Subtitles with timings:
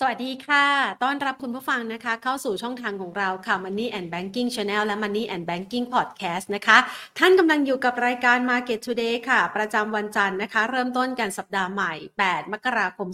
[0.00, 0.64] สวัสดีค่ะ
[1.02, 6.78] ต้อนรับคุณผู้ฟังนะคะ เข้าสู่ช่องทางของเราค่ะ Money and Banking Channel และ Money and Banking Podcast นะคะ
[7.18, 11.92] ท่านกำลังอยู่กับรายการ Market Today ค่ะ ประจำวันจันทร์นะคะ เริ่มต้นกันสัปดาห์ใหม่
[12.24, 13.08] 8 มกราคม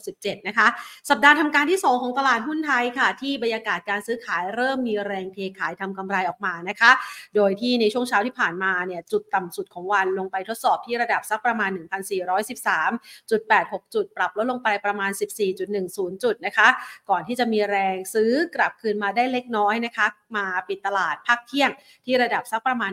[0.00, 0.66] 2567 นะคะ
[1.10, 6.90] สัปดาห์ทำการที่ 2 ของตลาดหุ้นไทยค่ะ ที่บรรยากาศการซื้อขายเริ่มมีแรงเทขายทำกำไรออกมานะคะ
[7.36, 16.68] โดยที่ในช่วงเช้าที่ผ่านมาเนี่ยจุดต่ำสุดของวันลงไปทดสอบที่ระดับสักประมาณ 1,413.86 จุดปรับลดลงไปประมาณ 14.1 0 จุดนะคะ
[17.10, 21.70] ก่อนที่จะมีแรงซื้อกลับคืนมาได้เล็กน้อยนะคะ มาปิดตลาดพักเที่ยง
[22.04, 22.90] ที่ระดับสักประมาณ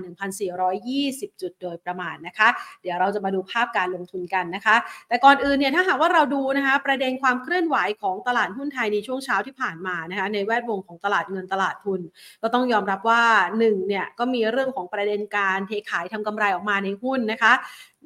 [0.69, 2.49] 1,420 จุดโดยประมาณนะคะ
[2.81, 4.75] เดี๋ยวเราจะมาดูภาพการลงทุนกันนะคะ
[5.07, 12.01] แต่ก่อนอื่นเนี่ยถ้าหากว่าเราดูนะคะ ประเด็นความเคลื่อนไหวของตลาดหุ้นไทยในช่วงเช้าที่ผ่านมานะคะในแวดวงของตลาดเงินตลาดทุน
[12.41, 13.23] ก็ต้องยอมรับว่า
[13.59, 17.53] 1เนี่ยก็มีเรื่องของประเด็นการเทขายทำกำไรออกมาในหุ้นนะคะ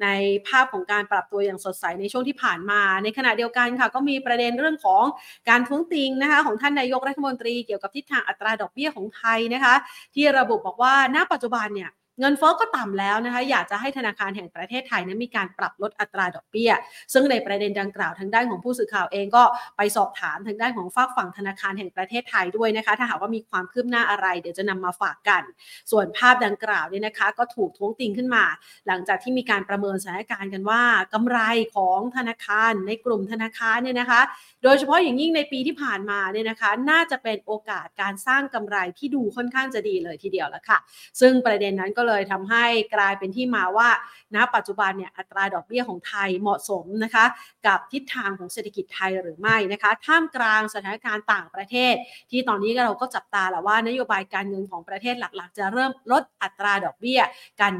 [0.03, 0.07] ใน
[0.47, 5.03] ภาพของการปรับตัวอย่างสดใสในช่วงที่ผ่านมา ในขณะเดียวกันค่ะ ก็มีประเด็นเรื่องของ
[5.49, 9.75] การท้วงติงนะคะของท่านนายกรัฐมนตรีเกี่ยวกับทิศทางอัตราดอกเบี้ยของไทยนะคะ
[10.15, 16.71] ที่ระบุบอกว่าณปัจจุบันเนี่ย เงินเฟ้อก็ต่ำแล้วนะคะ อยากจะให้ธนาคารแห่งประเทศไทยนั้นมีการปรับลดอัตราดอกเบี้ย
[17.13, 19.43] ซึ่งในประเด็นดังกล่าวทางด้านของผู้สื่อข่าวเองก็
[19.77, 25.43] ไปสอบถามทางด้านของฝากฝั่งธนาคารแห่งประเทศไทยด้วยนะคะ ถ้าหากว่ามีความคืบหน้าอะไร เดี๋ยวจะนำมาฝากกัน
[25.91, 28.43] ส่วนภาพดังกล่าวเนี่ยนะคะ ก็ถูกท้วงติงขึ้นมา
[28.87, 30.81] หลังจากที่มีการประเมินสถานการณ์กันว่า
[31.13, 31.39] กำไร
[31.75, 34.21] ของธนาคารในกลุ่มธนาคารเนี่ยนะคะ
[34.63, 40.77] โดยเฉพาะอย่างยิ่งในปีที่ผ่านมาเนี่ยนะคะ น่าจะเป็นโอกาสการสร้างกำไรที่ดูค่อนข้างจะดีเลยทีเดียวแล้วค่ะ
[41.19, 43.89] ซึ่งประเด็นนั้นก็เลยทำให้กลายเป็นที่มาว่า
[44.35, 47.25] ณปัจจุบันเนี่ยอัตราดอกเบี้ยของไทยเหมาะสมนะคะ
[47.67, 51.93] กับทิศทางของเศรษฐกิจไทยหรือไม่นะคะท่ามกลางสถานการณ์ต่างประเทศ
[52.31, 57.19] ที่ตอนนี้เราก็จับตาแหละว่านโยบายการเงินของประเทศหลักๆ จะเริ่มลดอัตราดอกเบี้ย
[57.61, 57.73] กัน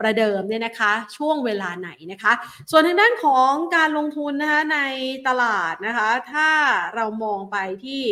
[0.00, 2.32] ประเดิมเนี่ยนะคะช่วงเวลาไหนนะคะ
[2.70, 4.78] ส่วนทางด้านของการลงทุนนะคะใน
[5.28, 6.48] ตลาดนะคะถ้า
[6.94, 8.02] เรามองไปที่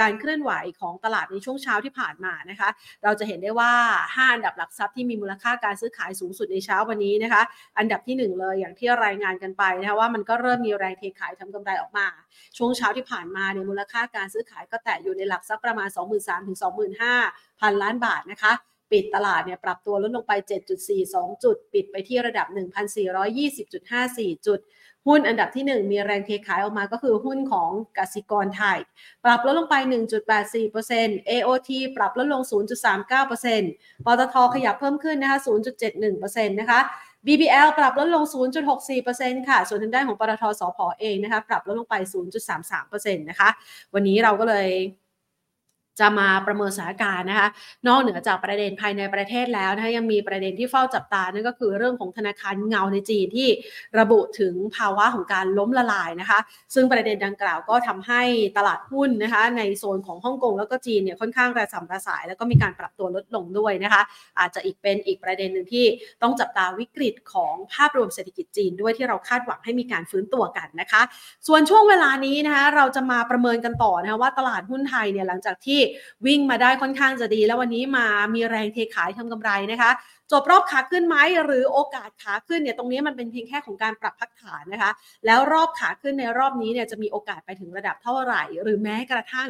[0.00, 2.68] การเคลื่อนไหวของตลาดในช่วงเช้าที่ผ่านมานะคะ
[3.04, 3.72] เราจะเห็นได้ว่า
[4.06, 7.42] 5 อันดับหลักทรัพย์ที่มีมูลค่าการซื้อขายสูงสุดในเช้าวันนี้นะคะ
[7.78, 12.06] อันดับที่ 1 เลยอย่างที่รายงานกันไปนะคะว่ามันก็เริ่มมีแรงเทขายทำกำไรออกมา
[12.56, 16.58] ช่วงเช้าที่ผ่านมาเนี่ยมูลค่าการซื้อขายก็แตะอยู่ในหลักสักประมาณ 23,000ถึง
[17.08, 18.54] 25,000พันล้านบาทนะคะ
[18.92, 20.32] ปิดตลาดเนี่ยปรับตัวลดลงไป
[20.88, 22.46] 7.42 จุด ปิดไปที่ระดับ
[23.26, 24.60] 1,420.54 จุด
[25.06, 28.78] หุ้นอันดับที่ 1 มีแรงเทขายออกมาก็คือหุ้นของกสิกรไทย
[29.24, 29.74] ปรับลดลงไป
[30.54, 32.42] 1.84% AOT ปรับลดลง
[33.04, 35.38] 0.39%ปตทขยับเพิ่มขึ้นนะคะ
[35.98, 36.80] 0.71%นะคะ
[37.26, 38.24] BBL ปรับลดลง
[38.86, 41.94] 0.64%ค่ะ ส่วนทางด้านของปตทสพเองนะคะ ปรับลดลงไป
[42.60, 43.48] 0.33%นะคะ
[43.94, 44.68] วันนี้เราก็เลย
[46.00, 47.48] จะมาประเมินสถานการณ์นะคะ
[47.88, 53.48] นอกเหนือจากประเด็นภายในประเทศแล้วนะคะยังมีประเด็นที่เฝ้าจับตานั่นก็คือเรื่องของธนาคารเงาในจีนที่
[53.98, 56.38] ระบุถึงภาวะของการล้มละลายนะคะ
[56.74, 58.22] ซึ่งประเด็นดังกล่าวก็ทำให้
[58.56, 64.02] ตลาดหุ้นนะคะในโซนของฮ่องกงแล้วก็จีนเนี่ยค่อนข้างระสำระสาย แล้วก็มีการปรับตัวลดลงด้วยนะคะ
[64.38, 65.84] อาจจะอีกเป็นอีกประเด็นหนึ่งที่
[66.22, 71.02] ต้องจับตาวิกฤตของภาพรวมเศรษฐกิจจีนด้วยที่เราคาดหวังให้มีการฟื้นตัวกันนะคะ
[71.48, 75.80] ส่วนช่วงเวลานี้นะคะเราจะมาประเมินกันต่อนะคะว่าตลาดหุ้นไทยเนี่ยหลังจากที่
[76.26, 79.90] วิ่งมาได้ค่อนข้างจะดี แล้ววันนี้มามีแรงเทขายทำกำไรนะคะ
[80.32, 84.90] จบรอบขาขึ้นไหมหรือโอกาสขาขึ้นเนี่ยตรงนี้มันเป็นเพียงแค่ของการปรับพักฐานนะคะ
[85.26, 89.48] แล้วรอบขาขึ้นในรอบนี้เนี่ยจะมีโอกาสไปถึงระดับเท่าไหร่ หรือแม้กระทั่ง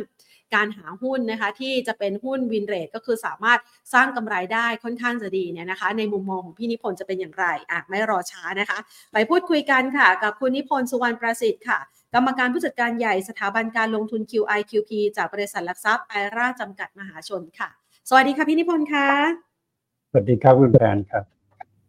[0.55, 3.61] การหาหุ้นนะคะที่จะเป็นหุ้นวินเรทก็คือสามารถ
[3.95, 8.79] สร้างกำไรได้ค่อนข้างจะดีเนี่ยนะคะ ในมุมมองของพี่นิพนธ์จะเป็นอย่างไรอะไม่รอช้านะคะ
[9.13, 11.79] ไปพูดคุยกันค่ะ กับคุณนิพนธ์สุวรรณประสิทธิ์ค่ะ
[12.17, 17.69] กรรมการผู้จัดการใหญ่สถาบันการลงทุน QIQP จากบริษัทหลักทรัพย์ไอราจำกัดมหาชนค่ะ
[18.09, 19.09] สวัสดีค่ะพี่นิพนธ์ค่ะ
[20.11, 21.25] สวัสดีครับคุณแฟนครับ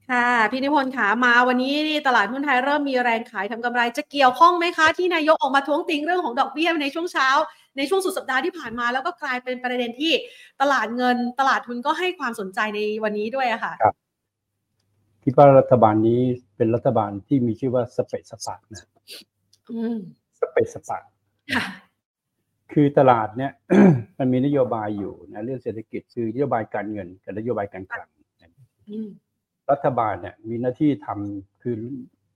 [0.10, 1.76] ค่ะพี่นิพนธ์ค่ะมาวันนี้
[2.08, 7.28] ตลาดหุ้นไทยเริ่มมีแรงขายทำกำไรจะเกี่ยวข้องไหมคะ ที่นายกออกมาท้วงติงเรื่องของดอกเบี้ยในช่วงเช้า
[7.78, 10.14] ในช่วงสุดสัปดาห์ที่ผ่านมา แล้วก็กลายเป็นประเด็นที่
[10.62, 13.96] ตลาดเงินตลาดทุนก็ให้ความสนใจในวันนี้ด้วยอะค่ะครับ
[15.24, 16.20] คิดว่ารัฐบาลนี้
[16.58, 18.97] เป็นรัฐบาลที่มีชื่อว่าสเปซสปะนะอืม
[20.40, 21.00] สเปซสปะ
[21.56, 21.66] ค่ะ
[22.74, 23.52] คือตลาดเนี่ย
[24.20, 28.10] มันมีนโยบายอยู่นะเรื่องเศรษฐกิจคือนโยบายการเงินกับนโยบายการคลัง
[28.90, 29.10] อืม
[29.72, 31.76] รัฐบาลเนี่ย มีหน้าที่ทำคือ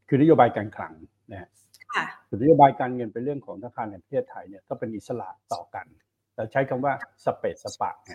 [0.07, 0.93] คือนโยบายการคลัง
[1.31, 1.49] นะฮะ
[1.93, 5.85] ค่ะส่วนนโยบายการเงินเป็นเรื่องของธนาคารแห่งประเทศไทยเนี่ยก็เป็นอิสระต่อกัน
[6.35, 6.93] เราใช้คำว่า
[7.25, 8.13] สเปซสปะไง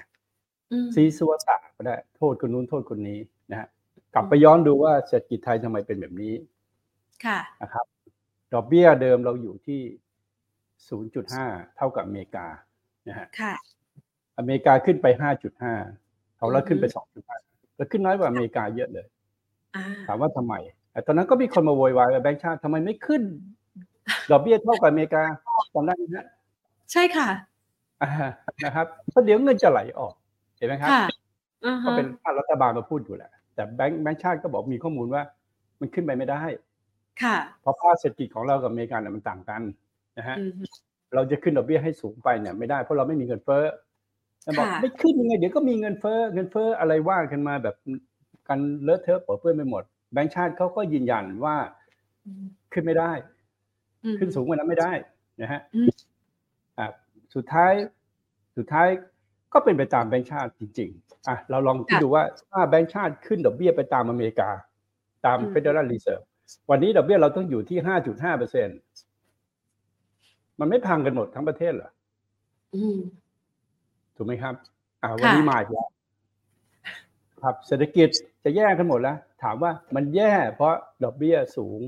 [0.72, 3.18] อืมซีซัวตะก็ได้โทษคนนู้นโทษคนนี้
[3.50, 3.68] นะฮะ
[4.14, 6.34] กลับไปย้อนดูว่าเศรษฐกิจไทยทำไมเป็นแบบนี้
[7.24, 7.86] ค่ะนะครับ
[8.54, 9.80] ดอกเบี้ยเดิมเราอยู่ที่
[10.98, 12.46] 0.5 เท่ากับอเมริกา
[13.08, 13.54] นะฮะค่ะ
[14.38, 15.06] อเมริกาขึ้นไป
[15.72, 19.06] 5.5เขาแล้วขึ้นไปอือฮึ2.5แล้วขึ้นน้อยกว่าอเมริกาเยอะเลย
[19.76, 20.54] อ่าถามว่าทำไม
[20.92, 23.22] แต่ตอนนั้นก็มีคนมาโวยวายว่าแบงค์ชาติทำไมไม่ขึ้น
[24.30, 25.22] ดอกเบี้ยเท่ากับอเมริกา
[25.74, 26.26] จำได้ไหมฮะ
[26.92, 27.28] ใช่ค่ะ
[28.02, 28.10] อ่า
[28.64, 30.14] นะครับเพราะเดี๋ยวเงินจะไหลออก
[30.56, 31.04] เห็นไหมครับค่ะ
[31.64, 35.22] อ่าก็ฮะเป็นภาครัฐบาลมาพูดอยู่แหละแต่แบงก์แบงก์ชาติก็บอกมีข้อมูลว่า
[35.80, 36.42] มันขึ้นไปไม่ได้
[37.22, 39.62] ค่ะเพราะภาคเศรษฐกิจของเรากับอเมริกาเนี่ยมันต่างกัน
[40.18, 40.64] นะฮะอืมฮึ
[41.14, 43.64] เราจะขึ้นดอกเบี้ยให้สูงไปเนี่ยไม่ได้เพราะเราไม่มีเงินเฟ้อ
[44.42, 47.76] แล้วบอกค่ะไม่ขึ้นยังไงเดี๋ยวก็มีเงินเฟ้อเงินเฟ้ออะไรว่ากันมาแบบ
[48.48, 49.82] กันเลอะเทอะเปื้อนเปื้อนไปหมด
[50.12, 51.56] แบงก์ชาติเขาก็ยืนยันว่า
[52.26, 53.12] อืมขึ้นไม่ได้
[54.04, 54.92] อืมขึ้นสูงกว่านั้นไม่ได้
[55.42, 55.90] นะฮะอืม
[56.78, 56.86] อ่า
[57.34, 57.72] สุดท้าย
[58.56, 58.88] สุดท้าย
[59.52, 64.50] ก็เป็นไปตามแบงก์ชาติจริง ๆอะเราลองคิดดูว่าถ้าแบงก์ชาติขึ้นดอกเบี้ยไปตามอเมริกา
[65.24, 66.24] ตาม Federal Reserve
[66.70, 68.68] วันนี้ดอกเบี้ยเราต้องอยู่ที่ห้าจุดห้าเปอร์เซ็น
[70.60, 71.90] มันไม่พังกันหมดทั้งประเทศเหรอ
[72.74, 72.98] อืม
[74.16, 74.54] ถูกไหมครับ
[75.02, 75.88] อ่าวันนี้มาอีกแล้ว
[77.42, 78.08] ครับเศรษฐกิจ
[78.44, 81.80] จะแย่กันหมดแล้ว ถามว่ามันแย่เพราะดอกเบี้ยสูง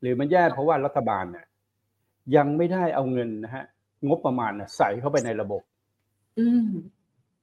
[0.00, 1.46] หรือมันแย่เพราะว่ารัฐบาลเนี่ย
[2.36, 3.64] ยังไม่ได้เอาเงินนะฮะ
[4.08, 5.62] งบประมาณน่ะใส่เข้าไปในระบบ
[6.38, 6.68] อืม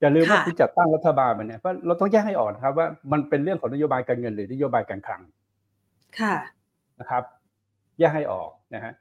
[0.00, 5.22] อย่าลืมว่าค่ะที่จัดตั้งรัฐบาลมันเนี่ยเพราะเราต้องแยกให้ออกนะครับว่ามันเป็นเรื่องของนโยบายการเงินหรือนโยบายการคลัง
[6.20, 6.34] ค่ะ
[7.02, 7.24] นะครับ
[7.98, 8.92] แยกให้ออกนะฮะ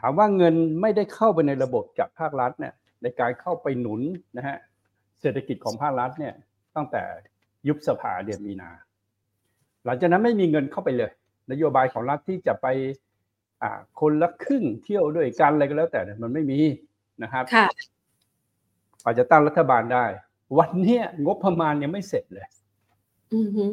[0.00, 4.00] ถามว่าเงินไม่ได้เข้าไปในระบบจากภาครัฐเนี่ยในการเข้าไปหนุน
[4.36, 4.56] นะฮะ
[5.20, 6.34] เศรษฐกิจของภาครัฐเนี่ย
[6.76, 7.02] ตั้งแต่
[7.68, 8.70] ยุบสภาเดือนมีนา
[9.84, 11.10] หลังจากนั้นไม่มีเงินเข้าไปเลย
[11.50, 12.66] นโยบายของรัฐที่จะไป
[13.62, 13.70] อ่า
[14.00, 16.58] คนละครึ่งเที่ยวด้วยกันอะไรก็แล้วแต่เนี่ยมันไม่มี
[17.22, 17.66] นะครับค่ะ
[19.02, 20.04] กว่าจะตั้งรัฐบาลได้
[20.58, 22.46] วันเนี้ยงบประมาณยังไม่เสร็จเลย
[23.34, 23.64] อืมฮึ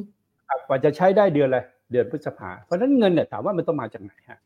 [0.48, 1.60] ครับกว่าจะใช้ได้เดือนอะไร
[1.92, 4.40] เดือนพฤษภาเพราะฉะนั้นเงินเนี่ยถามว่ามันต้องมาจากไหนฮะ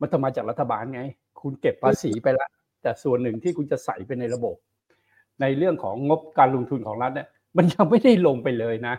[0.00, 1.02] มันต้องมาจากรัฐบาลไง
[1.40, 2.50] คุณเก็บภาษีไปแล้ว
[2.82, 4.56] แต่ส่วนหนึ่งที่คุณจะใส่ไปในระบบ
[5.40, 8.94] ในเรื่องของงบการลงทุนของรัฐเนี่ย มันยังไม่ได้ลงไปเลยนะ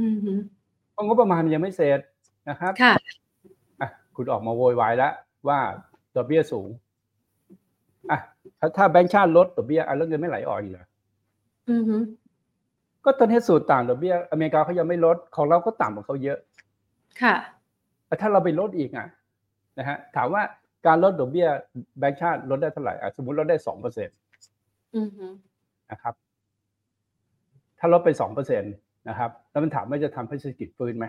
[0.00, 0.32] อืมฮึ
[0.92, 2.00] เพราะงบประมาณมันยังไม่เสร็จ
[2.48, 2.94] นะครับค่ะ
[3.80, 5.12] อะคุณออกมาโวยวายแล้ว
[5.48, 5.58] ว่า
[6.16, 6.68] ดอกเบี้ยสูง
[8.10, 8.18] อะ
[8.60, 10.86] ถ้าถ้าแบงก์ชาติลดดอกเบี้ยอะแล้วเงินไม่ไหลออกอีกเหรอ
[11.70, 11.96] อืมฮึ
[13.04, 16.38] ก็ตอนนี้สูตรต่างดอกเบี้ยอเมริกาเขายังไม่ลดของเราก็ต่ำกว่าเขาเยอะ
[17.22, 17.34] ค่ะ
[18.06, 19.06] แต่ถ้าเราไปลดอีกอะ
[19.78, 20.42] นะฮะถามว่า
[20.86, 21.48] การลดดอกเบี้ย
[21.98, 24.12] แบงก์ชาติลดได้เท่าไหร่อะสมมติลดได้สองเปอร์เซ็นต
[24.96, 25.26] อืมฮึ
[25.90, 26.14] นะครับ
[27.78, 28.66] ถ้าลดไปสองเปอร์เซ็นต
[29.08, 31.06] นะครับ แล้วมันถามว่าจะทำให้เศรษฐกิจฟื้นไหม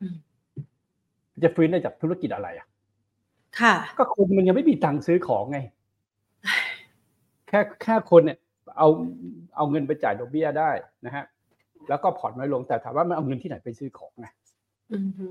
[0.00, 0.16] อืม
[1.44, 2.68] จะฟื้นได้จากธุรกิจอะไรอะ
[3.60, 5.58] ค่ะ ก็คนมันยังไม่มีตังค์ซื้อของไง
[7.48, 8.38] แค่แค่คนเนี่ย
[8.78, 8.88] เอา
[9.56, 10.70] เอาเงินไปจ่ายดอกเบี้ยได้
[11.06, 11.24] นะฮะ
[11.88, 14.26] แล้วก็ผ่อนน้อยลงแต่ถามว่ามันเอาเงินที่ไหนไปซื้อของไง
[14.92, 15.26] อืมฮึ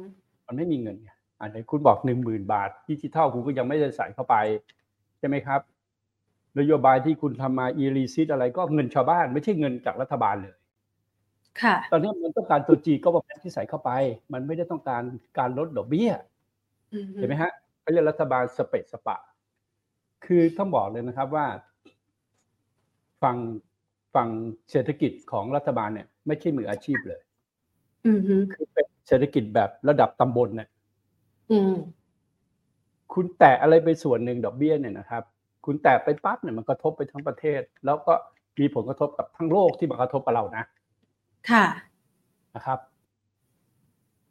[0.45, 1.09] มันไม่มีเงินไง
[1.39, 4.35] อันไหนคุณบอกหนึ่งหมื่นบาทดิจิทัลคุณก็ยังไม่ได้ใส่เข้าไป
[5.19, 5.61] ใช่ไหมครับ
[6.59, 10.53] นโยบายที่คุณทำมาอีรีซิตอะไรก็เงินชาวบ้าน ไม่ใช่เงินจากรัฐบาลเลย
[11.61, 13.91] ค่ะ ตอนนี้มันต้องการตัวจีก็ประมาที่ใส่เข้าไป
[14.33, 15.03] มันไม่ได้ต้องการ
[15.37, 16.11] การลดดอกเบี้ย
[16.93, 17.51] อืมฮึเห็นไหมฮะ
[17.81, 19.17] เขาเรียกรัฐบาลสเปซสปะ
[20.25, 21.45] คือต้องบอกเลยนะครับว่า
[23.23, 23.37] ฝั่ง
[24.15, 24.29] ฝั่ง
[24.71, 27.21] เศรษฐกิจของรัฐบาลเนี่ย ไม่ใช่มืออาชีพเลย
[28.05, 30.69] อืมฮึคือเป็นเศรษฐกิจแบบระดับตำบลเนี่ย
[31.51, 31.73] อืม
[33.13, 35.23] คุณแตะอะไรไปส่วนหนึ่งดอกเบี้ยเนี่ยนะครับ
[35.65, 38.13] คุณแตะไปปั๊บเนี่ยมันกระทบไปทั้งประเทศ แล้วก็
[38.59, 40.63] มีผลกระทบกับทั้งโลกที่มากระทบกับเรานะ
[41.49, 41.65] ค่ะ
[42.55, 42.79] นะครับ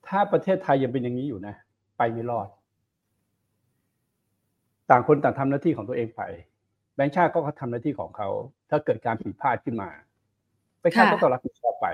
[0.08, 1.54] ถ้าประเทศไทยยังเป็นอย่างนี้อยู่นะ
[1.98, 2.48] ไปไม่รอด
[4.90, 6.22] ต่างคนต่างทำหน้าที่ของตัวเองไป
[6.94, 8.28] แบงค์ชาติก็ทำหน้าที่ของเขา
[8.70, 9.88] ถ้าเกิดการผิดพลาดขึ้นมา
[10.78, 11.86] แบงค์ชาติก็ต้องรับผิดชอบไป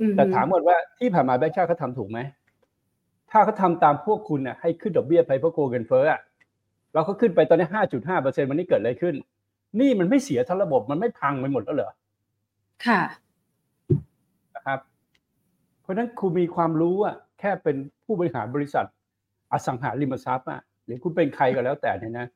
[0.00, 2.18] อืมฮึแต่ถามก่อนว่าที่ผ่านมาแบงค์ชาติเขาทำถูกไหม
[3.30, 6.20] ถ้าเขาทำตามพวกคุณน่ะให้ขึ้นดอกเบี้ยไปเพราะกลัวเงินเฟ้ออะ
[6.94, 9.14] เราก็ขึ้นไปตอนนี้ห้าจุดห้าเปอร์เซ็นวันนี้เกิดอะไรขึ้น
[9.80, 11.92] นี่มันไม่เสียทั้งระบบมันไม่พังไปหมดแล้วเหรอ
[12.86, 13.00] ค่ะ
[14.54, 14.80] นะครับ
[15.80, 18.86] เพราะฉะนั้นคุณมีความรู้อะแค่เป็นผู้บริหารบริษัท
[19.52, 22.26] อสังหาริมทรัพย์อะหรือคุณเป็นใครก็แล้วแต่เนี่ยนะ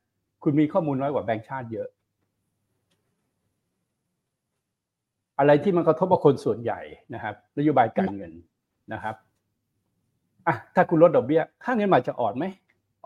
[0.43, 1.87] คุณมีข้อมูลน้อยกว่าแบงก์ชาติเยอะ
[5.39, 6.79] อะไรที่มันกระทบกับคนส่วนใหญ่
[7.13, 8.33] นะครับนโยบายการเงิน
[8.93, 9.15] นะครับ
[10.47, 12.45] อะถ้าคุณลดดอกเบี้ย ค่าเงินบาทจะอ่อนไหม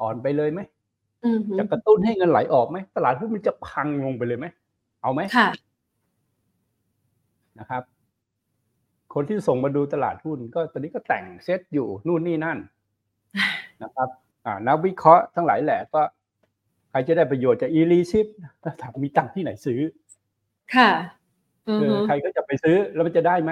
[0.02, 0.60] อ่อนไปเลยไหม
[1.24, 4.46] อืมฮึจะกระตุ้นให้เงินไหลออกไหมตลาดหุ้นมันจะพังลงไปเลยไหม
[5.02, 5.50] เอาไหมค่ะ
[7.60, 7.84] นะครับ
[9.14, 12.58] คนที่ส่งมาดูตลาดหุ้น ก็ตอนนี้ก็แต่งเซตอยู่นู่นนี่นั่น
[13.84, 14.10] นะครับ
[14.46, 16.02] อ่านักวิเคราะห์ทั้งหลายแหละก็
[16.90, 18.28] ใครจะได้ประโยชน์จากอีลีซิป
[18.64, 19.80] ถ้าถามมีตังค์ที่ไหนซื้อ
[20.76, 20.90] ค่ะ
[21.68, 23.52] อืมเออฮึใครก็จะไปซื้อแล้วมันจะได้ไหม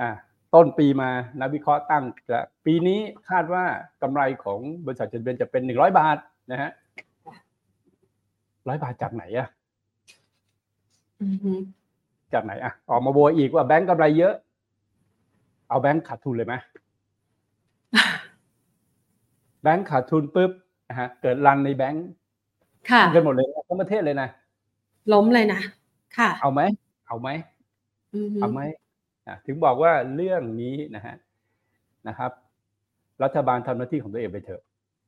[0.00, 0.10] อ่า
[0.54, 3.64] ต้นปีมานักวิเคราะห์ตั้งจะปีนี้คาดว่า
[4.02, 6.16] กำไรของบริษัทจดทะเบียนจะเป็นหนึ่งร้อยบาท
[6.52, 6.70] นะฮะ
[8.68, 9.48] ร้อยบาทจากไหนอะ
[11.22, 11.52] อืมฮึ
[12.34, 14.34] จากไหนอะออกมาโวยอีกว่าแบงก์กำไรเยอะ
[15.68, 16.54] เอาแบงก์ขาดทุนเลยไหม
[19.62, 20.50] แบงก์ขาดทุนปุ๊บ
[20.88, 22.06] นะฮะเกิดรันในแบงก์
[22.90, 24.28] ค่ะกันหมดเลยทั้งประเทศเลยนะ
[25.12, 25.60] ล้มเลยนะ
[26.18, 26.60] ค่ะ เอาไหม
[27.08, 27.28] เอาไหม
[28.14, 28.60] อือฮึเอาไหม
[29.26, 31.14] อะถึงบอกว่าเรื่องนี้นะฮะ
[32.08, 32.30] นะครับ
[33.22, 34.62] รัฐบาลทำหน้าที่ของตัวเองไปเถอะ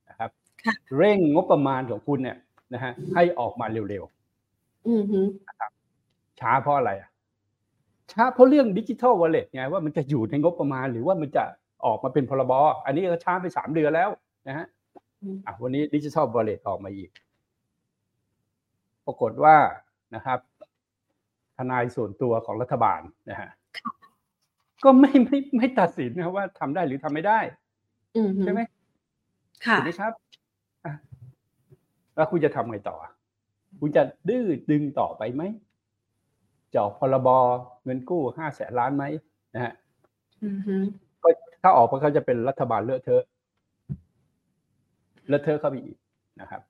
[0.09, 0.29] นะครับ
[0.63, 2.37] ค่ะเร่งงบประมาณของคุณเนี่ย
[2.73, 4.03] นะฮะให้ออกมาเร็ว
[4.87, 7.09] อือฮึๆช้าเพราะอะไรอะ
[8.11, 11.43] ช้าเพราะเรื่องดิจิทัลวอลเล็ตไงว่ามันจะอยู่ในงบประมาณหรือว่ามันจะ
[11.85, 12.53] ออกมาเป็นพรบ
[12.85, 14.09] อันนี้ก็ช้าไปสามเดือนแล้ว
[14.47, 14.65] นะฮะ
[15.23, 17.09] อืมอะวันนี้ดิจิทัลวอลเล็ตออกมาอีก
[19.09, 19.57] ปรากฏว่า
[20.15, 20.39] นะครับ
[21.57, 23.49] ทนายส่วนตัวของรัฐบาลนะฮะ
[24.83, 27.39] ก็ไม่ไม่ไม่ตัดสินนะครับว่าทำได้หรือทำไม่ได้
[28.17, 28.61] อือฮึใช่ไหม
[29.65, 30.13] ค่ะถูกไหมครับ
[30.85, 30.93] อะ
[32.15, 32.97] แล้วคุณจะทำไงต่อ
[33.79, 35.43] คุณจะดื้อดึงต่อไปไหม
[36.73, 37.27] จะออกพรบ
[37.83, 39.03] เงินกู้ห้าแสนล้านไหม
[39.55, 39.73] นะฮะ
[40.45, 40.75] อือฮึ
[41.23, 41.29] ก็
[41.61, 43.23] ถ้าออกมันก็จะเป็นรัฐบาลเลอะเทอะ
[45.27, 45.97] เลอะเทอะเข้าไปอีก
[46.41, 46.61] นะครับ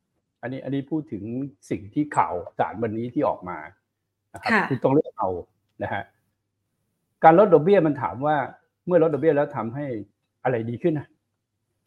[0.41, 1.23] อันนี้อันนี้พูดถึง
[1.69, 3.57] สิ่งที่ข่าวสารวันนี้ที่ออกมา
[4.33, 5.29] นะครับค่ะคุณต้องเลือกเอา
[5.83, 6.03] นะฮะ
[7.23, 8.35] การลดดอกเบี้ยมันถามว่า
[8.85, 9.85] เมื่อลดดอกเบี้ยแล้วทำให้
[10.43, 11.07] อะไรดีขึ้นนะ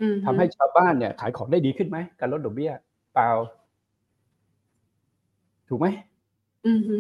[0.03, 2.73] อือฮึทำให้ชาวบ้านเนี่ย ขายของได้ดีขึ้นไหมการลดดอกเบี้ย
[3.15, 3.31] เปล่า
[5.69, 5.87] ถูกไหม
[6.67, 6.97] อือฮึ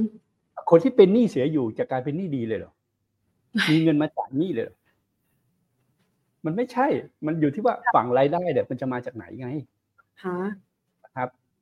[0.70, 2.72] คนที่เป็นหนี้เสียอยู่จะกลายเป็นหนี้ดีเลยเหรอ
[3.70, 4.76] มีเงินมาจ่ายหนี้เลยเหรอ
[6.44, 6.86] มันไม่ใช่
[7.26, 9.58] มันอยู่ที่ว่าฝั่งรายได้เนี่ยมันจะมาจากไหนไงฮะ
[10.08, 10.52] นะครับ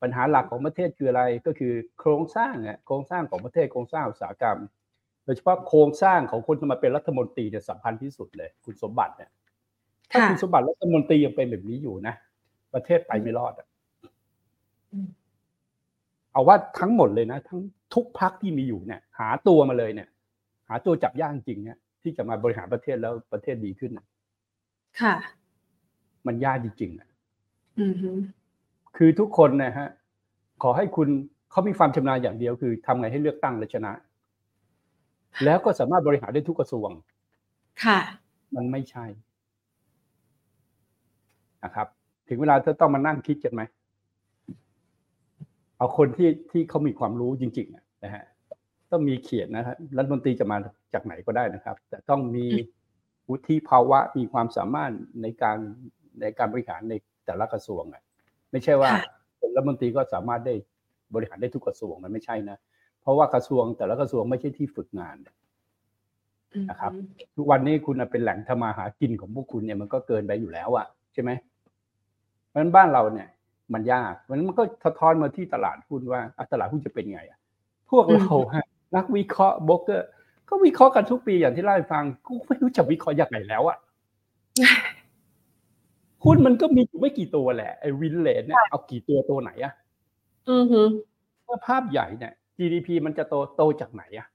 [0.03, 4.59] ปัญหาหลักของประเทศคืออะไรก็คือโครงสร้างอะโครงสร้างของประเทศโครงสร้างอุตสาหกรรม
[5.25, 9.31] โดยเฉพาะโครงสร้างของคนที่มาเป็นรัฐมนตรีเนี่ยสำคัญที่สุดเลย คุณสมบัติเนี่ย
[10.11, 12.15] ถ้าค่ะคุณสมบัติรัฐมนตรียังเป็นแบบนี้อยู่นะ
[12.75, 13.67] ประเทศไปไม่รอดอะ
[14.93, 15.09] อืม
[16.33, 17.61] เอาว่าทั้งหมดเลยนะ ทั้ง
[17.95, 20.09] ทุกพักที่มีอยู่เนี่ย หาตัวมาเลยเนี่ย
[20.69, 24.07] หาตัวจับยากจริงเนี่ยที่จะมาบริหารประเทศแล้วประเทศดีขึ้นน่ะ
[24.99, 25.13] ค่ะ
[26.27, 27.09] มันยากจริงๆอะ
[27.81, 28.11] อือฮึ
[28.97, 29.89] คือทุกคนนะฮะ
[30.63, 31.09] ขอให้คุณ
[31.51, 33.93] เขามีความชำนาญอย่างเดียว คือทำไงให้เลือกตั้งและชนะ
[35.45, 36.91] แล้วก็สามารถบริหารได้ทุกกระทรวง
[37.85, 37.99] ค่ะ
[38.57, 39.07] มันไม่ใช่
[41.65, 41.89] นะครับ
[42.29, 43.63] ถึงเวลาจะต้องมานั่งคิดกันไหม
[45.77, 48.25] เอาคนที่ที่เขามีความรู้จริงๆอะนะฮะ
[48.91, 50.57] ต้องมีเขียนนะฮะรัฐมนตรีจะมา
[50.95, 52.79] จากไหนก็ได้นะครับ แต่ต้องมีอืม
[53.31, 54.93] วุฒิภาวะมีความสามารถ
[55.23, 55.59] ในการ
[56.21, 56.95] ในการบริหารใน
[57.27, 58.03] แต่ละกระทรวงอะ
[58.51, 59.03] ไม่ใช่ว่าค่ะ
[59.39, 60.55] เป็นรัฐมนตรีก็สามารถได้
[61.15, 62.57] บริหารได้ทุกกระทรวงมันไม่ใช่นะ
[63.01, 65.17] เพราะว่ากระทรวงแต่ละกระทรวงไม่ใช่ที่ฝึกงาน
[66.55, 66.93] อือฮึนะครับ
[67.37, 71.31] ทุกวันนี้คุณน่ะเป็นแหล่งทำมาหากินของพวกคุณเนี่ยมันก็เกินไปอยู่แล้วอะใช่ไหม
[72.49, 73.29] เพราะฉะนั้นบ้านเราเนี่ย
[73.75, 77.39] มันยากเพราะฉะนั้นมันก็สะท้อนมาที่ตลาดหุ้นว่าอะตลาดหุ้นจะเป็นไงอะ
[77.91, 78.67] พวกเราฮะ
[78.97, 80.09] นักวิเคราะห์โบรกเกอร์
[80.49, 83.79] ก็วิเคราะห์กันทุกปีอย่างที่เล่าให้ฟังกูไม่รู้จะวิเคราะห์ยังไงแล้วอะ
[86.25, 89.73] หุ้นมันก็มีอยู่ไม่กี่ตัวแหละไอ้วินเลนเนี่ยเอากี่ตัวตัวไหนอะ
[90.51, 90.83] อือฮึ
[91.45, 94.27] เมื่อภาพใหญ่เนี่ย GDP มันจะโตโตจากไหนอะ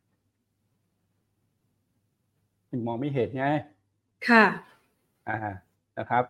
[2.69, 3.45] มันมองไม่เห็นไง
[4.29, 4.43] ค่ะ
[5.27, 5.37] อ่า
[5.97, 6.23] นะครับ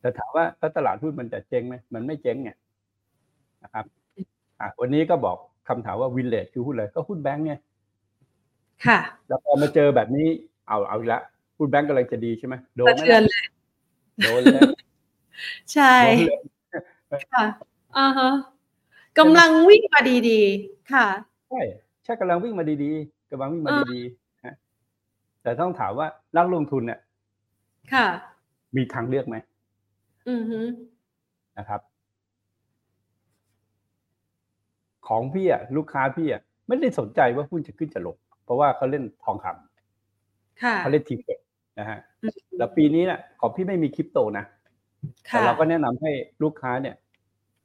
[0.00, 2.50] แต่ถามว่าถ้าตลาดหุ้นมันจะเจ๊งไหมมันไม่เจ๊งไง
[3.62, 3.84] นะครับ
[4.60, 5.36] อะวันนี้ก็บอก
[5.68, 7.54] คำถามว่าวินเลจคือหุ้นอะไรก็หุ้นแบงก์ไง
[8.86, 10.26] ค่ะ แล้วพอมาเจอแบบนี้
[10.68, 11.20] เอาเอาอีกละ
[11.58, 13.44] หุ้นแบงก์กำลังจะดีใช่ไหมโดนสะไหมเทือนล่ะเลย
[14.24, 14.62] โดนเลย
[15.72, 17.44] ใช่โดนเลยค่ะ
[17.98, 18.30] อ่าฮะ
[19.18, 21.06] กำลังวิ่งมาดีๆ ค่ะ
[21.48, 21.60] ใช่
[22.04, 24.54] ใช่กำลังวิ่งมาดีๆกำลังวิ่งมาเออดีๆนะ
[25.42, 27.00] แต่ต้องถามว่านักลงทุนเนี่ย
[27.92, 28.06] ค่ะ
[28.76, 29.36] มีทางเลือกไหม
[30.28, 30.60] อือฮึ
[31.58, 31.80] นะครับ
[35.08, 41.26] ของพี่อะลูกค้าพี่อะไม่ได้สนใจว่าหุ้นจะขึ้นจะลงเพราะว่าเขาเล่นทองคำค่ะเขาเล่นทีเฟ
[41.78, 44.44] นะฮะอืมแล้วปีนี้เนี่ยของพี่ไม่มีคริปโตนะ
[45.30, 46.10] แต่ค่ะเราก็แนะนำให้
[46.42, 46.94] ลูกค้าเนี่ย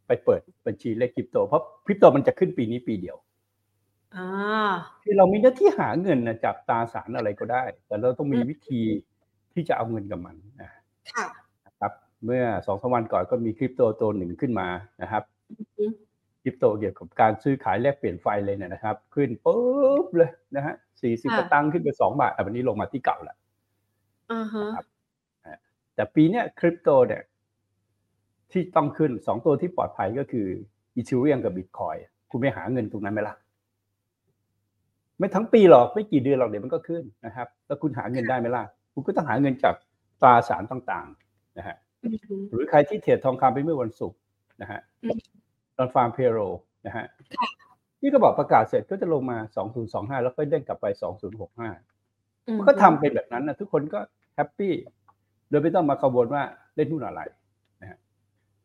[0.08, 3.18] ไปเปิดบัญชีเลขคริปโต เพราะคริปโตมันจะขึ้นปีนี้ปีเดียว
[4.16, 4.28] อ่า
[5.04, 8.82] คือเรามีหน้าที่หาเงินนะจากตราสารอะไรก็ได้ แต่เราต้องมีวิธี
[9.54, 10.70] ที่จะเอาเงินกับมันนะ
[11.13, 11.25] ค่ะ
[11.80, 11.94] ครับ
[12.25, 14.68] เมื่อสองสามวันก่อนก็มีคริปโตตัวหนึ่งขึ้นมา
[15.02, 15.24] นะครับ
[15.78, 15.92] อืม
[16.44, 23.38] คริปโตเกี่ยวกับการซื้อขายแลกเปลี่ยนไฟเลยเนี่ยนะครับ ขึ้นปุ๊บเลยนะฮะสี่สิบค่ะสตางค์ขึ้นไปสองบาทอะวันนี้ลงมาที่เก่าแล้ว
[24.32, 24.86] อ่าฮะครับ
[25.96, 27.24] แต่ปีเนี้ยคริปโตเนี่ย
[28.52, 30.48] ที่ต้องขึ้นสองตัวที่ปลอดภัยก็คือ
[30.96, 31.96] อีเทเรียมกับบิตคอย
[32.32, 33.36] คุณไปหาเงินตรงนั้นไหมล่ะ
[35.18, 39.76] ไม่ทั้งปีหรอกไม่กี่เดือนหรอกเดี๋ยวมันก็ขึ้นนะครับ แล้วคุณหาเงินได้ไหมล่ะ คุณก็ต้องหาเงินจาก
[40.22, 44.20] ตราสารต่างๆนะฮะอือฮึหรือใครที่เทรดทองคำไปเมื่อวันศุกร์
[44.62, 45.18] นะฮะอืม
[45.78, 46.38] ตอนฟาร์มเพโร
[46.86, 47.06] นะฮะ
[48.02, 49.38] นี่ก็บอกประกาศเสร็จก็จะลงมา
[50.20, 50.86] 2025 แล้วก็เด้งกลับไป
[51.72, 54.00] 2065 มันก็ทำเป็นแบบนั้นนะทุกคนก็
[54.36, 54.74] แฮปปี้
[55.50, 56.44] โดยไม่ต้องมากังวลว่า
[56.76, 57.22] เล่นหุ้นอะไร
[57.82, 57.98] นะฮะ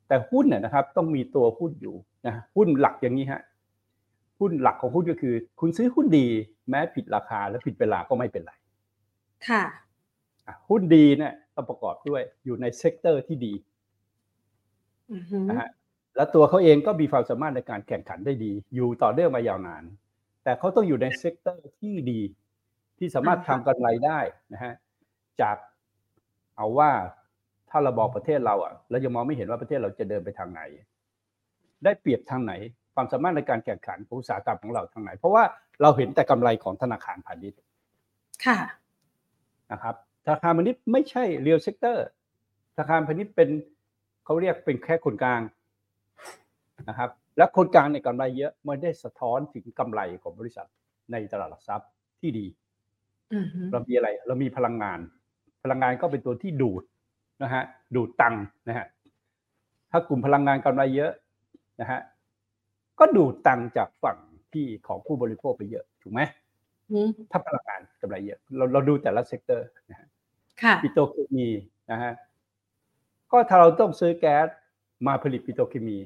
[0.08, 1.94] แต่หุ้นเนี่ยนะครับ ต้องมีตัวหุ้นอยู่
[2.26, 3.42] นะหุ้นหลักอย่างนี้ฮะ
[4.40, 6.26] หุ้นหลักของหุ้นก็คือ คุณซื้อหุ้นดี
[6.68, 8.52] แม้ผิดราคาและผิดเวลาก็ไม่เป็นไร
[9.48, 9.64] ค่ะ
[10.70, 13.52] หุ้นดีเนี่ยต้องประกอบด้วยอยู่ใน sector ที่ดี
[15.48, 15.68] นะฮะ
[16.16, 19.84] แล้วตัวเขาเองก็มีความสามารถในการแข่งขันได้ดี อยู่ต่อเนื่องมายาวนาน
[20.44, 22.20] แต่เขาต้องอยู่ใน sector ที่ดี
[22.98, 24.18] ที่สามารถทำกำไรได้
[24.52, 24.74] นะฮะ
[25.40, 25.56] จาก
[26.58, 26.90] เอาว่า
[27.70, 30.62] ถ้าเราบอกประเทศเราอะเราจะมองไม่เห็นว่าประเทศเราจะเดินไปทางไหน
[31.84, 32.52] ได้เปรียบทางไหน
[32.94, 35.44] ความสามารถในการแข่งขันของอุตสาหกรรมของเราทางไหน เพราะว่า
[35.82, 37.60] เราเห็นแต่กำไรของธนาคารพาณิชย์
[38.44, 38.58] ค่ะ
[39.72, 42.06] นะครับธนาคารพาณิชย์ไม่ใช่ real sector
[42.74, 43.48] ธนาคารพาณิชย์เป็น
[44.24, 45.40] เขาเรียกเป็นแค่คนกลาง
[46.88, 50.66] นะครับ และคนกลางในกำไรเยอะไม่ได้สะท้อนถึงกำไรของบริษัท
[51.12, 51.88] ในตลาดหลักทรัพย์
[52.20, 52.46] ที่ดี
[53.72, 54.98] เรามีอะไร เรามีพลังงาน
[55.62, 56.82] พลังงานก็เป็นตัวที่ดูด
[57.42, 57.62] นะฮะ
[57.94, 58.86] ดูดตังค์นะฮะ
[59.90, 61.12] ถ้ากลุ่มพลังงานกำไรเยอะ
[61.80, 62.00] นะฮะ
[62.98, 64.18] ก็ดูดตังค์จากฝั่ง
[64.52, 66.20] ที่ของผู้บริโภคไปเยอะถูกไหม
[67.30, 70.08] ถ้าพลังงานกำไรเยอะเราเราดูแต่ละ sector นะฮะ
[70.82, 71.48] ปิโตรเคมี
[71.90, 72.12] นะฮะ
[73.32, 74.46] ก็ถ้าเราต้องซื้อแก๊ส
[75.06, 75.98] มาผลิตปิโตรเคมี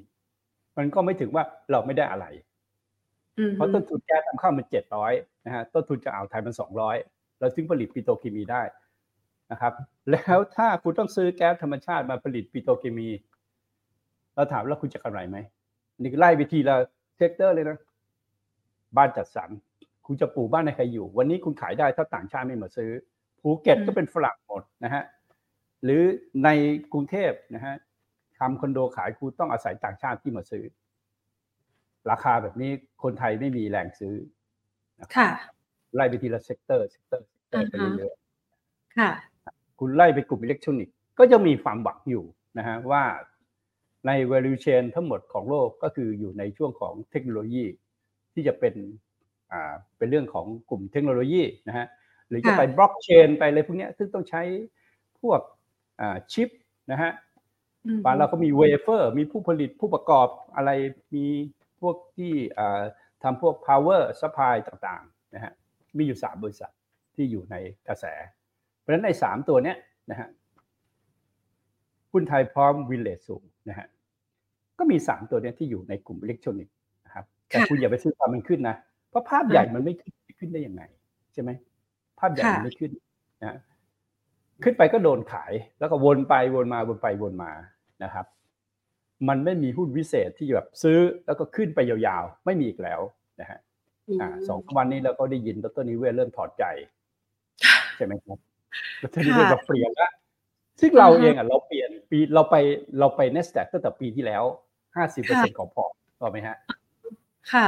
[0.77, 2.27] มันก็ไม่ถึงว่าเราไม่ได้อะไร
[3.55, 5.13] เพราะต้นทุนแก๊สนำเข้ามันเจ็ดร้อย
[5.47, 6.97] นะฮะต้นทุนจากอ่าวไทยมันสองร้อย
[7.39, 8.63] เราถึงผลิตปิโตรเคมีได้
[9.53, 9.73] นะครับ
[10.11, 13.09] แล้วถ้าคุณต้องซื้อแก๊สธรรมชาติมาผลิตปิโตรเคมี
[14.35, 15.37] เราถามแล้วคุณจะกำไรไหม
[16.01, 16.77] นี่ไล่ไปทีละ
[17.17, 17.79] sector เลยนะ
[18.97, 19.51] บ้านจัดสรร
[20.07, 22.91] คุณจะปลูกบ้านให้ใครอยู่ วันนี้คุณขายได้ถ้าต่างชาติไม่มาซื้อ
[23.41, 25.03] ภูเก็ตก็เป็นฝรั่งหมดนะฮะ
[25.85, 26.03] หรือ
[26.45, 26.49] ใน
[26.93, 27.75] กรุงเทพนะฮะ
[28.39, 30.65] ทำคอนโดขายคุณต้องอาศัยต่างชาติที่มาซื้อ
[32.11, 32.71] ราคาแบบนี้
[33.03, 34.15] คนไทยไม่มีแรงซื้อ
[35.17, 35.29] ค่ะ
[35.95, 39.11] ไล่ไปทีละ sector sector sector ไปเรื่อยๆค่ะ
[39.85, 42.25] คุณไล่ไปกลุ่มอิเล็กทรอนิกส์ก็จะมีความหวังอยู่
[42.59, 43.05] นะฮะว่า
[44.07, 47.65] ใน value chain ทั้งหมดของโลกก็คืออยู่ในช่วงของเทคโนโลยี
[48.33, 48.75] ที่จะเป็น
[49.53, 51.87] อ่าเป็นเรื่องของกลุ่มเทคโนโลยีนะฮะ
[52.29, 54.43] หรือจะไปบล็อกเชนไปอะไรพวกนี้ซึ่งต้องใช้
[55.21, 55.41] พวก
[56.01, 56.49] อ่าชิป
[56.93, 57.13] นะฮะ
[58.05, 60.71] บ้านเราก็มีเวเฟอร์ มีผู้ผลิตผู้ประกอบอะไร
[61.15, 61.27] มี
[61.81, 62.83] พวกที่อ่า
[63.23, 65.53] ทำพวก power supply ต่างๆนะฮะ
[65.97, 66.73] มีอยู่สามบริษัท
[67.15, 67.57] ที่อยู่ใน
[67.89, 68.07] กระแส
[68.83, 69.77] เพราะฉะนั้นในสามตัวเนี้ย
[70.11, 70.29] นะฮะ
[72.13, 73.87] หุ้นไทยพร้อมวิลเลจสูงนะฮะ
[74.79, 78.77] ก็มีสามตัวนี้ที่อยู่ในกลุ่มอิเล็กทรอนิกส์นะครับแต่คุณอย่าไปซื้อความมันขึ้นนะ
[79.11, 80.83] เพราะภาพใหญ่มันไม่ขึ้นขึ้นได้ยังไง
[81.33, 81.51] ใช่ไหม
[82.19, 82.91] ภาพใหญ่มันไม่ขึ้น
[83.43, 83.59] นะ
[84.63, 87.53] ขึ้นไปก็โดนขายแล้วก็วนไปวนมาวนไปวนมา
[88.05, 88.27] นะครับ
[89.29, 93.01] มันไม่มีหุ้นวิเศษที่แบบซื้อแล้วก็ขึ้นไปยาวๆ ไม่มีอีกแล้ว
[93.41, 93.59] นะฮะ
[94.49, 96.65] สองวันนี้เราก็ได้ยินดรนิเวศเริ่มถอดใจ
[97.97, 98.39] ใช่ไหมครับ
[99.03, 100.13] ดรนิเวศเราเปลี่ยนแล้ว
[100.81, 102.57] ซึ่งเราเองอะเราเปลี่ยนปีเราไป
[102.99, 104.43] เราไปเนสแตกตั้งแต่ปีที่แล้ว
[104.97, 106.57] ห้าสิบเปอร์เซ็นของพอร์ตถูกไหมฮะ
[107.53, 107.67] ค่ะ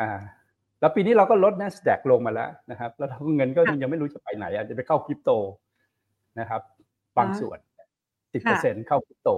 [0.00, 0.10] อ่า
[0.80, 5.30] แล้วปีนี้เราก็ลด NASDAQ ลงมาแล้วนะครับ แล้วเงินก็ยังไม่รู้จะไปไหนอาจจะไปเข้าคริปโต
[6.40, 6.60] นะครับ
[7.18, 7.58] บางส่วน
[8.32, 9.30] สิบเปอร์เซ็นเข้าคริปโต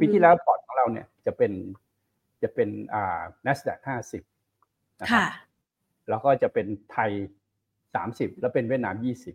[0.00, 1.52] ปีที่แล้วพอร์ตของเราเนี่ยจะเป็น
[2.42, 4.22] จะเป็นอ่า NASDAQ ห้าสิบ
[5.00, 5.26] นะครับ
[6.08, 7.10] แล้วก็จะเป็นไทย
[7.94, 9.34] สามสิบแล้วเป็นเวียดนามยี่สิบ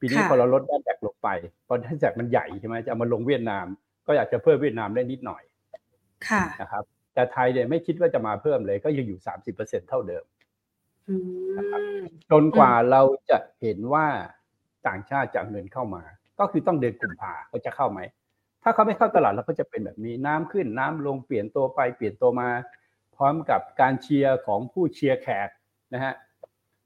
[0.00, 1.28] ปีนี้พอเราลดด้านแจกลงไป
[1.66, 3.66] พอด้านแจกมันใหญ่ใช่ไหมจะเอามาลงเวียดนาม
[4.06, 5.42] ก็อยากจะเพิ่มเวียดนามได้นิดหน่อย
[6.28, 6.84] ค่ะนะครับ
[7.14, 10.24] แต่ไทยเนี่ยไม่คิดว่าจะมาเพิ่มเลย ก็ยังอยู่สามสิบเปอร์เซ็นเท่าเดิม
[11.58, 11.80] นะครับ
[12.30, 14.06] จนกว่าเราจะเห็นว่า
[14.86, 16.02] ต่างชาติจะเงินเข้ามา
[16.38, 18.00] ก็คือต้องเดินกลุ่มผาเขาจะเข้าไหม
[18.62, 22.48] ถ้าเขาไม่เข้าตลาดเราก็จะเป็นแบบนี้น้ำขึ้นน้ำลงเปลี่ยนตัวไปเปลี่ยนตัวมา
[23.16, 25.48] พร้อมกับการเชียร์ของผู้เชียร์แขก
[25.94, 26.14] นะฮะ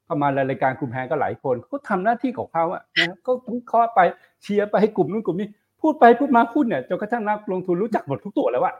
[0.05, 3.99] เข้ามารายการคุมแพงก็หลายคนเขาทำหน้าที่ของเขาอะนะก็วิเคราะห์ไป
[4.41, 5.47] เชียร์ไปให้กลุ่มนู้นกลุ่มนี้
[5.81, 8.75] พูดไปพูดมาพูดเนี่ยจนกระทั่งนักลงทุนรู้จักหมดทุกตัวแล้วอะ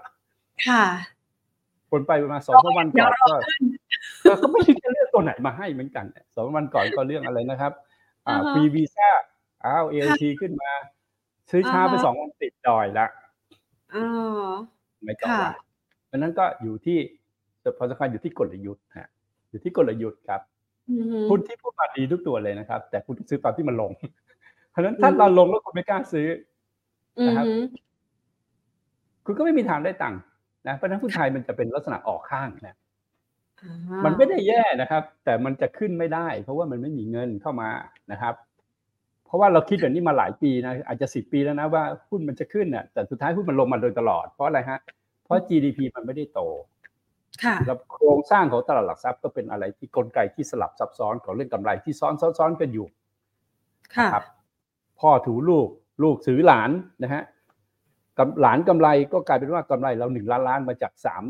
[0.68, 0.84] ค่ะ
[1.92, 6.06] คนไปประมาณสองวันก่อนก็ก็ไม่รู้จะเลือกตัวไหนมาให้เหมือนกัน
[6.36, 7.72] สองวันก่อนก็เรื่องอะไรนะครับ
[8.28, 9.10] อ่าฟรีวีซ่า
[9.66, 10.72] อ้าวเอลทีขึ้นมา
[11.50, 13.06] ซื้อช้าไปสองวันติดดอยละ
[15.04, 15.52] ไม่ต่อว่า
[16.08, 16.98] เพราะนั้นก็อยู่ที่
[17.78, 19.10] พอสำคัญอยู่ที่กลยุทธ์ฮะ
[19.50, 20.42] อยู่ที่กลยุทธ์ครับ
[21.30, 23.92] หุ้นที่พูดมาดีทุกตัวเลยนะครับ แต่คุณซื้อตอนที่มันลง
[24.72, 26.28] เพราะฉะนั้นถ้าเราลงแล้วคุณไม่กล้าซื้อ
[27.28, 27.46] นะครับ
[29.26, 30.20] คุณก็ไม่มีทางได้ตังค์
[30.68, 32.78] นะเพราะฉะนั้นหุ้นไทยมันจะเป็นลักษณะออกข้างนะ
[34.06, 37.70] มันไม่ได้แย่นะครับ แต่มันจะขึ้นไม่ได้ เพราะว่ามันไม่มีเงินเข้ามา
[38.12, 38.34] นะครับ
[39.26, 44.80] เพราะว่าเราคิดแบบนี้มาหลายปีนะอาจจะสิบปีแล้วนะว่าหุ้นมันจะขึ้นน่ะแต่สุดท้ายหุ้นมันลงมาโดยตลอดเพราะอะไรฮะ
[45.24, 46.42] เพราะ GDP มันไม่ได้โต
[47.66, 52.88] แล้วโครงสร้างของตลาดหลักทรัพย์ก็เป็นอะไรที่กลไกที่สลับซับซ้อนของเรื่องกำไรที่ซ้อนซ้อนกันอยู่
[53.96, 54.26] ครับ
[55.00, 55.68] พ่อถือลูก
[56.04, 56.70] ลูกถือหลาน
[57.04, 57.24] นะฮะ
[58.18, 61.24] กำหลานกำไรก็กลายเป็นว่ากำไรเราหนึ่งล้านล้านมาจากสาม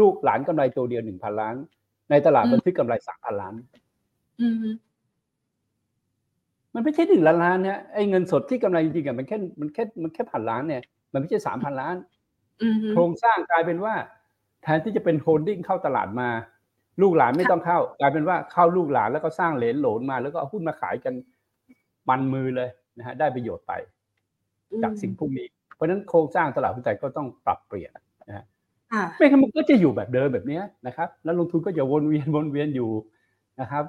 [0.00, 1.54] ลูกหลานกำไรตัวเดียวหนึ่งพันล้าน
[2.10, 3.54] ในตลาดอืมบันทึกกำไรสามพันล้าน
[4.40, 4.56] อืม
[6.74, 11.96] มันไม่ใช่หนึ่งล้านล้านเนี่ยไอ้เงินสดที่กำไรจริงๆอะมันแค่มันแค่มันแค่พันล้านเนี่ย มันไม่ใช่สามพันล้าน
[12.62, 13.94] อืมโครงสร้างกลายเป็นว่า
[14.64, 16.28] แทนที่จะเป็น holding เข้าตลาดมา
[17.02, 21.14] ลูกหลานไม่ต้องเข้ากลายเป็นว่าเข้าลูกหลานแล้วก็สร้างเหรนโหลนมา แล้วก็เอาหุ้นมาขายกัน
[22.08, 23.72] มันมือเลยนะฮะได้ประโยชน์ไป
[24.82, 27.92] จากสิ่งพวกนี้ เพราะฉะนั้นโครงสร้างตลาดหุ้นไทยก็ต้องปรับเปลี่ยน
[28.94, 32.90] ค่ะไม่งั้นมันก็จะอยู่แบบเดิมแบบเนี้ยนะครับ แล้วลงทุนก็จะวนเวียนวนเวียนอยู่
[33.60, 33.84] นะครับ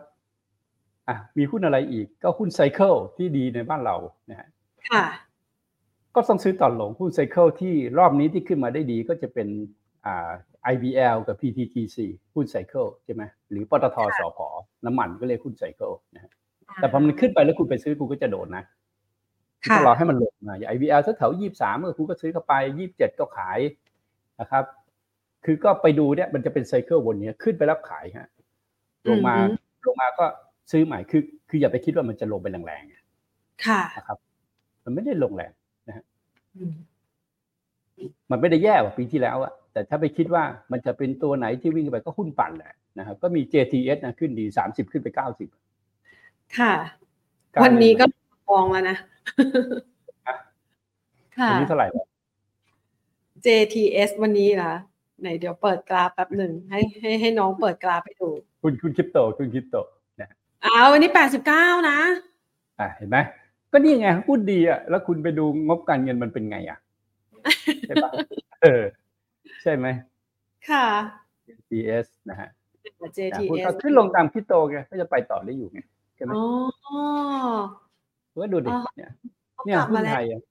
[1.08, 3.98] อะมีหุ้นอะไรอีกก็หุ้นไซเคิลที่ดีในบ้านเรา
[4.30, 4.48] นะฮะ
[4.90, 5.04] ค่ะ
[6.16, 9.48] ก็ต้องซื้อตอนลงหุ้นไซเคิลที่รอบนี้ที่ขึ้นมาได้ดีก็จะเป็น
[10.06, 10.30] อ่า
[10.74, 11.98] IBL กับ PTTC
[12.34, 14.40] หุ้นไซเคิลใช่ไหมหรือปตทสพ
[14.86, 16.32] น้ำมันก็เรียกหุ้นไซเคิลนะฮะ
[16.76, 18.64] แต่พอมันขึ้นไปแล้วคุณไปซื้อคุณก็จะโดนนะ
[19.62, 23.60] คุณค่ะต้องรอให้มันลงมาอย่าง IBL สักแถวยี่สามก็คุณก็ซื้อเข้าไปยี่สิบเจ็ดก็ขาย
[24.42, 24.64] นะครับ
[25.46, 28.28] คือก็ไปดูเนี่ยมันจะเป็นไซเคิลวนเนี้ยขึ้นไปแล้วขายฮะ
[29.10, 29.56] ลงมาอือฮึ
[29.88, 30.26] ลงมาก็
[30.72, 34.18] ซื้อใหม่คือ คืออย่าไปคิดว่ามันจะลงไปแรงๆค่ะนะครับ
[34.84, 35.52] มันไม่ได้ลงแรง
[36.56, 36.74] อืม
[38.32, 45.50] มันไม่ได้แย่กว่าปีที่แล้วอะ แต่ถ้าไปคิดว่ามันจะเป็นตัวไหนที่วิ่งไปก็หุ้นปั่นแหละนะครับก็มี JTS นะขึ้นดีสามสิบขึ้นไปเก้าสิบ
[46.58, 46.74] ค่ะ
[47.64, 48.06] วันนี้ก็
[48.52, 48.98] มองแล้วนะ
[50.28, 50.36] ฮะ
[51.38, 52.06] ค่ะวันนี้เท่าไหร่วะ
[53.46, 54.74] JTS วันนี้เหรอ
[55.22, 58.30] ไหนเดี๋ยวเปิดกราฟแป๊บหนึ่งให้ให้ให้น้องเปิดกราฟให้ดู
[58.62, 59.76] คุณคุณคริปโตคุณคริปโต
[60.22, 60.30] นะ
[60.66, 61.98] อ้าววันนี้แปดสิบเก้านะ
[62.80, 63.18] อะเห็นไหม
[63.72, 66.78] ก็นี่ไงหุ้นดีอะแล้วคุณไปดูงบการเงินมันเป็นไงอะ
[67.88, 68.12] ใช่ปะ
[68.64, 68.84] เออ
[69.66, 69.88] ใช่ไหม
[70.70, 70.86] ค่ะ
[71.48, 72.50] JTS นะฮะ
[73.34, 75.80] อะหุ้น JTS ก็ขึ้นลงตามคริปโตไงก็จะไปต่อได้อยู่ไง
[76.16, 76.44] ใช่ไหมอ๋อ
[78.44, 79.12] ก็ดูดิอ๋อเนี่ย
[79.54, 80.42] เขาเนี่ยกลับหุ้มานแล้วไทยอะ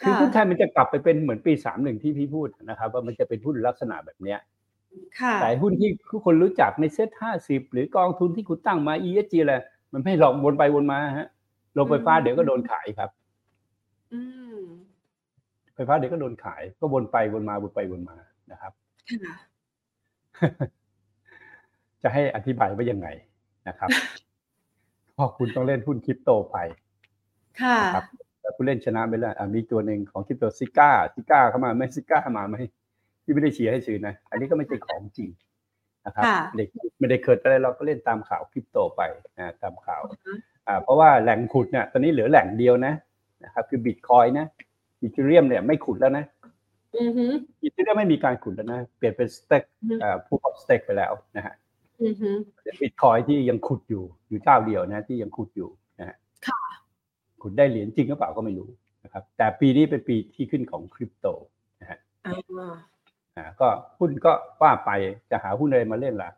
[0.00, 4.38] คือค่ะหุ้นไทยมันจะกลับไปเป็นเหมือนปีสามหนึ่งที่พี่พูดนะครับ ว่ามันจะเป็นหุ้นลักษณะแบบเนี้ย
[5.20, 9.54] ค่ะแต่หุ้นที่ทุกคนรู้จักในเซ็ตห้าสิบหรือกองทุนที่คุณตั้งมา ESG อะไร
[9.92, 11.28] มันไม่หลอกวนไปวนมาฮะ
[11.76, 13.10] ลงไฟฟ้าเดี๋ยวก็โดนขายครับ
[14.12, 14.20] อื
[14.56, 14.58] ม
[15.74, 18.16] ไฟฟ้าเดี๋ยวก็โดนขาย ก็วนไปวนมาวนไปวนมา
[18.52, 18.72] นะครับ
[19.08, 19.34] ค่ะ
[22.02, 23.08] จะให้อธิบายว่ายังไง
[23.68, 23.88] นะครับ
[25.14, 26.56] เพราะคุณต้องเล่นหุ้นคริปโตไป
[27.60, 28.04] ค่ะครับ
[28.40, 32.56] แต่คุณเล่นชนะไปแล้วอะมีตัวหนึ่งของคริปโตซิก้าซิก้าเข้ามาไหมซิก้ามาไหม
[33.24, 35.30] ที่ไม่ได้เชียร์ให้ซื้อนะ อันนี้ก็ไม่ใช่ของจริง
[36.06, 39.00] นะครับค่ะเด็กไม่ได้เกิดอะไรเราก็เล่นตามข่าวคริปโตไป
[39.38, 40.02] นะตามข่าว
[40.66, 42.94] อ่า เพราะว่าแหล่งขุดเนี่ยตอนนี้เหลือแหล่งเดียวนะ
[43.44, 44.46] นะครับ คือบิตคอยนะ
[45.02, 46.24] Ethereum เนี่ยไม่ขุดแล้วนะ
[46.98, 47.26] อือฮึ
[47.62, 51.54] Ethereum ไม่มีการขุดแล้วนะ เปลี่ยนเป็น stake อือฮึอ่า proof of stake ไปแล้วนะฮะ
[52.02, 52.30] อือฮึ
[52.80, 55.68] บิตคอยที่ยังขุดอยู่อยู่เจ้าเดียวนะที่ยังขุดอยู่
[56.00, 56.60] นะฮะค่ะ
[57.42, 58.68] ขุดได้เหรียญจริงหรือเปล่าก็ไม่รู้
[59.04, 61.26] นะครับ แต่ปีนี้เป็นปีที่ขึ้นของคริปโต
[61.80, 61.98] อ่า
[63.36, 64.90] อ่าก็หุ้นก็ว่าไป
[65.30, 66.30] จะหาหุ้นอะไรมาเล่นล่ะ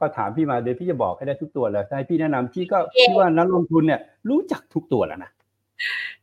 [0.00, 5.30] ก็ถามพี่มาเดี๋ยวพี่จะบอกให้ได้ทุกตัวเลยถ้าให้พี่แนะนำพี่ก็พี่ว่านักลงทุนเนี่ย รู้จักทุกตัวแล้วนะ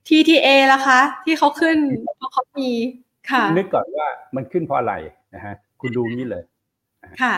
[0.07, 1.77] TTA ล่ะคะ ที่เขาขึ้น
[2.17, 2.69] เพราะเขามี
[3.31, 4.93] ค่ะ นึกก่อนว่ามันขึ้นเพราะอะไร
[5.35, 6.43] นะฮะคุณดูนี้เลย
[7.21, 7.35] ค่ะ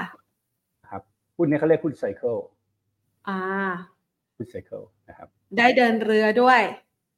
[0.89, 1.01] ครับ
[1.37, 2.37] หุ้นนี้เขาเรียกหุ้นไซเคิล
[3.27, 3.37] อ่า
[4.35, 6.61] หุ้นไซเคิลนะครับ ได้เดินเรือด้วย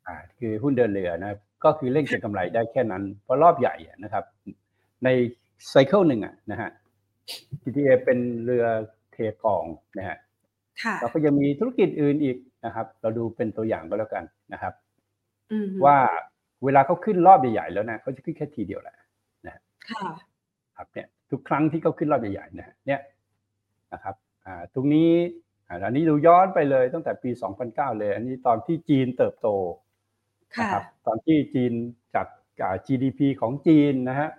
[0.08, 4.24] อ่า คือหุ้นเดินเรือนะครับก็คือเล่นเก็งกำไรได้แค่นั้น เพราะรอบใหญ่อะนะครับ
[5.04, 5.10] ใน
[5.70, 6.70] ไซเคิลหนึ่งอะนะฮะ
[7.62, 8.66] TTA เป็นเรือ
[9.12, 9.66] เทกอง
[9.98, 10.18] นะฮะ
[10.84, 14.83] ค่ะเราก็ยังมีธุรกิจอื่นอีกนะครับ เราดูเป็นตัวอย่างก็แล้วกันนะครับอืม
[15.86, 15.98] ว่า
[16.64, 18.96] เวลาเขาขึ้นรอบใหญ่ๆแล้วนะเขาจะขึ้นแค่ทีเดียวแหละ
[19.90, 20.06] ค่ะ
[20.76, 23.02] ครับเนี่ยทุกครั้งที่เขาขึ้นรอบใหญ่ๆนะฮะเนี่ย
[23.94, 25.12] นะครับอ่าตรงนี้
[25.68, 27.30] อ่าอันนี้ดูย้อนไปเลยตั้งแต่ปี
[27.64, 29.48] 2009 เลย อันนี้ตอนที่จีนเติบโต
[30.58, 31.72] ค่ะนะครับตอนที่จีน
[32.16, 32.28] จาก
[32.64, 34.30] อ่า GDP ของจีนนะฮะ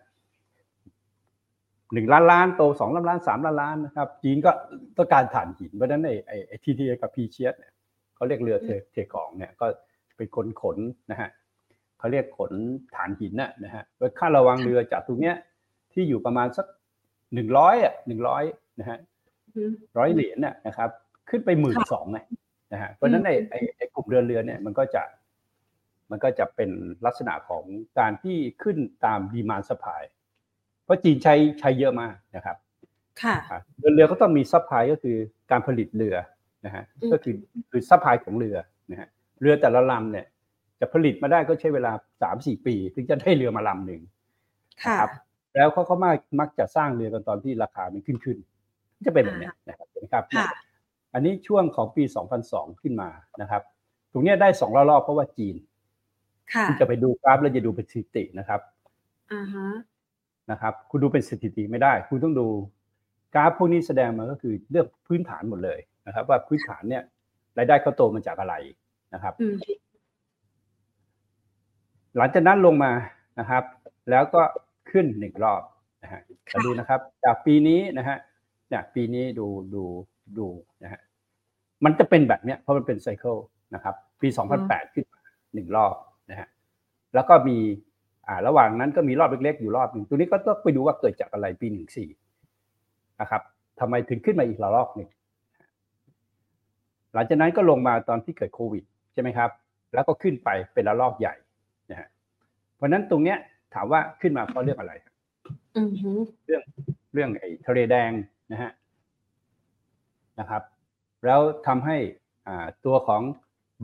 [1.93, 4.51] หนึ่งล้านล้านโตสองล้านล้านสามล้านล้านนะครับ จีนก็
[4.97, 7.73] ต้องการถ่านหินเพราะฉะนั้นไอ้ไอ้ไอ้ทีทีกับพีเชียเนี่ย
[8.15, 9.67] เขาเรียกเรือเทเทกองเนี่ยก็
[10.17, 10.79] เป็นคนขน
[11.11, 11.29] นะฮะ
[11.99, 12.53] เขาเรียกขน
[12.95, 15.37] ถ่านหินน่ะนะฮะโดยค่าระวังเรือจากตรงเนี้ย
[15.93, 16.67] ที่อยู่ประมาณสัก
[17.35, 18.45] หนึ่งร้อยอะหนึ่งร้อย
[18.81, 18.99] นะฮะ
[19.55, 20.91] อืมร้อยเหรียญน่ะนะครับ
[21.31, 22.19] ขึ้นไปหมื่นสองไง
[22.73, 25.03] นะฮะเพราะฉะนั้นไอ้ไอ้ไอ้กลุ่มเรือเรือเนี่ยมันก็จะ
[26.11, 26.71] มันก็จะเป็น
[27.07, 27.65] ลักษณะของ
[27.99, 30.03] การที่ขึ้นตาม demand supply
[30.85, 32.57] เพราะจีนใช้ใช้เยอะมากนะครับ
[33.23, 35.17] ค่ะอะเรือเรือก็ต้องมี supply ก็คือ
[35.51, 36.17] การผลิตเรือ
[36.65, 37.35] นะฮะอืมก็คือ
[37.71, 38.57] คือ supply ของเรือ
[38.91, 39.09] นะฮะ
[39.41, 40.27] เรือแต่ละลำเนี่ย
[40.81, 41.93] จะผลิตมาได้ก็ใช้เวลา
[42.23, 44.03] สามสี่ปีถึงจะได้เรือมาลำหนึ่ง
[44.85, 45.11] ค่ะนะครับ
[45.55, 48.39] แล้วเขาก็มักมักจะสร้างเรือกันตอนที่ราคามันขึ้นขึ้น
[49.07, 50.49] จะเป็นแบบเนี้ยนะครับเห็นไหมครับค่ะ
[51.15, 52.05] อันนี้ช่วงของปี
[52.43, 53.09] 2002 ขึ้นมา
[53.41, 53.63] นะครับ
[54.13, 55.57] ตรงเนี้ยได้สองรอบๆเพราะว่าจีน
[56.55, 58.61] ค่ะคุณจะไปดูกราฟแล้วจะดูเป็นสถิตินะครับ
[59.33, 59.67] อ่าฮะ
[60.51, 62.47] นะครับ คุณดูเป็นสถิติไม่ได้ คุณต้องดู
[63.35, 67.03] กราฟพวกนี้แสดงมาก็คือเรื่องพื้นฐานหมดเลยนะครับ ว่าพื้นฐานเนี่ย
[67.59, 68.55] รายได้เขาโตมาจากอะไร
[69.15, 69.57] นะครับอืม
[72.17, 72.93] หลังจากนั้นลงมา
[73.41, 73.63] นะครับ
[74.11, 74.43] แล้วก็
[74.91, 75.63] ขึ้นหนึ่งรอบ
[76.03, 76.21] นะฮะ
[76.55, 78.17] มาดูนะครับ จากปีนี้นะฮะ
[78.69, 79.83] เนี่ยปีนี้ดูดู
[80.39, 80.47] ดู
[80.83, 81.01] นะฮะ
[81.85, 83.37] มันจะเป็นแบบเนี้ยเพราะมันเป็นไซเคิล
[83.75, 84.29] นะครับ ปี
[84.61, 85.21] 2008 ขึ้นมา
[85.55, 85.95] หนึ่งรอบ
[86.31, 86.49] นะฮะ
[87.15, 87.59] แล้วก็มี
[88.27, 91.67] อ่าระหว่างนั้นก็มีรอบเล็กๆอยู่รอบหนึ่งตัวนี้ก็ต้องไปดูว่าเกิดจากอะไรปี
[92.25, 93.43] 14 นะครับ
[93.81, 95.11] ทำไมถึงขึ้นมาอีกระลอกหนึ่ง
[97.15, 99.51] หลังจากนั้นก็ลงมาตอนที่เกิดโควิด ใช่ไหมครับ
[99.95, 101.35] แล้วก็ขึ้นไปเป็นระลอกใหญ่
[101.91, 102.09] นะฮะ
[102.75, 103.39] เพราะฉะนั้นตรงเนี้ย
[103.75, 104.93] ถามว่าขึ้นมาเพราะเรื่องอะไร
[105.77, 106.11] อืมฮึ
[106.47, 108.11] เรื่องไอ้ทะเลแดง
[108.53, 108.71] นะฮะ
[110.41, 110.63] นะครับ
[111.25, 111.97] แล้วทำให้
[112.49, 113.23] อ่าตัวของ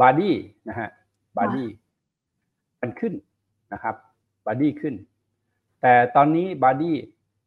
[0.00, 0.36] BDI
[0.68, 0.88] นะฮะ
[1.36, 1.68] BDI
[2.80, 3.12] มันขึ้น
[3.72, 3.94] นะครับ
[4.46, 4.94] BDI ขึ้น
[5.82, 6.94] แต่ตอนนี้ BDI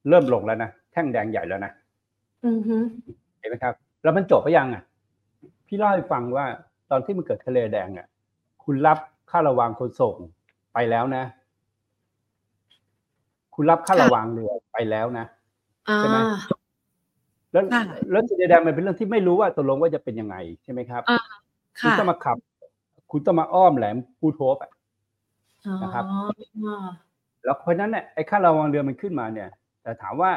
[0.10, 1.72] เริ่มลงแล้วนะแท่งแดงใหญ่แล้วนะ
[2.46, 2.78] อืมฮึ
[3.40, 4.84] เห็นไหมครับ แล้วมันจบไปยังอะ
[5.68, 6.46] พี่เล่าให้ฟังว่า
[6.92, 8.08] ตอนที่มันเกิดทะเลแดงอะ
[8.64, 8.98] คุณรับ
[9.32, 10.16] ค่าระวังขนส่ง
[10.74, 11.24] ไปแล้วนะ
[13.56, 15.26] คุณรับค่าระวังเรือไปแล้วนะ
[15.90, 16.18] อ่าใช่ไหม
[17.52, 21.20] แล้วค่ะแล้วทะเลแดงมันเป็นเรื่องที่ไม่รู้ว่าตกลงว่าจะเป็นยังไงใช่ไหมครับอ่า
[21.82, 22.38] คุณค่ะต้องมาขับ
[23.12, 24.72] คุณต้องมาอ้อมแหลมกูโทบอะ
[25.84, 26.80] นะครับอ๋อ
[27.44, 29.50] แล้วเพราะฉะนั้นเนี่ยไอ้ค่าระวังเรือมันขึ้นมาเนี่ย
[29.84, 30.32] แต่ถามว่า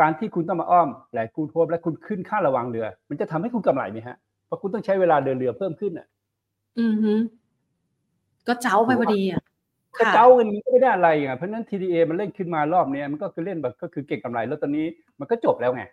[0.00, 4.16] การที่คุณต้องมาอ้อมแหลมกูโทบและคุณขึ้นค่าระวังเรือ มันจะทำให้คุณกำไรไหมฮะ
[4.48, 6.06] เพราะคุณต้องใช้เวลาเดินเรือเพิ่มขึ้นอะ
[6.78, 7.14] อืมฮึ
[8.48, 9.42] ก็เจ้าไปพอดีอะ
[9.98, 14.86] ก็ค่ะเจ้ากันนี้ก็ไม่ได้อะไรอะเพราะฉะนั้น TDA มันเล่นขึ้นมารอบเนี้ยมันก็คือเล่นแบบก็คือเก่งกำไรแล้วตอนนี้
[15.20, 15.84] มันก็จบแล้วไง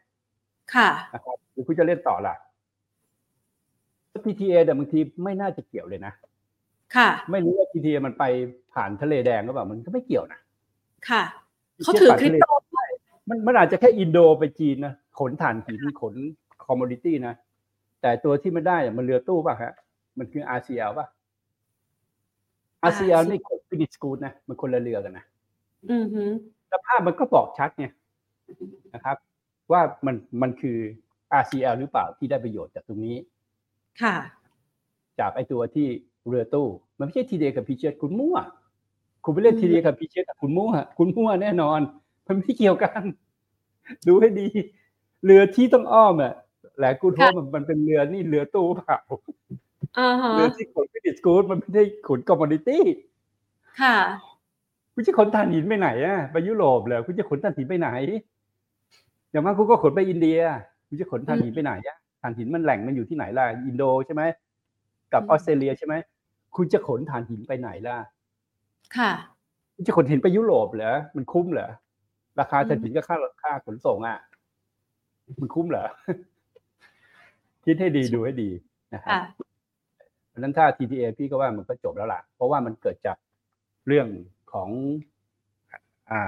[0.73, 2.35] ค่ะนะครับหรือคุณจะเล่นต่อล่ะ
[4.25, 6.13] PTA แต่ยบางทีไม่น่าจะเกี่ยวเลยนะ
[6.95, 8.23] ค่ะ ไม่รู้ว่า PTA มันไป
[8.73, 10.39] ผ่านทะเลแดงหรือเปล่ามันก็ไม่เกี่ยวนะ
[11.09, 11.23] ค่ะ
[11.83, 12.87] เขาถือคริปโตด้วย
[13.29, 16.13] มันมันอาจจะแค่อินโดไปจีนนะ ขนถ่านหินขน
[16.65, 17.35] คอมมอดิตี้นะ
[18.05, 19.73] แต่ตัวที่มันได้อะมันเรือตู้ป่ะฮะ
[20.17, 21.07] มันคือ RCL ป่ะ
[22.89, 25.25] RCL นี่คนฟินิชกูดนะมันคนละเรือกันนะ
[25.89, 26.23] อืมฮึ
[26.71, 27.85] สภาพมันก็บอกชัดไง
[28.93, 29.17] นะครับ
[29.71, 30.77] ว่ามันมันคือ
[31.41, 33.17] RCL หรือเปล่าที่ได้ประโยชน์จากตรงนี้
[34.01, 34.15] ค่ะ
[35.19, 35.87] จากไอตัวที่
[36.27, 36.67] เรือตู้
[36.99, 38.37] มันไม่ใช่ทีเดียกับพีเชสคุณมั่ว
[39.23, 41.79] คุณไปเล่นอืมทีเดียกับพีเชสคุณมั่วคุณมั่วแน่นอน
[42.27, 43.03] มันไม่เกี่ยวกัน
[44.07, 44.47] ดูให้ดี
[45.25, 46.33] เรือที่ต้องอ้อมอะ
[46.77, 48.99] แหละกูโทษมันมันเป็นเรือนี่เรือตู้เปล่า
[49.99, 52.83] อ่าฮะเรือที่ขนฟินิชกูดมันไม่ได้ขนคอมมอดิตี้
[53.81, 53.97] ค่ะ
[54.93, 57.89] คุณจะขนถ่านหินไปไหนอะไปยุโรปเลยคุณจะขนถ่านหินไปไหน
[59.31, 60.39] อย่างมากคุณก็ขนไปอินเดีย
[60.87, 64.23] คุณจะขนถ่านหินไปไหนอะถ่านหินมันแหล่งมันอยู่ที่ไหนล่ะอินโดใช่ไหม
[65.13, 65.93] กับอืมออสเตรเลียใช่ไหม
[66.55, 67.97] คุณจะขนถ่านหินไปไหนล่ะ
[68.97, 69.11] ค่ะ
[69.75, 71.69] คุณจะขนหินไปยุโรปเหรอมันคุ้มเหรอ
[72.39, 74.17] ราคาอืมถ่านหินก็ค่าค่าขนส่งอะ
[75.39, 75.85] มันคุ้มเหรอ
[77.65, 78.49] คิดให้ดีดูให้ดี
[78.93, 79.21] นะครับค่ะ
[80.29, 83.17] เพราะฉะนั้นถ้า TTA พี่ก็ว่ามันก็จบแล้วล่ะ เพราะว่ามันเกิดจาก
[83.87, 84.07] เรื่อง
[84.53, 84.69] ของ
[86.11, 86.21] อ่า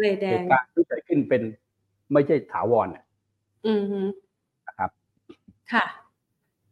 [0.00, 1.42] ทะเลแดงเหตุการณ์ที่เกิดขึ้นเป็น
[2.12, 3.04] ไม่ใช่ถาวรน่ะ
[3.66, 4.00] อืมฮึ
[4.66, 4.90] นะครับ
[5.72, 5.84] ค่ะ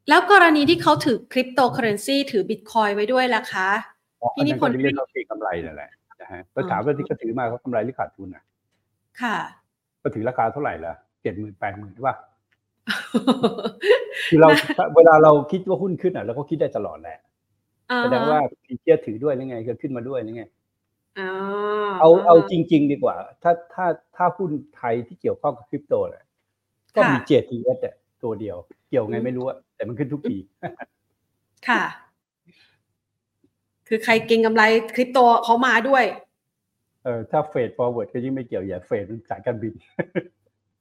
[0.09, 3.69] แล้วกรณีที่เขาถือคริปโตเคอเรนซีถือบิตคอยไว้ด้วยล่ะคะ
[4.35, 8.45] พี่นิพนธ์อัก็เรียกเขาเก็งกำไรนั่นแหละนะฮะก็ถามว่าที่เขาถือมาเขากำไรหรือขาดทุนอะ
[9.23, 9.37] ค่ะ
[10.03, 12.17] ก็ถือราคาเท่าไหร่ล่ะเจ็ดหมื่นแปดหมื่นใช่ป่ะ
[14.31, 14.49] คือเรา
[14.97, 17.19] เวลาเราคิดว่าหุ้นขึ้นอะเราก็คิดได้ตลอดแหละ
[17.91, 20.45] อ่าแสดงว่า Precious ถือด้วยหรือไงก็ขึ้นมาด้วยหรือไง
[21.19, 21.31] อ่า
[22.01, 26.25] เอาเอาจริง ๆ ดีกว่า ถ้าถ้าถ้าหุ้นไทยที่เกี่ยวข้องกับคริปโตเนี่ย
[26.97, 28.57] ก็มี JTS อะตัวเดียว
[28.89, 30.37] เกี่ยวไงไม่รู้อะแต่มันขึ้นทุกปี
[31.69, 31.83] ค่ะ
[33.89, 34.63] คือใครเก็งกำไร
[34.95, 36.05] คริปโตเขามาด้วย
[37.05, 39.75] เออถ้า freight forward ก็ยิ่งไม่เกี่ยวอย่า freight มันสายการบิน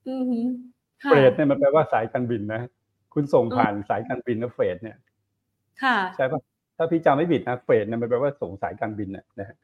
[0.10, 2.62] อือฮึค่ะ freight เนี่ยมันแปลว่าสายการบินนะ
[3.14, 4.98] คุณส่งผ่านสายการบินนะเฟดเนี่ย
[5.84, 6.42] ค่ะใช่ปะ
[6.78, 9.58] ถ้าพี่จำไม่ผิดนะเฟดเนี่ยมันแปลว่าส่งสายการบินนะนะฮะ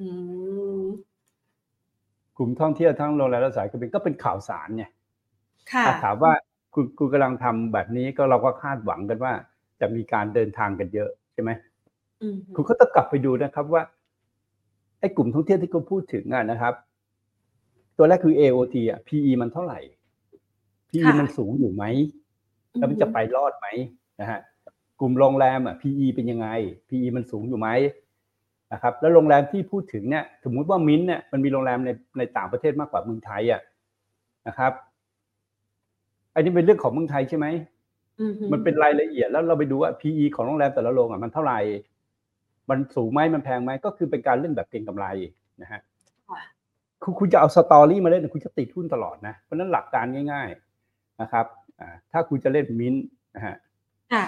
[0.00, 0.08] อื
[0.82, 0.84] ม
[2.36, 4.84] กลุ่มท่องเที่ยวทั้งโรงแรมและสายการบินก็เป็นข่าวสารไง
[5.72, 6.32] ค่ะถ้าถามว่า
[6.74, 9.32] คุณคุณกำลังทำแบบนี้ก็เราก็คาดหวังกันว่า
[9.80, 11.50] จะมีการเดินทางกันเยอะใช่ไหม
[12.22, 13.82] อืมคุณก็ต้องกลับไปดูนะครับว่า
[15.00, 16.74] ไอ้กลุ่มท่องเที่ยวที่คุณพูดถึงอะนะครับ
[17.96, 19.78] ตัวแรกคือ AOT อะ PE มันเท่าไหร่
[20.90, 21.84] PE มันสูงอยู่ไหม
[22.72, 23.66] แล้วมันจะไปรอดไหม
[24.20, 24.40] นะฮะ
[25.00, 26.48] กลุ่มโรงแรมอะ PE เป็นยังไง
[26.88, 27.68] PE มันสูงอยู่ไหม
[28.72, 33.60] นะครับแล้วโรงแรมที่พูดถึงเนี่ยสมมุติว่ามิ้นท์เนี่ยมันมีโรงแรมในในต่างประเทศมากกว่าเมืองไทยอะ
[34.48, 34.72] นะครับ
[36.34, 37.46] อันนี้เป็นเรื่องของเมืองไทยใช่ไหม
[38.20, 41.60] อือฮึมันเป็นรายละเอียดแล้วเราไปดูว่า PE ของโรงแรมแต่ละโรงอะมันเท่าไหร่
[42.70, 45.06] มันสูงไหมมันแพงไหมก็คือเป็นการเล่นแบบเก็งกำไร
[45.62, 45.80] นะฮะ
[46.30, 46.40] ค่ะ
[47.02, 50.67] คุณคุณจะเอาสตอรี่มาเล่นคุณจะติดหุ้นตลอดนะเพราะฉะนั้นหลักการง่ายๆ
[51.20, 51.46] นะครับ
[51.80, 53.04] อ่าถ้าคุณจะเล่นมิ้นท์
[53.34, 53.56] นะฮะ
[54.12, 54.24] ค่ะ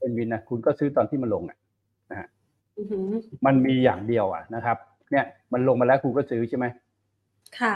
[0.00, 1.58] เป็นมิ้นท์นะคุณก็ซื้อตอนที่มันลงอะ
[2.78, 3.10] อือหือ
[3.46, 4.76] มันมีอย่างเดียวอะนะครับ
[5.10, 6.66] เนี่ยมันลงมาแล้วคุณก็ซื้อใช่ไหม
[7.58, 7.74] ค่ะ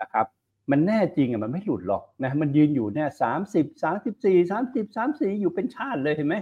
[0.00, 0.26] นะครับ
[0.70, 6.36] มันแน่จริงอะมันไม่หลุดหรอกนะมันยืนอยู่เนี่ยสามสิบสามสิบสี่สามสิบสามสี่อยู่เป็นชาติเลยเห็นไหม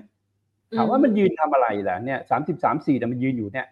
[0.76, 3.66] ถามว่ามันยืนทำอะไรล่ะเนี่ยสามสิบสามสี่เนี่ยมันยืนอยู่เนี่ย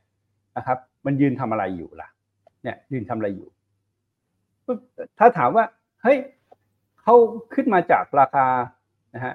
[0.57, 2.09] นะครับ มันยืนทำอะไรอยู่ล่ะ
[2.63, 3.49] เนี่ยยืนทำอะไรอยู่
[4.67, 4.79] ปุ๊บ
[5.19, 5.65] ถ้าถามว่า
[6.03, 6.19] เฮ้ย
[7.05, 7.15] เขา
[7.55, 8.47] ขึ้นมาจากราคา
[9.15, 9.35] นะฮะ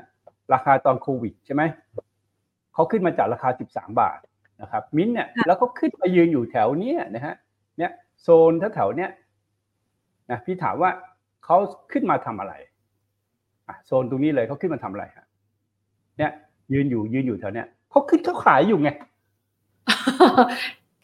[0.54, 1.64] ราคาตอนโควิดใช่ไหม
[2.74, 4.20] เขาขึ้นมาจากราคาสิบสามบาท
[4.62, 7.36] นะครับ มิ้นท์เนี่ยแล้วก็ขึ้นมายืนอยู่แถวเนี้ยนะฮะ
[7.78, 9.12] เนี่ยโซนแถวๆเนี้ย
[10.32, 10.92] นะพี่ถามว่า
[11.46, 11.58] เขา
[11.92, 12.54] ขึ้นมาทำอะไร
[13.68, 15.26] อะโซนตรงนี้เลยเขาขึ้นมาทำอะไรฮะ
[16.18, 16.32] เนี่ย
[16.74, 18.90] ยืนอยู่ยืนอยู่แถวเนี้ยเขาขึ้นเขาขายอยู่ไง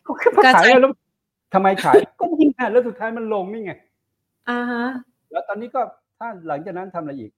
[0.04, 0.92] เขาขึ้นมาขายแล้ว
[1.54, 3.74] ทำไมขายก็ยิงอะแล้วสุดท้ายมันลงนี่ไง
[4.50, 4.86] อ่าฮะ
[5.32, 5.82] แล้วตอนนี้ก็
[6.20, 7.32] ถ้าหลังจากนั้นทำอะไรอีก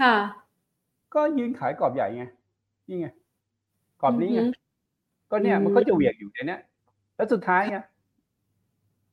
[0.00, 0.14] ค่ะ
[1.14, 2.24] ก็ยืนขายกรอบใหญ่ไง
[2.88, 3.08] นี่ไง
[4.00, 4.52] กรอบนี้ไงอือฮึ
[5.30, 6.60] ก็เนี่ยอืมมันก็จะเหวี่ยงอยู่ในเนี้ย
[7.16, 7.78] แล้วสุดท้ายไง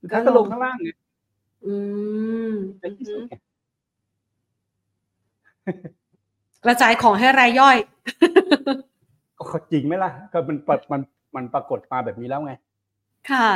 [0.01, 0.89] สุดท้ายก็ลงข้างล่างไง
[1.65, 1.73] อื
[2.51, 3.34] มในที่สุดไง
[6.63, 7.77] กระจายของให้รายย่อย
[9.38, 11.01] ก็จริงไหมล่ะก็มันมันมัน
[11.36, 12.53] มันปรากฏมาแบบนี้แล้วไง
[13.31, 13.47] ค่ะ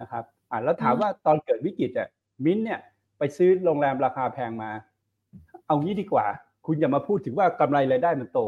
[0.00, 2.08] นะครับ อ่าแล้วถามอืมว่าตอนเกิดวิกฤตอะ
[2.44, 2.80] มิ้นท์เนี่ย
[3.24, 4.70] ไปซื้อโรงแรมราคาแพงมา
[5.66, 6.26] เอางี้ดีกว่า
[6.66, 8.40] คุณอย่ามาพูดถึงว่ากำไรรายได้มันโต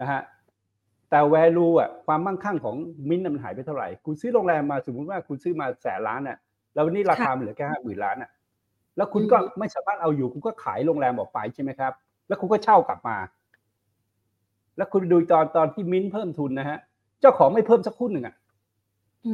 [0.00, 0.20] นะฮะ
[1.10, 2.76] แต่ value อะความมั่งคั่งของ
[3.08, 6.38] มิ้นท์น่ะมันหายไปเท่าไหร่ คุณซื้อโรงแรมมาสมมติว่าคุณซื้อมาแสนล้านอะ
[6.74, 8.30] แล้ววันนี้ราคามันเหลือแค่ห้าหมื่นล้านอะ
[8.96, 11.92] แล้วคุณก็อืมไม่สามารถเอาอยู่ คุณก็ขายโรงแรมออกไปใช่ไหมครับ
[12.28, 13.16] แล้วคุณก็เช่ากลับมา
[14.76, 16.78] แล้วคุณดูตอนตอนที่มิ้นท์เพิ่มทุนนะฮะ
[17.20, 18.34] เจ้าของไม่เพิ่มสักหุ้นหนึ่งอะ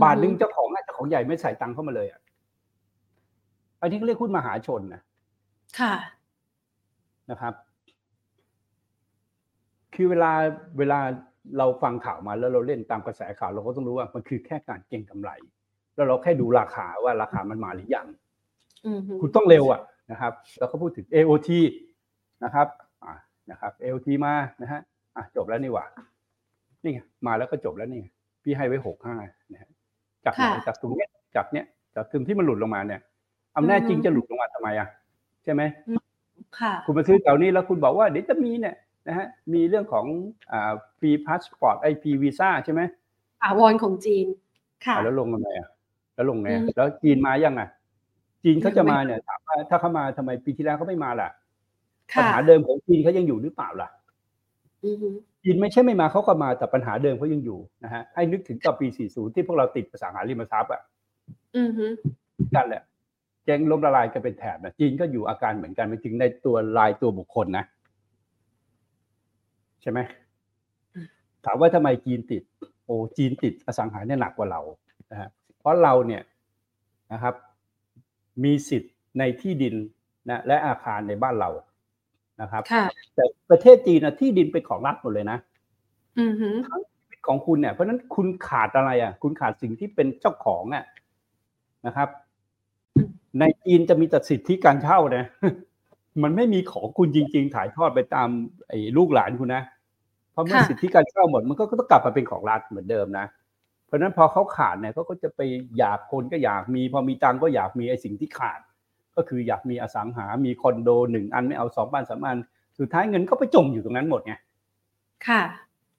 [0.03, 2.21] บาทหนึ่งเจ้าของอะเจ้าของใหญ่ไม่ใส่ตังค์เข้ามาเลยอะ
[3.81, 5.03] อันนี้เขาเรียกหุ้นมหาชนนะ
[5.81, 5.95] ค่ะ
[7.31, 7.55] นะครับ
[9.95, 10.33] คือเวลา
[10.79, 10.99] เวลา
[11.59, 15.31] เราฟังข่าวมาแล้วเราเล่นตามกระแสข่าวเราก็ต้องรู้ว่ามันคือแค่การเก็งกำไร
[15.95, 18.07] แล้วเราแค่ดูราคาว่าราคามันมาหรือยัง
[18.87, 21.51] อือฮึคุณต้องเร็วอะนะครับ แล้วก็พูดถึง AOT
[22.45, 22.67] นะครับ
[23.05, 23.15] อ่า
[23.51, 24.81] นะครับ AOT มานะฮะ
[25.17, 25.85] อะจบแล้วนี่หว่า
[26.83, 28.09] นี่ไงมาแล้วก็จบแล้วนี่ไง
[28.43, 29.17] พี่ให้ไว้หกห้า
[29.53, 29.71] นะฮะ
[30.25, 33.01] จากไหนจากตรงเนี้ยจากเนี้ยจากตรงที่มันหลุดลงมาเนี่ย
[33.57, 34.89] อำนาจจริงจะหลุดลงมาทำไมอะ
[35.45, 35.63] ใช่ไหม
[36.59, 38.77] ค่ะคุณมาซื้อแถวนี้แล้วคุณบอกว่าเดี๋ยวจะมีเนี่ย
[39.09, 40.07] นะฮะมีเรื่องของ
[40.53, 42.81] อ่าฟรีพาสปอร์ตไอพีวีซ่าใช่ไหม
[43.45, 44.27] อาวรของจีน
[44.87, 45.69] ค่ะอะแล้วลงทำไมอะ
[46.15, 47.69] แล้วลงไงอืมแล้วจีนมายังอะ
[48.43, 51.29] จีนเขาจะยังไม่มาเนี่ยถามว่าถ้าเขามาทำไมปีที่แล้วเขาไม่มาล่ะ
[52.17, 53.89] ปัญค่ะหาเดิมของจีนเขายังอยู่หรือเปล่าล่ะ
[54.85, 55.09] อือฮึ
[55.43, 60.81] จีนไม่ใช่ไม่มาเขาก็มาแต่ปัญหาเดิมเขายังอยู่นะฮะให้นึกถึงตอนปี 40 ที่พวกเราติดภาษาหาริมทรัพย์อะ
[61.57, 61.87] อือฮึ
[62.55, 67.65] กันแหละแจ้งล้มละลายกันเป็นแถบนะจีนก็อยู่อาการเหมือนกันไปถึงในตัวลายตัวบุคคลนะ
[69.83, 69.99] ใช่ไหม
[71.45, 72.43] ถามว่าทำไมจีนติด
[72.85, 74.61] โอ้จีนติดอสังหาเนี่ยหนักกว่าเรา
[75.11, 76.23] นะฮะเพราะเราเนี่ย
[77.13, 77.35] นะครับ
[78.45, 79.75] มีสิทธิ์ในที่ดิน
[80.29, 81.51] นะและอาคารในบ้านเรา
[82.41, 82.85] นะครับค่ะ
[83.15, 85.39] แต่ประเทศจีนนะที่ดินเป็นของรัฐหมดเลยนะ
[86.21, 86.51] อือฮึ
[87.27, 90.85] ของคุณเนี่ยเพราะฉะนั้นคุณขาดอะไรอะ คุณขาดสิ่งที่เป็นเจ้าของอะ
[91.87, 92.09] นะครับ
[93.39, 95.25] ในจีนจะมีแต่สิทธิการเช่านะ
[96.23, 98.29] มันไม่มีของคุณจริง ๆ ถ่ายทอดไปตาม
[98.69, 99.63] ไอ้ลูกหลานคุณนะ
[100.33, 103.27] เพราะเมื่อสิทธิการเช่าหมดมันก็ต้องกลับมาเป็นของรัฐเหมือนเดิมนะ
[103.87, 105.41] เพราะฉะนั้นพอเขาขาดเนี่ยเขาก็จะไป
[105.79, 108.61] อยากคนก็อยากมี พอมีตังค์ก็อยากมีไอ้สิ่งที่ขาด
[109.17, 112.39] ก็คืออยากมีอสังหา มีคอนโดหนึ่งอันไม่เอาสองบ้านสามอัน
[112.79, 114.35] สุดท้ายเงินก็ไปจมอยู่ตรงนั้นหมดไง
[115.27, 115.43] ค่ะ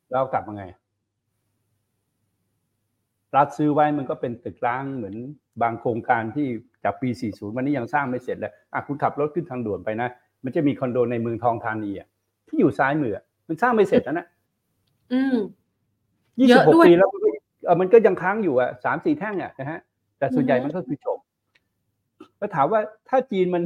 [0.09, 0.65] แล้วกลับมาไง
[3.35, 5.15] รัฐซื้อไว้มันก็เป็นตึกร้างเหมือน
[5.61, 6.47] บางโครงการที่
[6.83, 10.09] จากปี 40 วันนี้ยังสร้างไม่เสร็จเลยอะคุณขับรถขึ้นทางด่วนไปนะ
[10.43, 12.07] มันจะมีคอนโดในเมืองทองธานีอะ
[12.47, 14.25] ที่อยู่ซ้ายมืออะมันสร้างไม่เสร็จแล้วนะ
[15.13, 15.37] อืม
[16.37, 17.29] ยี่เยสิบอะหกด้วยปีแล้วมันก็
[17.65, 19.79] เอ่อมันก็ยังค้างอยู่อะสามสี่แท่งอะนะฮะ
[20.17, 21.19] แต่ส่วนใหญ่อือฮึมันก็คือจบ
[22.37, 23.63] แล้วถามว่าถ้าจีนมัน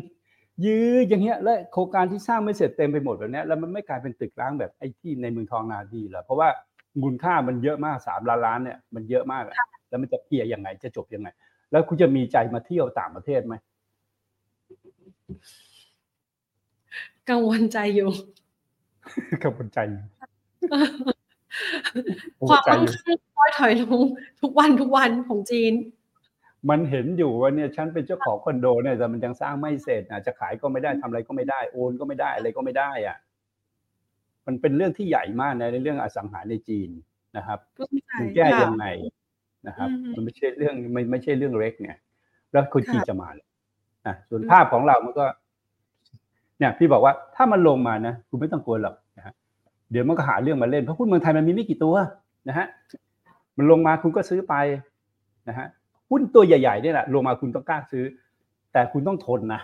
[0.65, 6.49] ยื้ออย่างเงี้ยและโครงการที่สร้างไม่เสร็จเต็มไปหมดแบบเนี้ยแล้วมันไม่กลายเป็นตึกร้างแบบไอ้ที่ในเมืองทองนาดีเหรอเพราะว่า
[7.01, 9.55] มูลค่ามันเยอะมากสามล้านล้านเนี่ยมันเยอะมากอะ
[9.89, 11.27] แล้วมันจะเคลียร์ยังไงจะจบยังไง
[11.75, 13.55] แล้วคุณจะมีใจมาเที่ยวต่างประเทศไหม
[17.29, 18.09] กังวลใจอยู่
[19.43, 20.03] กังวลใจอยู่
[22.49, 24.01] ความใจมั่งอยู่คั่งค่อยถอยลง
[24.41, 25.73] ทุกวันทุกวันของจีน
[26.69, 33.17] มันเห็นอยู่ว่าเนี่ยฉันเป็นเจ้าของคอนโดเนี่ยแต่มันยังสร้างไม่เสร็จอะจะขายก็ไม่ได้ทำอะไรก็ไม่ได้โอนก็ไม่ได้อะไรก็ไม่ได้อะ
[34.47, 36.89] มันเป็นเรื่องที่ใหญ่มากนะในเรื่องอสังหาในจีน
[37.37, 38.85] นะครับเข้าใจมันแก้ค่ะยังไง
[39.67, 41.97] นะครับอือฮึมันไม่ใช่เรื่องไม่ไม่ใช่เรื่องเล็กเนี่ย
[42.51, 43.47] แล้วคนจีนค่ะจะมาเลย
[44.07, 45.25] นะส่วนอืมภาพของเรามันก็
[46.59, 49.33] เนี่ย พี่บอกว่าถ้ามันลงมานะคุณไม่ต้องกลัวหรอกนะฮะ
[49.91, 51.95] เดี๋ยวมันก็หาเรื่องมาเล่นเพราะหุ้นเมืองไทยมันมีไม่กี่ตัว
[52.49, 52.65] นะฮะ
[53.57, 54.55] มันลงมาคุณก็ซื้อไป
[55.49, 55.67] นะฮะ
[56.09, 58.05] หุ้นตัวใหญ่ๆเนี่ยแหละลงมาคุณต้องกล้าซื้อ
[58.73, 59.61] แต่คุณต้องทนนะ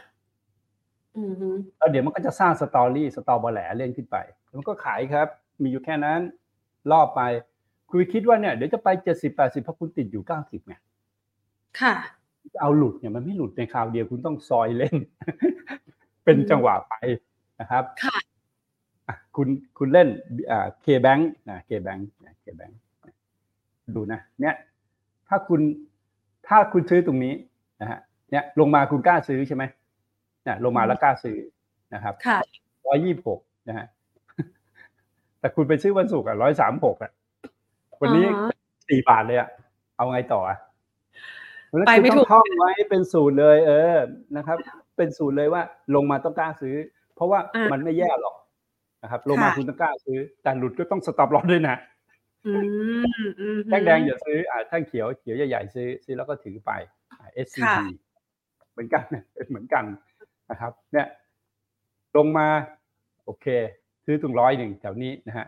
[1.18, 5.28] อือฮึแล้วเดี๋ยวมันก็จะสร้าง story สตอเบอร์แหลเล่นขึ้นไปแล้วมันก็ขายครับ
[5.62, 6.20] มีอยู่แค่นั้น
[6.91, 7.22] รอบไป
[7.92, 10.76] คุณคิดว่าเนี่ยเดี๋ยวจะไปเจ็ดสิบแปดสิบเพราะคุณติดอยู่เก้าสิบไง
[11.80, 11.94] ค่ะ
[12.62, 14.96] เอาหลุดเนี่ยมันไม่หลุดในคราวเดียวคุณต้องซอยเล่น
[16.24, 16.94] เป็นจังหวะไป
[17.60, 18.18] นะครับค่ะ
[19.08, 20.08] อะคุณคุณเล่น
[20.52, 22.78] อ่า KBANK นะ KBANK KBANK
[23.96, 24.56] ดูนะ เนี่ย
[25.28, 25.62] ถ้าคุณ
[26.48, 27.34] ถ้าคุณซื้อตรงนี้
[27.82, 28.00] นะฮะ
[28.32, 29.64] เนี่ยลงมาคุณกล้าซื้อใช่ไหม
[30.44, 31.38] เนี่ยลงมาแล้วกล้าซื้อ
[31.94, 32.38] นะครับค่ะ
[32.88, 33.86] ร้อยยี่สิบหกนะฮะ
[35.39, 37.12] แต่คุณไปซื้อวันศุกร์อะร้อยสามหกอะ
[38.02, 38.52] วันนี้อ่าฮะ
[38.89, 39.49] สี่บาทเลยอะ
[39.97, 40.58] เอาไงต่ออะ
[41.68, 43.95] เพราะฉะนั้นไปคุณไม่ต้ถูอกงท่องไว้เป็นสูตรเลย เออ
[44.38, 44.58] นะครับ
[44.97, 45.62] เป็นสูตรเลยว่า
[45.95, 46.76] ลงมาต้องกล้าซื้อ
[47.16, 48.36] เพราะว่าอ่ามัมันไม่แย่หรอก
[49.04, 51.76] นะครับ ลงมาค่ะคุณต้องกล้าซื้อ แต่หลุดก็ต้องสต็อปลอสด้วยนะ
[52.47, 52.54] อื
[53.26, 56.72] มอืมแท่งแดงอย่าซื้ออ่าแท่งเขียวเขียวใหญ่ๆซื้อ ซื้อแล้วก็ถือไป
[57.20, 57.84] อ่า SCB ค่ะ
[58.72, 59.04] เหมือนกัน
[59.49, 59.84] เหมือนกัน
[60.52, 61.08] นะครับ เนี่ย
[62.18, 62.47] ลงมา
[63.26, 63.45] โอเค
[64.06, 65.47] ซื้อตรงร้อยหนึ่งแถวนี้นะฮะ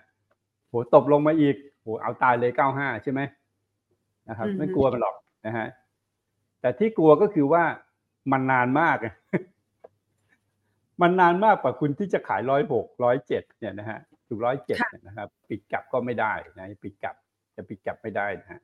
[0.67, 3.21] โหตบลงมาอีก โหเอาตายเลยเก้าห้าใช่ไหม
[4.29, 5.15] นะครับอือฮึไม่กลัวมันหรอก
[5.45, 5.67] นะฮะ
[6.61, 7.63] แต่ที่กลัวก็คือว่า
[8.31, 8.97] มันนานมาก
[11.01, 14.77] มันนานมากกว่าคุณที่จะขายร้อยหกร้อยเจ็ดเนี่ยนะฮะถึงร้อยเจ็ด
[15.07, 17.15] นะครับ ปิดกลับก็ไม่ได้นะปิดกลับ
[17.55, 18.61] จะปิดกลับไม่ได้นะฮะ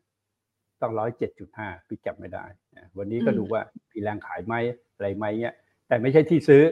[0.82, 2.46] ต้องร้อยเจ็ดจุดห้าปิดกลับไม่ได้
[2.76, 3.62] นะวันนี้ก็ดูว่า
[3.92, 4.54] มีแรงขายไหม
[4.96, 5.56] อะไรไหมเนี่ย
[5.88, 6.64] แต่ไม่ใช่ที่ซื้อ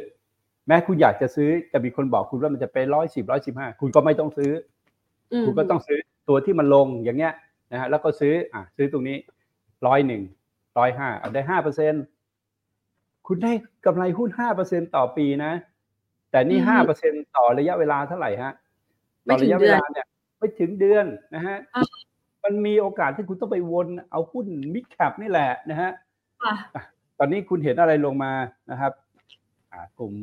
[0.67, 4.51] แม้คุณอยากจะซื้อจะมีคนบอกคุณว่ามันจะไปร้อยสิบร้อยสิบห้าคุณก็ไม่ต้องซื้อ
[5.31, 7.33] อืมคุณก็ต้องซื้อ ตัวที่มันลงอย่างเงี้ย
[7.71, 9.17] นะฮะแล้วก็ซื้ออะซื้อตรงนี้
[9.87, 10.23] ร้อยหนึ่ง
[10.77, 11.93] ร้อยห้าเอาได้ห้าเปอร์เซ็น
[13.27, 13.51] คุณได้
[13.85, 15.51] กำไรหุ้นห้าเปอร์เซ็นต่อปีนะ
[16.31, 18.53] แต่นี่ห้าเปอร์เซ็นต่อระยะเวลาเท่าไหร่ฮะ
[19.27, 20.05] ต่อระยะเวลาเนี่ย
[20.37, 21.05] ไม่ถึงเดือน
[21.35, 21.83] นะฮะอ่า
[22.43, 25.91] มันมีโอกาสที่คุณต้องไปวนเอาหุ้นมิดแคปนี่แหละนะฮะ
[26.43, 26.83] ค่ะ
[27.19, 28.33] ตอนนี้คุณเห็นอะไรลงมา
[28.71, 28.93] นะครับ
[29.71, 30.13] อ่ากลุ่ม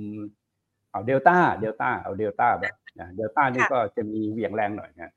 [0.90, 5.12] เอาเดลต้าเดลต้าเอาเดลต้าแบบนะเดลต้านี่ค่ะก็จะมีเหวี่ยงแรงหน่อยนะอะอะ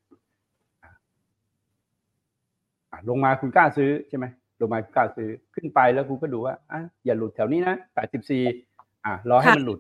[3.10, 4.26] ลงมาคุณกล้าซื้อใช่ไหม
[4.62, 8.44] ลงมาคุณกล้าซื้อขึ้นไปแล้วคุณก็ดูว่าอะอย่าหลุดแถวนี้นะแปดสิบสี่
[9.06, 9.80] อะรอให้มันหลุด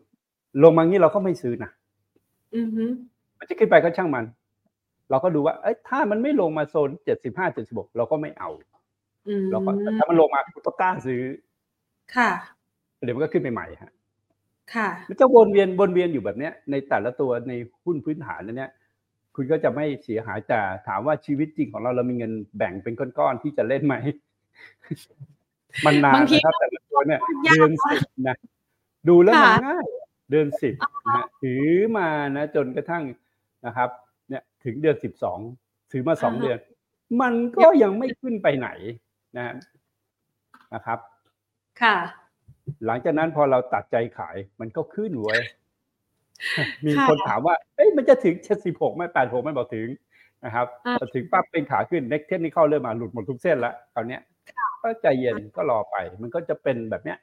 [0.63, 1.71] ลงมางี้เราก็ไม่ซื้อนะ
[2.55, 2.83] อือฮึ
[3.39, 4.25] มันจะขึ้นไปก็ช่างมัน
[5.09, 8.49] เราก็ดูว่า เอ้ยถ้ามันไม่ลงมาโซนเจ็ดสิบห้าเจ็ดสิบกเราก็ไม่เอา
[9.27, 11.21] อืมเราก็แต่ถ้ามันลงมาคุณก็กล้าซื้อ
[12.15, 12.29] ค่ะ
[13.03, 13.91] เดี๋ยวมันก็ขึ้นไปใหม่ฮะ
[14.75, 17.53] ค่ะ มันจะวนเวียนวนเวียนอยู่แบบเนี้ยในแต่ละตัวใน
[17.83, 18.71] หุ้นพื้นฐานนั้นเนี่ย
[19.39, 23.95] คุณก็จะไม่เสียหายแต่ถามว่าชีวิตจริงของเราเรามีเงินแบ่งเป็นก้อนๆที่จะเล่นไหม
[25.85, 28.37] มันนานบางทีนะครับแต่ละตัวเนี่ยยากเดือนสิบนะ
[29.09, 29.85] ดูแล้วมันค่ะง่าย
[30.31, 30.75] เดือนสิบ
[31.05, 31.65] นะฮะถือ
[31.97, 33.03] มานะ จนกระทั่ง
[33.65, 33.89] นะครับ
[34.29, 35.39] เนี่ยถึงเดือนสิบสอง
[35.91, 36.59] ถือมาสองอ่าฮะเดือน
[37.21, 38.69] มันก็ยังไม่ขึ้นไปไหน
[39.37, 39.53] นะฮะ
[40.73, 40.99] นะครับ
[41.81, 41.97] ค่ะ
[42.85, 45.41] หลังจากนั้นพอเราตัดใจขายมันก็ขึ้นเว้ย
[46.85, 49.87] มีค่ะคนถามว่าเอ้ยมันจะถึงเจ็ดสิบหกไหมแปดหกไม่บอกถึง
[50.45, 54.21] นะครับอ่าพอถึงปั๊บเป็นขาขึ้นเน็กเทนนี่เข้าเริ่มมาหลุดหมดทุกเส้นแล้วคราวเนี้ย
[54.81, 57.17] ก็ใจเย็นก็รอไป มันก็จะเป็นแบบเนี้ย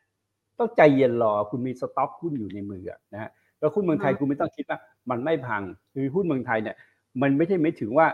[0.58, 4.78] ต้องใจเย็นรอคุณมีสต็อกหุ้นอยู่ในมืออะนะฮะแล้วหุ้นเมืองไทยคุณไม่ต้องคิดว่า
[5.10, 5.62] มันไม่พัง
[5.94, 6.76] คือหุ้นเมืองไทยเนี่ย
[7.22, 8.06] มันไม่ใช่ไม่ถึงว่า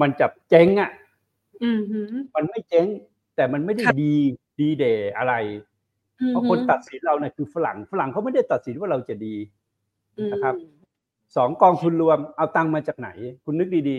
[0.00, 0.90] มันจะเจ๊งอะ
[1.64, 2.00] อือฮึ
[2.34, 2.86] มันไม่เจ๊ง
[3.36, 4.14] แต่มันไม่ได้ค่ะดี
[4.58, 5.34] ดีเดย์อะไร
[6.20, 9.63] อือเพราะฮึคนตัดสินเราเนี่ยคือฝรั่งฝรั่งเขาไม่ได้ตัดสินว่าเราจะดีอืม
[10.32, 10.54] นะครับ
[11.36, 13.08] สองกองทุนรวมเอาตังค์มาจากไหน
[13.44, 13.98] คุณนึกดี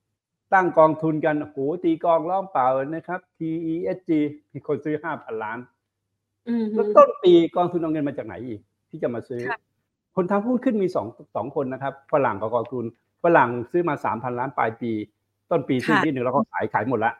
[0.00, 4.10] ๆ ตั้งกองทุนกันโอ้โหตีกองล้อมเปล่านะครับ TESG
[4.52, 5.58] มีคนซื้อห้าพันล้าน
[6.48, 9.58] อือฮึแล้วต้นปีกองทุนเอาเงินมาจากไหนอีก ที่จะมาซื้อค่ะ
[10.16, 11.06] คนทำหุ้นขึ้นมีสอง
[11.36, 12.84] สองคนนะครับฝรั่งกับกองทุน
[13.24, 14.92] ฝรั่งซื้อมาสามพันล้านปลายปี
[15.50, 17.12] ต้นปีซื้อที่หนึ่งแล้วก็ขายขายหมดละ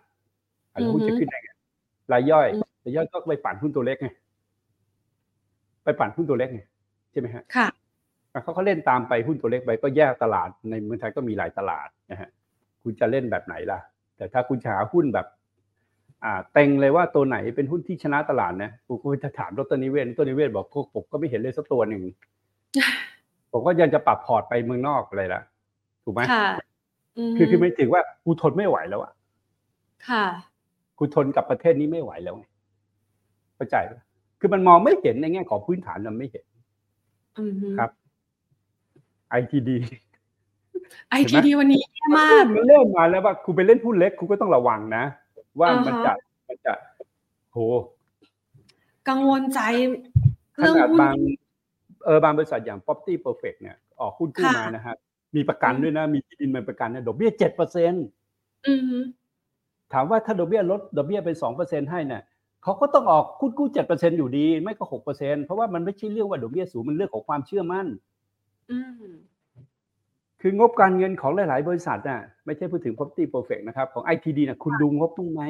[0.73, 1.51] อันนี้หุ้นจะขึ้นได้ไง
[2.13, 2.47] รายย่อย
[2.85, 4.09] รายย่อยก็ไปปั่นหุ้นตัวเล็กไง
[5.85, 6.61] ไปปั่นหุ้นตัวเล็กไง
[7.13, 7.69] ใช่ไหมฮะค่ะ
[8.43, 12.31] เขาก็เล่นตามไปหุ้นตัวเล็กไปก็แยกตลาดในเมืองไทยก็มีหลายตลาดนะฮะ
[12.83, 13.81] คุณจะเล่นแบบไหนล่ะ
[14.17, 15.27] แต่ถ้าคุณจะหาหุ้นแบบ
[16.25, 22.03] อ่าเต็งเลยว่าตัวไหนเป็นหุ้นที่ชนะตลาดนะผมก็จะถามดรนิเวศน์ดรนิเวศน์บอกผมก็ไม่เห็นเลยสักตัวหนึ่ง
[23.53, 25.43] ผมก็ยังจะปรับพอร์ตไปเมืองนอกอะไรล่ะ
[26.05, 26.47] ถูกไหมค่ะ
[27.31, 29.13] มคือคือไม่ถึงว่ากูทนไม่ไหวแล้วอะ
[30.09, 30.25] ค่ะ
[30.99, 32.45] กูทนกับประเทศนี้ไม่ไหวแล้วไง
[33.57, 34.01] เข้าใจปะ
[34.41, 36.45] คือมันมองไม่เห็นในแง่ของพื้นฐานมันไม่เห็น
[37.39, 37.69] อือฮึ
[39.31, 39.71] ครับ ITD
[41.11, 45.05] ไอทีดีวันนี้แย่มากมันเริ่มมาแล้วว่าคุณไปเล่นหุ้นเล็กคุณก็ต้องระวังนะ
[45.59, 46.13] ว่าอ่าฮะมันจะ
[46.49, 46.73] มันจะ
[47.53, 47.59] โห
[49.09, 49.61] กังวลใจ
[50.57, 51.17] ขเรื่องนาดหุ้นบาง
[52.05, 54.95] เออบางบริษัทอย่าง property perfect เนี่ยออกหุ้นกู้ค่ะมานะฮะ
[55.37, 57.93] มีประกันอืมด้วยนะ มีที่ดินเป็นประกันเนี่ยดอกเบี้ยเจ็ดเปอร์เซ็น
[58.67, 58.99] อือฮึ
[59.93, 62.23] ถามว่าถ้าดอกเบี้ยลดดอกเบี้ยเป็นสองเปอร์เซ็นให้เนี่ย
[62.63, 67.99] เขาก็ต้องออกหุ้นกู้เจ็ดเปอร์เซ็นอยู่ดี ไม่ก็หกเปอร์เซ็นเพราะว่ามันไม่ใช่เรื่องว่าดอกเบี้ยสูงมันเรื่องของความเชื่อมั่นอืม
[70.41, 75.43] คืองบการเงินของหลาย ๆ บริษัทน่ะไม่ใช่พูดถึง property perfect นะครับ ของ ITD น่ะคุณดูงบบ้างไหม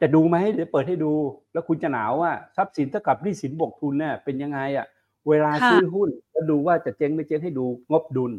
[0.00, 1.12] จะดูไหมเดี๋ยวเปิดให้ดู
[1.52, 4.86] แล้วคุณจะหนาวว่าทรัพย์สินเท่ากับหนี้สินบวกทุนเนี่ยเป็นยังไงอะ
[5.28, 8.32] เวลาค่ะซื้อหุ้นแล้วดูว่าจะเจ๊งไม่เจ๊งให้ดูงบดุล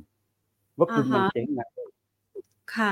[0.77, 1.67] งบดุลอ่าฮะมันเจ๊งนะ
[2.75, 2.91] ค่ะ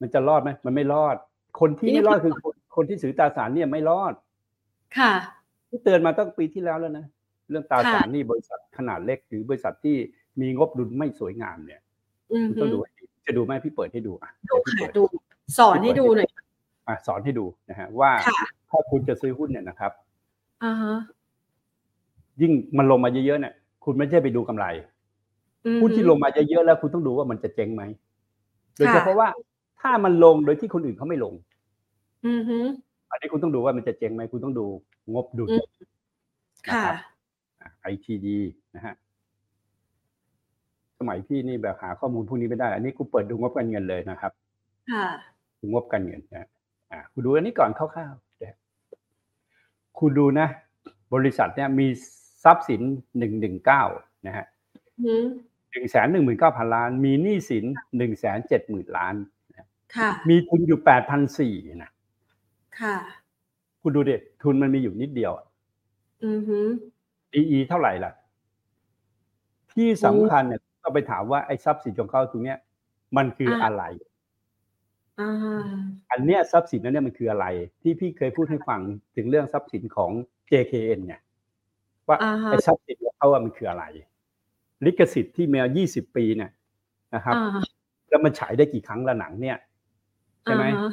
[0.00, 1.16] มันจะรอดไหมมันไม่รอด
[1.60, 4.14] คนที่นี่ไม่รอดคือคนคนที่ถือตราสารเนี่ยไม่รอด
[4.98, 5.12] ค่ะ
[5.68, 7.06] ที่เตือนมาตั้งปีที่แล้วแล้วนะ
[7.50, 9.96] เรื่องตราค่ะสารหนี่บริษัทขนาดเล็ก หรือบริษัทที่
[10.40, 11.80] มีงบดุลไม่สวยงามเนี่ย
[12.32, 15.02] อือคุณฮึต้องดูให้ดีจะดูไหมพี่เปิดให้ดูอะดูเดี๋ยวพี่ค่ะเปิดดู
[15.58, 16.28] สอนให้ดูหน่อย
[16.88, 18.38] อะสอนให้ดูนะฮะว่าค่ะ
[18.70, 19.92] ถ้าคุณจะซื้อหุ้นเนี่ยนะครับ
[20.64, 20.94] อ่าฮะ
[22.40, 24.66] ยิ่งมันลงมาเยอะๆเนี่ยคุณไม่ใช่ไปดูกำไร
[25.66, 27.82] อือฮึหุ้นที่ลงมาเยอะๆแล้วคุณต้องดูว่ามันจะเจ๊งไหม
[28.76, 29.28] โดยเฉพาะว่า
[29.80, 31.34] ถ้ามันลงโดยที่คนอื่นเขาไม่ลง
[32.26, 32.58] อือฮึ
[33.10, 34.66] อันนี้คุณต้องดูว่ามันจะเจ๊งไหมคุณต้องดู
[35.14, 35.64] งบดุลอืม
[36.72, 36.84] ค่ะ
[37.84, 38.38] ไอทีดี
[38.76, 38.94] นะฮะ
[40.98, 44.32] สมัยพี่นี่แบบหาข้อมูลพวกนี้ไม่ได้ อันนี้กูเปิดดูงบการเงินเลยนะครับ
[44.92, 45.06] ค่ะ
[45.60, 46.48] ดูงบการเงินนะ
[46.90, 48.56] อ่าคุณดูอันนี้ก่อนคร่าวๆนะ
[49.98, 50.48] คุณดูนะ
[51.14, 51.86] บริษัทเนี่ยมี
[52.44, 52.80] ทรัพย์สิน
[53.18, 53.82] หนึ่งหนึ่งเก้า
[54.26, 54.46] นะฮะ
[55.02, 55.24] อืม
[55.72, 57.64] หนึ่งแสนหนึ่งหมื่นเก้าพันล้าน มีหนี้สิน
[57.96, 59.14] หนึ่งแสนเจ็ดหมื่นล้าน
[59.96, 61.90] ค่ะ มีทุนอยู่แปดพันสี่นะ
[62.80, 62.96] ค่ะ
[63.82, 65.46] คุณดูดิทุนมันมีอยู่นิดเดียวอะ
[66.24, 66.60] อือฮึ
[67.34, 68.12] DE เท่าไหร่ล่ะ
[69.72, 72.58] ที่สำคัญเนี่ยต้องไปถามว่าไอ้ทรัพย์สินของเขาตรงเนี้ย
[73.16, 73.82] มันคืออะไร
[75.18, 75.26] อ่า
[76.10, 77.46] อันเนี้ยทรัพย์สินนั้นเนี่ยมันคืออะไร
[77.82, 78.80] ที่พี่เคยพูดให้ฟัง
[79.16, 80.10] ถึงเรื่องทรัพย์สินของ
[80.50, 81.20] JKN เนี่ย
[82.08, 83.84] ว่าอ่าฮะไอ้ทรัพย์สินของเขาอะมันคืออะไร
[84.84, 86.50] ลิขสิทธิ์ที่มีมา20ปีเนี่ย
[87.14, 87.64] นะครับอ่า
[88.08, 89.56] แล้วมันฉายได้กี่ครั้งละหนังเนี่ย
[90.44, 90.88] ใช่ไหมอ่าฮะ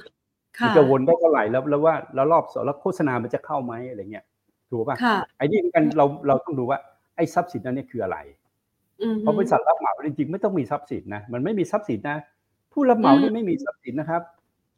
[0.64, 4.26] มัค่ะนจะวนได้เท่าไหร่แล้วแล้วว่าแล้วรอบสองแล้วโฆษณามันจะเข้าไหมอะไรเงี้ย
[4.72, 6.80] ถูกป่ะค่ะไอ้นี่เหมือนกันเราเราต้องดูว่า
[7.16, 8.18] ไอ้ทรัพย์สินนั้นเนี่ยคืออะไร
[9.02, 12.18] อือฮึเพราะบริษัทรับเหมาจริงๆไม่ต้องมีทรัพย์สินนะมันไม่มีทรัพย์สินนะ
[12.74, 14.22] ผู้รับเหมาอืมนี่ไม่มีทรัพย์สินนะครับ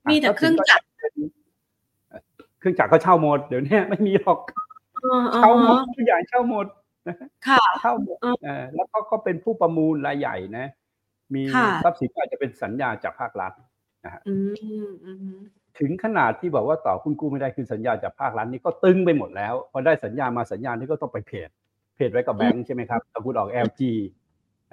[0.10, 0.86] มีแต่เครื่องจักร
[2.60, 4.40] เครื่องจักรก็เช่าหมดเดี๋ยวนี้ไม่มีหรอก
[5.06, 6.66] อ่าเช่าหมดอ่าทุกอย่างเช่าหมด
[7.48, 10.66] ค่ะเช่าหมดอืมเออแล้วก็ก็เป็นผู้ประมูลรายใหญ่นะ
[11.36, 13.54] มีค่ะทรัพย์สินก็อาจจะเป็นสัญญาจากภาครัฐ
[14.28, 14.36] อื
[14.86, 15.36] มอืม
[15.80, 21.50] ถึงขนาดที่บอกว่าต่อคุณกู้ไม่ได้คือสัญญาจากภาครัฐนี่ก็ตึงไปหมดแล้วพอได้สัญญามาสัญญานี่ก็ต้องไปเพจ
[21.96, 23.82] เพจไว้กับแบงค์ใช่ไหมครับถ้าคุณออก LG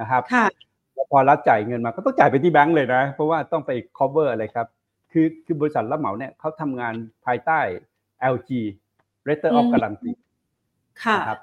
[0.01, 0.47] นะครับค่ะ
[0.95, 4.67] แล้วพอรัฐจ่ายเงินมาก็ต้องจ่ายไปที่แบงก์เลยนะ เพราะว่าต้องไป cover อะไรครับ
[5.13, 6.95] คือคือบริษัทรับเหมาเนี่ยเขาทำงาน
[7.27, 7.61] ภายใต้
[8.35, 8.51] LG
[9.29, 10.17] letter of อืม guarantee
[11.05, 11.41] ค่ะนะครับ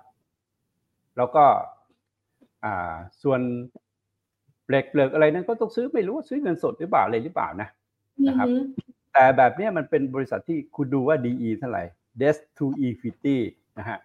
[1.17, 1.43] แล้วก็
[2.63, 2.93] อ่า
[3.23, 3.41] ส่วน
[4.69, 7.69] เหล็กเหลือกอะไรนั้นก็ต้องซื้อไม่รู้ว่าซื้อเงินสดหรือเปล่าอะไรหรือเปล่านะ
[8.27, 8.83] นะครับอือฮึ
[9.18, 11.84] แต่แบบเนี้ยมันเป็นบริษัทที่คุณดูว่า DE เท่าไหร่
[12.22, 13.38] debt to equity
[13.80, 13.99] นะฮะ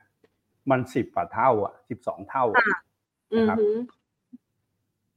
[0.71, 2.65] มันสิบกว่าเท่า อะสิบสองเท่าอะ
[3.35, 3.69] อือฮึ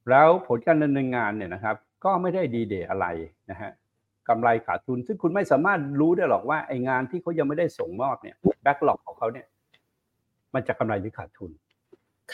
[0.09, 3.05] แล้วผลการดำเนินงานเนี่ยนะครับ ก็ไม่ได้ดีเดย์อะไร
[3.51, 3.71] นะฮะ
[4.29, 9.47] กำไรขาดทุน ซึ่งคุณไม่สามารถรู้ได้หรอกว่าไองานที่เขายังไม่ได้ส่งมอบเนี่ยแบ็กหลอกของเขาเนี่ย
[10.53, 11.51] มันจะกำไรหรือขาดทุน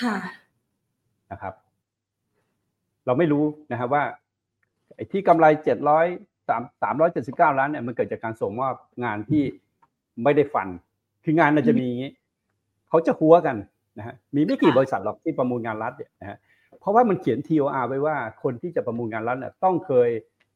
[0.01, 0.15] ค่ะ
[1.31, 1.53] นะครับ
[3.05, 4.03] เราไม่รู้นะครับว่า
[4.95, 6.07] ไอ้ที่กำไรเจ็ดร้อย
[6.51, 8.73] สามสามร้อยเจ็ดสิบเก้าล้านเนี่ยมันเกิดจากการส่งมอบ
[9.03, 9.43] งานที่
[10.23, 10.67] ไม่ได้ฟัน
[11.23, 12.11] คืองานมันจะมีอย่างนี้
[12.89, 13.55] เขาจะหัวกัน
[13.97, 16.37] นะฮะมีไม่กี่ค่ะบริษัทหรอกที่ประมูลงานรัฐเนี่ยนะฮะ
[16.79, 20.09] เพราะว่ามันเขียน TOR ไว้ว่าคนที่จะประมูลงานรัฐเนี่ยต้องเคย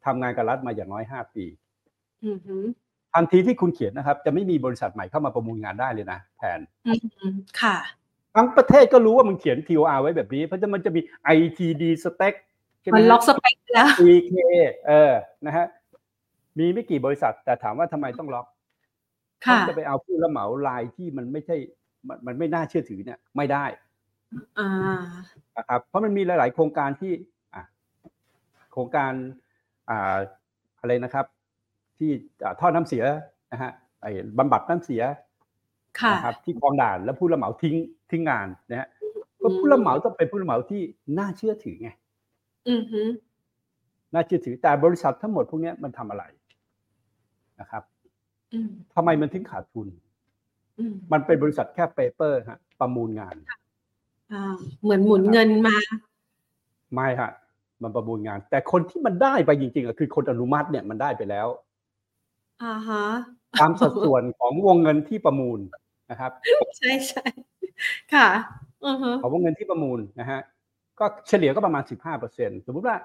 [0.05, 1.45] ทำงานกับรัฐมาอย่างน้อยห้าปี
[2.25, 2.57] อือฮึ
[3.13, 7.27] ทันทีที่คุณเขียนนะครับ จะไม่มีบริษัทใหม่เข้ามาประมูลงานได้เลยนะแทนอือฮึ
[7.61, 7.77] ค่ะ
[8.35, 11.01] ทั้งประเทศก็รู้ว่ามึงเขียน TOR ไว้แบบนี้ เพราะฉะนั้นมันจะมี
[11.37, 12.33] ITD spec
[12.81, 14.33] ใช่ไหมมันฮะล็อกสเปคแล้ว CK
[14.87, 15.13] เออ
[15.45, 15.65] นะฮะ
[16.59, 18.47] มีไม่กี่บริษัท แต่ถามว่าทำไมต้องล็อก
[19.45, 21.55] ค่ะเขาจะไปเอาผู้รับเหมารายที่มันไม่ใช่
[22.07, 23.65] มันมันไม่น่าเชื่อถือเนี่ย ไม่ได้
[24.59, 24.69] อ่า
[25.57, 27.11] นะครับเพราะมันมีหลาย ๆ โครงการที่
[27.55, 27.63] อะ
[28.71, 29.11] โครงการ
[29.89, 30.17] อ่า
[30.79, 31.25] อะไรนะครับ
[31.97, 32.09] ที่
[32.43, 33.03] อ่าท่อน้ำเสีย
[33.51, 35.03] นะฮะไอ้บำบัดน้ำเสีย
[35.99, 37.75] ค่ะนะครับที่คลองด่านแล้วผู้รับเหมาทิ้ง
[38.11, 38.87] ทิ้งงานนะฮะ
[39.41, 40.81] ก็ผู้รับเหมาต้องเป็นผู้รับเหมาที่
[41.19, 41.89] น่าเชื่อถือไง
[42.69, 43.01] อือฮึ
[44.13, 46.23] น่าเชื่อถือแต่บริษัททั้งหมดพวกเนี้ยมันทำอะไร
[47.59, 47.83] นะครับ
[48.53, 49.87] อืมทำไมมันถึงขาดทุน
[50.79, 53.35] อืมมันเป็นบริษัทแค่เปเปอร์ฮะ ประมูลงาน
[54.31, 54.41] อ่า
[54.81, 55.75] เหมือนหมุนเงินมา
[56.93, 57.31] ไม่ฮะ
[57.83, 61.47] มันประมูลงาน แต่คนที่มันได้ไปจริงๆอะคือคนอนุมัติเนี่ยมันได้ไปแล้ว
[62.63, 63.03] อ่าฮะ
[63.59, 65.59] ตามสัดส่วนของวงเงินที่ประมูล
[66.11, 66.31] นะครับ
[66.77, 67.25] ใช่ใช่
[68.13, 68.27] ค่ะ
[68.85, 70.39] อือฮะของวงเงินที่ประมูลนะฮะ
[70.99, 72.97] ก็เฉลี่ยก็ประมาณ15เปอร์เซ็นสมมติว่า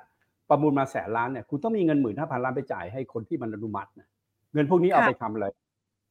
[0.51, 4.09] ประมูลมาแสนล้านเนี่ยคุณต้องมีเงินหมื่นห้าพันล้านไปจ่ายให้คนที่มันอนุมัตินะ
[4.53, 5.47] เงินพวกนี้เอาไปทำอะไร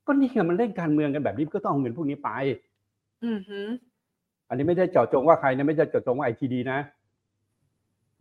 [0.06, 2.30] ก็นี่ไงมันเล่นการเมืองกันแบบนี้ก็ต้องเอาเงินพวกนี้ไป
[3.26, 3.60] อือฮึ
[4.48, 6.80] อันนี้ไม่ได้เจาะจงว่าใครนะไม่ได้เจาะจงว่าไอทีดีนะ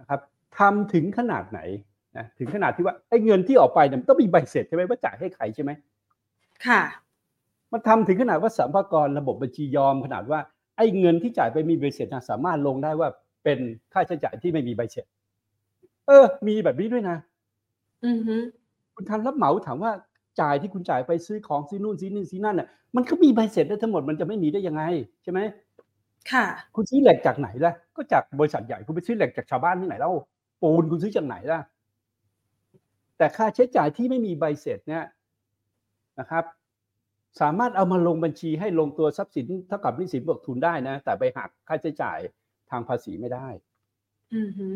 [0.00, 0.20] นะครับ
[0.58, 1.60] ทำถึงขนาดไหน
[2.16, 5.70] นะถึงขนาดที่ว่าไอ้เงินที่ออกไปเนี่ยมันต้องมีใบเสร็จใช่ไหมว่าจ่ายให้ใครใช่ไหม
[6.66, 6.80] ค่ะ
[7.72, 10.40] มันทำถึงขนาดว่าสัมภากระระบบบัญชียอมขนาดว่า
[10.76, 13.08] ไอ้เงินที่จ่ายไปมีใบเสร็จนะสามารถลงได้ว่า
[13.44, 13.58] เป็น
[13.92, 15.06] ค่าใช้จ่ายที่ไม่มีใบเสร็จ
[16.06, 17.16] เออ มีแบบนี้ด้วยนะ
[18.06, 18.36] อือฮึ
[18.94, 19.92] คุณทำรับเหมาถามว่า
[20.40, 24.82] จ่ายที่คุณจ่ายไปซื้อของซื้อนู่นซื้อนี่ซื้อนั่นน่ะมันก็มีใบเสร็จได้ทั้งหมดมันจะไม่มีได้ยังไง
[25.22, 25.40] ใช่ไหม
[26.32, 30.12] ค่ะ คุณซื้อเหล็กจากไหนล่ะ ก็จากบริษัทใหญ่คุณไปซื้อเหล็กจากชาวบ้านที่ไหนเล่า
[30.62, 31.60] ปูนคุณซื้อจากไหนล่ะ
[33.18, 35.04] แต่ค่าใช้จ่ายที่ไม่มีใบเสร็จเนี่ย
[36.20, 36.44] นะครับ
[37.40, 42.18] สามารถเอามาลงบัญชีให้ลงตัวทรัพย์สินเท่ากับหนี้สินบวกทุนได้นะ แต่ไปหักค่าใช้จ่าย
[42.70, 43.48] ทางภาษีไม่ได้
[44.34, 44.66] อือฮึ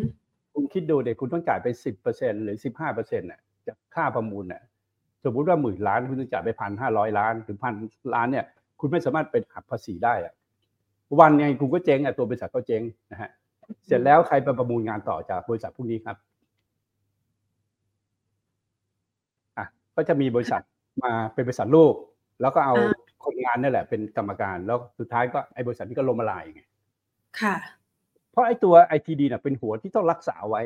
[0.52, 4.62] คุณคิดดูเด็กคุณต้องจ่ายไปสิบเปอร์เซ็นหรือสิบห้าเปอร์เซ็นต์น่ะจากค่าประมูลน่ะ
[5.24, 7.74] สมมติว่าหมื่นล้านคุณต้องจ่ายไปพันห้าร้อยล้านถึงพัน
[8.14, 8.44] ล้านเนี่ย
[8.80, 10.34] คุณไม่สามารถเป็นหักภาษีได้อะ
[11.20, 13.30] วันไงคุณก็เจ๊งอะตัวบริษัทก็เจ๊งนะฮะ
[13.86, 16.16] เสร็จแล้วใครไปประมูลงานต่อจากบริษัทพวกนี้ครับ
[19.58, 19.66] อะ
[19.96, 20.62] ก็จะมีบริษัท
[21.04, 21.94] มาเป็นบริษัทลูก
[22.40, 22.74] แล้วก็เอา
[23.24, 26.62] คนงานนี่แหละ เป็นกรรมการแล้วสุดท้ายก็ไอ้บริษัทนี้ก็ล้มละลายไง
[27.40, 27.54] ค่ะ
[28.30, 30.62] เพราะไอ้ตัว ITD เนี่ยเป็นหัวที่ต้องรักษาไว้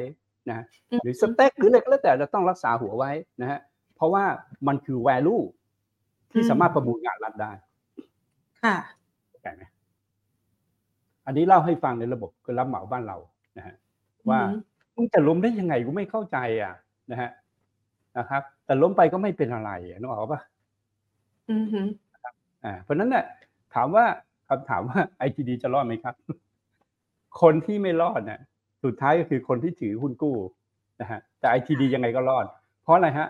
[0.50, 0.64] นะ
[1.02, 3.60] หรือสเต็กหรืออะไรก็แล้วแต่เราต้องรักษาหัวไว้นะฮะ
[3.96, 4.24] เพราะว่า
[4.68, 5.42] มันคือ value
[6.32, 7.52] ที่สามารถประมูลงานรัฐได้
[8.64, 8.76] ค่ะ
[9.30, 9.62] เข้าใจไหม
[11.26, 13.16] อันนี้เล่าให้ฟังในระบบการรับเหมาบ้านเรา
[13.58, 13.74] นะฮะ
[14.28, 14.56] ว่าอือฮึ
[14.94, 16.74] มึงจะล้มได้ยังไงกูไม่เข้าใจอะ
[17.10, 17.30] นะฮะ
[18.18, 20.40] นะครับ แต่ล้มไปก็ไม่เป็นอะไรอะนึกออกปะ
[21.50, 21.80] อือฮึ
[22.64, 23.24] อ่าเพราะฉะนั้นเนี่ย
[23.74, 24.04] ถามว่า
[24.48, 26.14] คำถามว่า ITD จะรอดไหมครับ
[27.40, 28.40] คนที่ไม่รอดเนี่ย
[28.84, 30.36] สุดท้ายก็คือคนที่ถือหุ้นกู้
[31.00, 32.46] นะฮะแต่ ITD ยังไงก็รอด
[32.82, 33.28] เพราะอะไรฮะ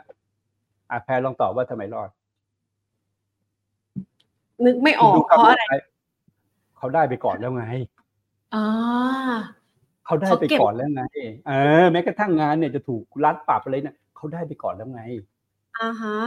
[0.91, 2.11] อะแพรลองตอบว่าทำไมรอด
[4.64, 5.64] นึกไม่ออกคุณดูเพราะอะไร
[6.78, 7.64] เขาได้ไปก่อนแล้วไง
[8.55, 8.66] อ่า
[10.07, 11.03] เขาได้เขาไปเก็บก่อนแล้วไง
[11.49, 15.03] เออแม้กระทั่งงานเนี่ยจะถูกรัดปรับอะไรเนี่ยเขาได้ไปก่อนแล้วไง
[15.78, 16.18] อ่าฮะ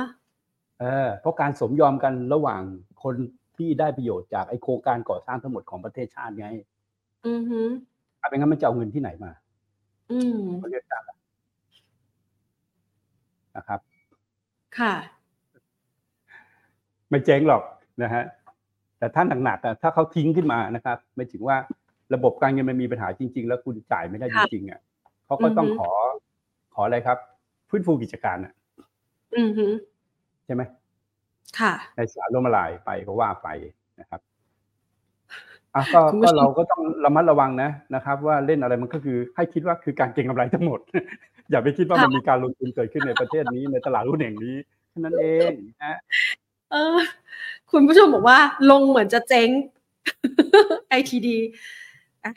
[0.79, 2.61] เออเพราะการสมยอมกันระหว่าง
[3.03, 3.15] คน
[3.57, 6.47] ที่ได้ประโยชน์จากไอโครงการก่อสร้างทั้งหมดของประเทศชาติไง
[7.27, 7.61] อือฮึ
[8.21, 9.31] อะเป็นงั้นมันจะเอาเงินที่ไหนมา
[10.11, 11.17] อืมเขาเรียกจากอะ
[13.57, 13.79] นะครับ
[14.77, 14.93] ค่ะ
[17.09, 17.63] ไม่เจ๊งหรอก
[18.03, 18.23] นะฮะ
[18.99, 21.57] แต่ถ้าหนักๆอะถ้าเขาทิ้งขึ้นมานะครับไม่ถึงว่า
[22.13, 24.79] ระบบการเงินมันมีปัญหาจริง ๆ แล้วคุณจ่ายไม่ได้จค่ะริงๆอะ
[25.25, 25.89] เขาก็ต้องอือฮึขอ
[26.73, 27.17] ขออะไรครับ
[27.69, 28.53] ฟื้นฟูกิจการอะ
[29.37, 29.67] อือฮึ
[30.45, 30.61] ใช่ไหม
[31.59, 33.47] ค่ะในสารล่มละลายไปก็ว่าไป
[33.99, 34.21] นะครับ
[35.75, 40.79] อะก็คุณผู้ก็ชมเราก็ต้องระมัดระวังนะนะครับ ว่าเล่นอะไรมันก็คือให้คิดว่าคือการเก็งกำไรทั้งหมด
[41.51, 44.55] อย่าไปคิดว่ามันมีการลงทุนเกิดขึ้นในประเทศนี้ในตลาดหุ้นแห่งนี้
[44.89, 45.51] แค่นั้นเอง
[45.83, 45.97] นะ
[46.71, 46.97] เออ
[47.71, 48.39] คุณผู้ชมบอกว่า
[48.71, 49.49] ลงเหมือนจะเจ๊ง
[50.99, 51.27] ITD
[52.23, 52.33] อะ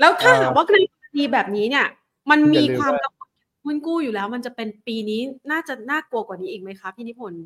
[0.00, 1.86] แล้วถ้าหากว่าในกรณีแบบนี้เนี่ย
[2.30, 3.30] มันมีความกังวล
[3.64, 5.20] หุ้นกู้อยู่แล้ว มันจะเป็นปีนี้
[5.50, 7.44] น่าจะน่ากลัวกว่านี้อีกไหมคะพี่นิพนธ์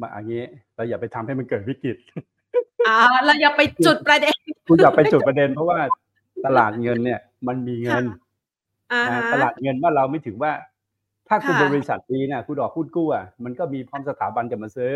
[0.00, 0.44] มาอย่างนี้
[0.74, 1.96] เราอย่าไปทำให้มันเกิดวิกฤต
[2.86, 4.36] อ่าเราอย่าไปจุดประเด็น
[4.68, 5.78] คุณอย่าไปจุดประเด็น เพราะว่า
[6.46, 8.29] ตลาดเงินเนี่ย มันมีเงินอ่านะฮะ
[9.32, 10.52] ตลาดเงินว่านเราไม่ถึงว่า
[11.28, 14.92] ถ้าคุณค่ะเป็นบริษัทดีนะคุณออกหุ้นกู้อะมันก็มีพร้อมสถาบันจะมาซื้อ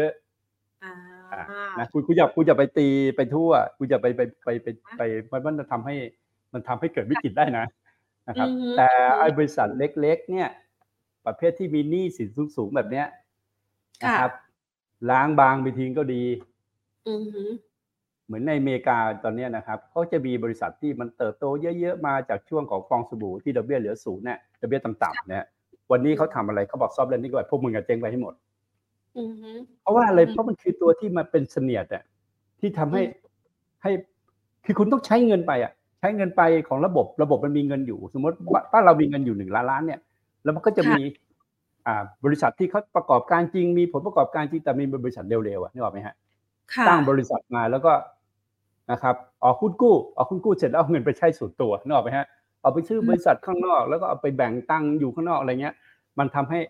[0.83, 0.91] อ่า
[1.33, 1.45] อ่า
[1.79, 4.67] นะคุณคุณอย่าคุณอย่าไปตีไปทั่ว คุณอย่าไปไปไปไป
[4.97, 5.01] ไป
[5.33, 5.95] มันมันจะทำให้
[6.53, 7.65] มันทำให้เกิดวิกฤตได้นะ
[8.29, 8.89] นะครับอือฮึแต่
[9.19, 10.49] ไอ้บริษัทเล็ก ๆ เนี่ย
[11.27, 13.07] ประเภทที่มีหนี้สินสูงๆแบบเนี้ย
[14.05, 14.31] นะครับ
[15.11, 16.23] ล้างบางไปทิ้งก็ดี
[17.07, 17.43] อือฮึ
[18.27, 21.45] เหมือนในอเมริกาตอนเนี้ยนะครับเขาจะมีบริษัทที่มันเติบโต
[21.79, 25.45] เยอะๆมาจากช่วงของฟองสบู่ที่ดอกเบี้ยเหลือศูนย์เนี่ยดอกเบี้ยต่ำๆเนี่ย
[25.93, 28.35] วันนี้เขาทำอะไรเขาบอก soft landing ก็แบบพวกมึงอะเจ๊งไปให้หมด
[29.19, 29.51] อือฮึ
[29.81, 32.03] เพราะว่าอะไรอืมเพราะมันคือตัวที่มาเป็นเสนียดอะ
[32.61, 33.09] ที่ทำให้อืม
[33.83, 33.91] ให้
[34.65, 40.01] คือคุณต้องใช้เงินไปอะใช้เงินไปของระบบระบบมันมีเงินอยู่ สมมติว่าบ้านเรามีเงินอยู่หนึ่งล้านล้านเนี่ย
[40.45, 41.03] แล้วมันก็จะมี
[41.87, 46.15] อ่าบริษัทที่เขาประกอบการจริงมีผลประกอบการจริงแต่มีบริษัทเร็วๆอะนึกออกไหมฮะ
[46.75, 47.93] ค่ะตั้งบริษัทมาแล้วก็
[48.93, 52.27] นะครับออกหุ้นกู้ออกหุ้นกู้เสร็จแล้วเอาเงินไปใช้ส่วนตัวนึกออกไหมฮะ
[52.63, 55.75] เอาไปซื้อบริษัทข้างนอก แล้วก็เอาไปแบ่งตังค์อยู่ข้างนอกอะไรเงี้ย
[56.19, 56.61] มันทำให้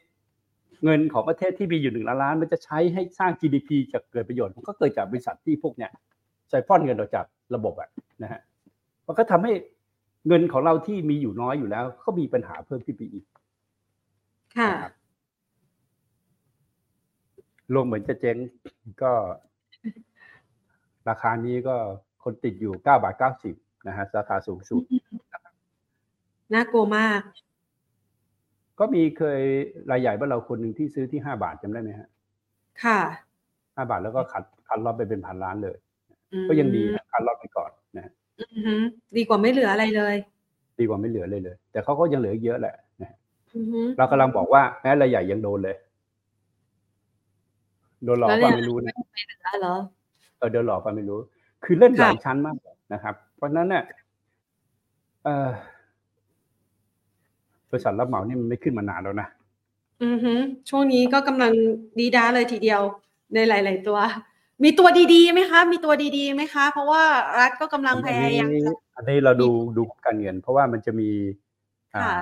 [0.85, 5.91] เงินของประเทศที่มีอยู่หนึ่งล้านล้านมันจะใช้ให้สร้าง GDP จะเกิดประโยชน์มันก็เกิดจากบริษัทที่พวกเนี้ย
[6.51, 7.89] ใส่ฟ้อนเงินออกจากระบบอะ
[8.23, 8.41] นะฮะ
[9.07, 9.53] มันก็ทำให้
[10.29, 13.25] เงินของเราที่มีอยู่น้อยอยู่แล้ว ก็มีปัญหาเพิ่มขึ้นไปอีก
[14.57, 14.95] ค่ะนะครับ
[17.75, 18.37] ลงเหมือนจะเจ๊ง
[19.03, 19.13] ก็
[21.09, 21.77] ราคานี้ก็
[22.25, 23.55] คนติดอยู่เก้าบาทเก้าสิบ
[23.89, 24.83] นะฮะราคาสูงสุด
[26.55, 27.21] น่ากลัวมาก
[28.79, 29.41] ก็มีเคย
[29.91, 32.09] รายใหญ่บ้านเราคนหนึ่งที่ซื้อที่ห้าบาทจำได้ไหมฮะ
[32.85, 33.01] ค่ะ
[33.77, 35.77] ห้าบาทแล้วก็ขัดขัดรอบไปเป็นพันล้านเลย
[36.33, 38.75] อืมก็ยังดีนะขัดรอบไปก่อนนะฮะอือฮึ
[39.17, 40.17] ดีกว่าไม่เหลืออะไรเลย
[40.79, 43.19] ดีกว่าไม่เหลือเลยเลย แต่เขาก็ยังเหลืออีกเยอะแหละนะฮะ
[43.57, 45.77] อือฮึเรากำลังบอกว่าแม้รายใหญ่ยังโดนเลย
[48.05, 48.95] โดนหลอกแล้วว่าเนี่ยไม่รู้นะ
[49.43, 49.69] ได้เหร
[50.45, 51.19] อเออโดนหลอกว่าไม่รู้
[51.65, 52.57] คือเล่นหลายค่ะชั้นมาก
[52.93, 53.85] นะครับ เพราะฉะนั้นเนี่ย
[55.25, 55.51] เออ
[57.71, 59.29] บริษัทรับเหมานี่มันไม่ขึ้นมานานแล้วนะ
[60.05, 60.33] อือฮึ
[60.71, 61.53] ช่วงนี้ก็กำลัง
[61.99, 62.81] ดีด้าเลยทีเดียว
[63.35, 63.99] ในหลาย ๆ ตัว
[64.65, 67.03] มีตัวดีๆไหมคะ มีตัวดีๆไหมคะ เพราะว่า
[67.41, 71.09] รัฐก็กำลังพอันยายามนี้จะอันนี้เราดูดูการเงิน เพราะว่ามันจะมี
[71.95, 72.13] อ่าค่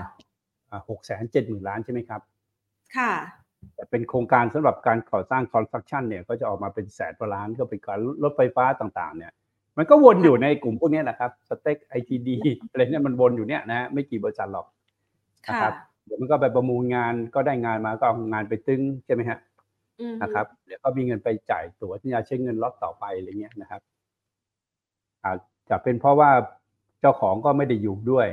[0.77, 2.21] ะหกแสนเจ็ดหมื่นล้านใช่ไหมครับ
[2.97, 3.13] ค่ะ
[3.75, 9.33] แต่เป็นโครงการสำหรับการก่อสร้างคอนสตรักชั่นเนี่ยก็จะออกมาเป็นแสนกว่าล้านก็เป็นการรถไฟฟ้าต่างๆ เนี่ย
[9.79, 12.37] มันก็วนอยู่ในกลุ่มพวกเนี้ยนะครับสเต็กไอทีดี
[12.71, 14.67] อะไรเนี่ยมันวนอยู่เนี่ยนะไม่กี่บริษัทหรอก
[15.49, 15.75] นะค่ะครับ
[16.07, 19.39] เดี๋ยวมันก็ไปประมูลงานก็ได้งานมาก็เอางานไปตึ้งใช่ไหมฮะ
[20.01, 23.81] อือฮึนะครับ เดี๋ยวก็มีเงินไปจ่ายตั๋วที่จะใช้เงินล็อตต่อไปอะไรเงี้ยนะครับ
[25.25, 25.39] อาจ
[25.71, 26.31] จะเป็นเพราะว่า
[27.01, 28.27] เจ้าของก็ไม่ได้อยู่ด้วย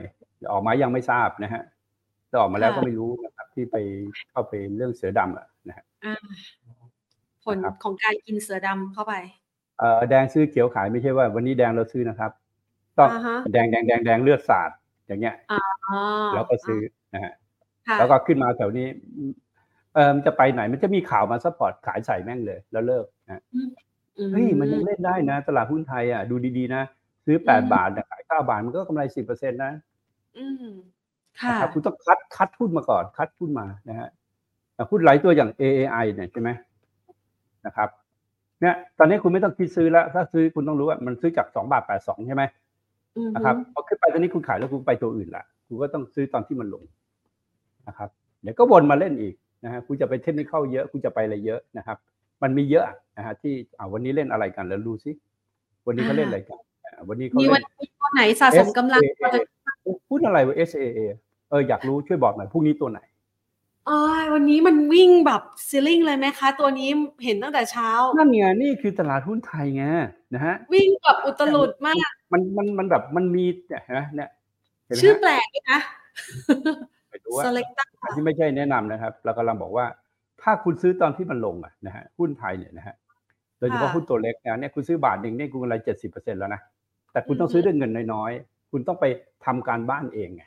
[0.51, 1.63] ออกมายังไม่ทราบนะฮะ
[2.29, 3.75] แต่ออกมาแล้วก็ไม่รู้นะครับ ที่ไป
[4.31, 6.15] เข้าไปเรื่องเสือดำอะนะฮะอ่า
[7.45, 9.13] ผลนะครับของการกินเสือดำเข้าไป
[9.79, 12.31] เอ่อแดงซื้อเขียวขายไม่ใช่ว่า วันนี้แดงเราซื้อนะครับ
[12.97, 14.69] ต้องอ่าฮะแดงแดงแดงแดงเลือดสาด
[15.07, 15.59] อย่างเงี้ยอ๋อ
[16.33, 16.79] แล้วก็ซื้อ
[17.13, 17.33] นะฮะ
[17.87, 18.87] ค่ะแล้วก็ขึ้นมาแถวนี้
[19.95, 23.61] เออมันจะไปไหนมันจะมีข่าวมา support ขายใส่แม่งเลย แล้วเลิกนะอื
[24.31, 26.83] เฮ้ยมันยังเล่นได้นะ ตลาดหุ้นไทยอะดูดีๆนะ
[27.25, 29.73] ซื้อแปดบาทเนี่ยขายเก้าบาทมันก็กำไรสิบเปอร์เซ็นต์นะ
[30.37, 30.98] อืมค่ะ
[31.47, 34.09] นะครับคุณต้องคัดคัดหุ้นมาก่อน คัดหุ้นมานะฮะ
[34.75, 36.49] แต่หุ้นหลายตัวอย่าง AAI เนี่ยใช่ไหม
[37.65, 37.89] นะครับ
[38.61, 42.43] เนี่ยตอนนี้คุณไม่ต้องคิดซื้อแล้ว ถ้าซื้อคุณต้องรู้ว่ามันซื้อจากสองบาทแปดสองใช่ไหม
[43.15, 46.83] อือฮึนะครับพอขึ้นไปตอนนี้คุณขายแล้วคุณไปตัวอื่นละคุณก็ต้องซื้อตอนที่มันลง
[47.87, 48.09] นะครับ
[48.41, 51.97] เดี๋ยวก็วนมาเล่นอีกนะฮะคุณจะไปเทคนิคเข้าเยอะคุณจะไปอะไรเยอะนะครับ
[52.43, 52.85] มันมีเยอะ
[53.17, 55.11] นะฮะที่อ่าวันนี้เล่นอะไรกันแล้วดูซิ
[55.87, 59.35] วันนี้เขาเล่นอะไรกันอ่าวันนี้เขามีเล่วันนนี้ตัวไหนสะสมกำลัง SAA
[60.09, 60.99] พูดอะไรวะ SAA
[61.49, 62.99] เอออยากรู้ช่วยบอกหน่อยพรุ่งนี้ตัวไหน
[63.89, 63.99] อ๋อ
[64.33, 66.89] วันนี้มันวิ่งแบบซีลิงเลยไหมคะ ตัวนี้
[67.25, 69.83] เห็นตั้งแต่เช้า นั่นไงนี่คือตลาดหุ้นไทยไง
[70.33, 74.29] นะฮะวิ่งแบบอุตลุดมาก มันมันมันแบบมันมีเนี่ยเห็นไหมเนี่ย
[74.85, 75.79] เห็นไหมชื่อฮะแปลกด้วยนะ
[77.09, 79.85] ไม่รู้ว่า Selecta อันที่ไม่ใช่แนะนำนะครับ เรากำลังบอกว่า
[80.41, 82.95] ถ้าคุณซื้อตอนที่มันลงอะนะฮะหุ้นไทยเนี่ยนะฮะ
[83.59, 86.61] โดยเฉพาะค่ะหุ้นตัวเล็กนะเนี่ยคุณซื้อบาทหนึ่งเนี่ยคุณกำไรเจ็ดสิบเปอร์เซ็นแล้วนะ
[87.11, 89.05] แต่คุณต้องซื้อด้วยเงินน้อยๆคุณต้องไป
[89.45, 90.43] ทำการบ้านเองไง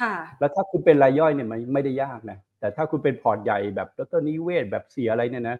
[0.00, 5.56] ค่ะ แล้วถ้าคุณเป็นรายย่อยเนี่ยมันไม่ได้ยากนะแต่ถ้าคุณเป็นพอร์ตใหญ่แบบดร.นิเวศน์แบบเสี่ยอะไรเนี่ยนะ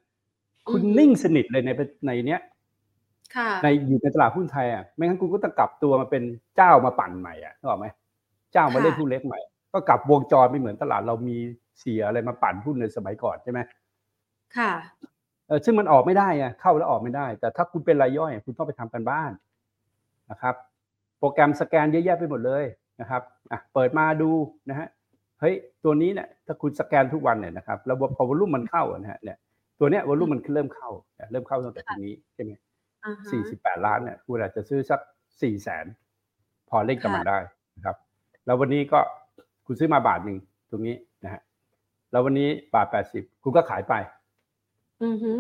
[0.71, 1.71] คุณอืมนิ่งสนิทเลยใน
[2.07, 2.41] ในเนี้ย
[3.37, 6.23] ค่ะในอยู่ในตลาดหุ้นไทยอะไม่งั้นคุณก็ต้องกลับตัวมาเป็น
[6.57, 7.87] เจ้ามาปั่นใหม่อะนึกออกไหม
[8.53, 9.39] เจ้ามาค่ะเล่นหุ้นเล็กใหม่
[9.73, 11.37] ก็กลับวงจรไปเหมือนตลาดเรามี
[11.81, 13.61] เสี่ยอะไรมาปั่นหุ้นในสมัยก่อนใช่ไหม
[14.57, 14.73] ค่ะ
[15.49, 19.31] เออซึ่งมันออกไม่ได้อะเข้าแล้วออกไม่ได้ แต่ถ้าคุณเป็นรายย่อยอะคุณต้องไปทำการบ้าน
[20.31, 20.55] นะครับ
[21.19, 22.65] โปรแกรมสแกนเยอะแยะไปหมดเลย
[23.01, 24.31] นะครับอะเปิดมาดู
[24.71, 24.89] นะฮะ
[25.41, 29.39] เฮ้ยตัวนี้เนี่ยถ้าคุณสแกนทุกวันเนี่ยนะครับแล้วพอวอลุ่มมันเข้าอะนะฮะเนี่ย
[29.79, 30.91] ตัวเนี้ยวอลุ่มมันเริ่มเข้า
[31.33, 32.53] เริ่มเข้าตั้งแต่ตรงนี้ใช่ไหม
[33.05, 35.01] อ่าฮะสี่สิบแปดล้านเนี่ยคุณอาจจะซื้อสัก
[35.43, 35.87] สี่แสน
[36.69, 37.39] พอเล่นกับมันได้
[37.77, 37.97] นะครับ
[38.47, 39.01] แล้ววันนี้ก็
[39.67, 40.39] คุณซื้อมาบาทหนึ่ง
[40.71, 41.41] ตรงนี้นะฮะ
[42.11, 43.95] แล้ววันนี้บาทแปดสิบคุณก็ขายไป
[45.05, 45.33] อือฮึ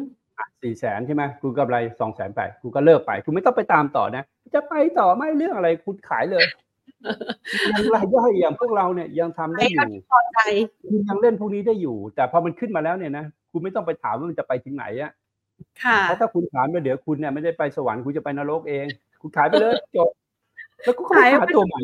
[0.62, 6.44] สี่แสนใช่ไหมคุณกำไรสองแสนไปคุณก็เลิกไป คุณไม่ต้องไปตามต่อนะ จะไปต่อไม่เรื่องอะไรคุณขายเลย
[7.72, 10.38] ยังรายย่อยอย่างพวกเราเนี่ยยังทำได้อยู่พอใจ
[10.82, 15.12] คุณยังเล่นพวกนี้ได้อยู่ แต่พอมันขึ้นมาแล้วเนี่ยนะคุณไม่ต้องไปถามว่ามันจะไปถึงไหนอะ
[15.84, 18.86] ค่ะเพราะถ้าคุณขายมาเดี๋ยวคุณเนี่ยไม่ได้ไปสวรรค์คุณจะไปนรกเอง
[19.20, 20.10] คุณขายไปเลยจบ
[20.84, 21.80] แล้วก็ขายหาตัวใหม่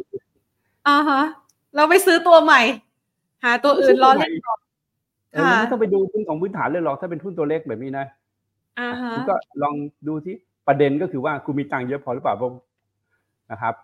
[0.88, 1.22] อ่าฮะ
[1.76, 2.60] เราไปซื้อตัวใหม่
[3.44, 4.58] หาตัวอื่นรอเล่นก่อน
[5.32, 8.06] เออค่ะไม่ต้องไปดูหุ้นของพื้นฐานเลยหรอกถ้าเป็นหุ้นตัวเล็กแบบนี้นะ
[8.80, 9.74] อ่าฮะคุณก็ลอง
[10.06, 10.34] ดูที่
[10.66, 12.50] ประเด็นก็คือว่าคุณมีตังค์เยอะพอหรือเปล่าเพราะ
[13.52, 13.74] นะครับ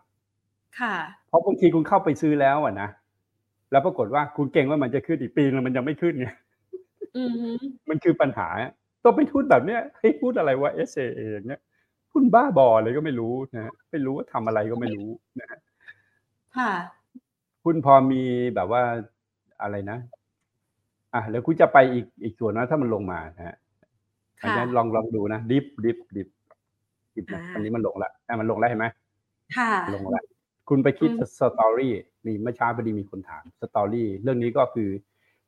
[0.81, 0.95] ค่ะ
[1.29, 2.89] เพราะบางทีคุณเข้าไปซื้อแล้วอะนะ
[3.71, 6.29] แล้วปรากฏว่าคุณเก่งว่ามันจะขึ้นอีกปีนึงมันยังไม่ขึ้นไง
[7.19, 7.51] อือฮึ
[7.89, 8.49] มันคือปัญหา
[9.05, 11.61] ต้องไปพูดแบบเนี้ยให้พูดอะไรว่า S A A อย่างเงี้ย
[12.13, 15.09] หุ้นบ้าบออะไรก็ไม่รู้นะฮะไม่รู้ว่าทำอะไรก็ไม่รู้
[15.41, 15.59] นะฮะ
[16.57, 16.73] ค่ะ
[17.65, 18.23] หุ้นพอมี
[18.55, 18.83] แบบว่า
[19.63, 19.99] อะไรนะ
[21.15, 23.57] อะแล้วคุณจะไปอีกอีกส่วนนะถ้ามันลงมานะฮะ
[24.43, 26.29] อันค่ะนั้นลองลองดูนะ DIF DIF DIF
[27.15, 28.87] DIF นะอ่าอันนี้มันลงละอะมันลงแล้วเห็นไหม
[29.57, 30.25] ค่ะ ลงแล้ว
[30.69, 31.93] คุณไปคิดอืม story
[32.27, 34.89] มีเมื่อเช้าพอดีมีคนถาม story เรื่องนี้ก็คือ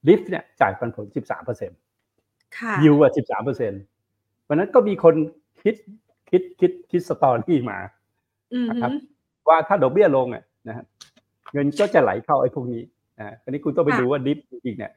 [0.07, 1.79] DIF เนี่ยจ่ายปันผล 13เปอร์เซ็นต์
[2.59, 3.83] ค่ะยิวอะ13เปอร์เซ็นต์
[4.49, 5.14] วันนั้นก็มีคน
[5.62, 5.75] คิด
[6.31, 7.79] คิดคิดคิดสตอรี่มา
[8.55, 8.93] อือนะฮึครับ
[9.49, 10.85] ว่าถ้าดอกเบี้ยลงอะนะฮะ
[11.53, 12.83] เงินก็จะไหลเข้าไอ้พวกนี้
[13.18, 14.93] นะฮะอันนี้คุณต้องไปดูว่าดิฟจริงๆเนี่ย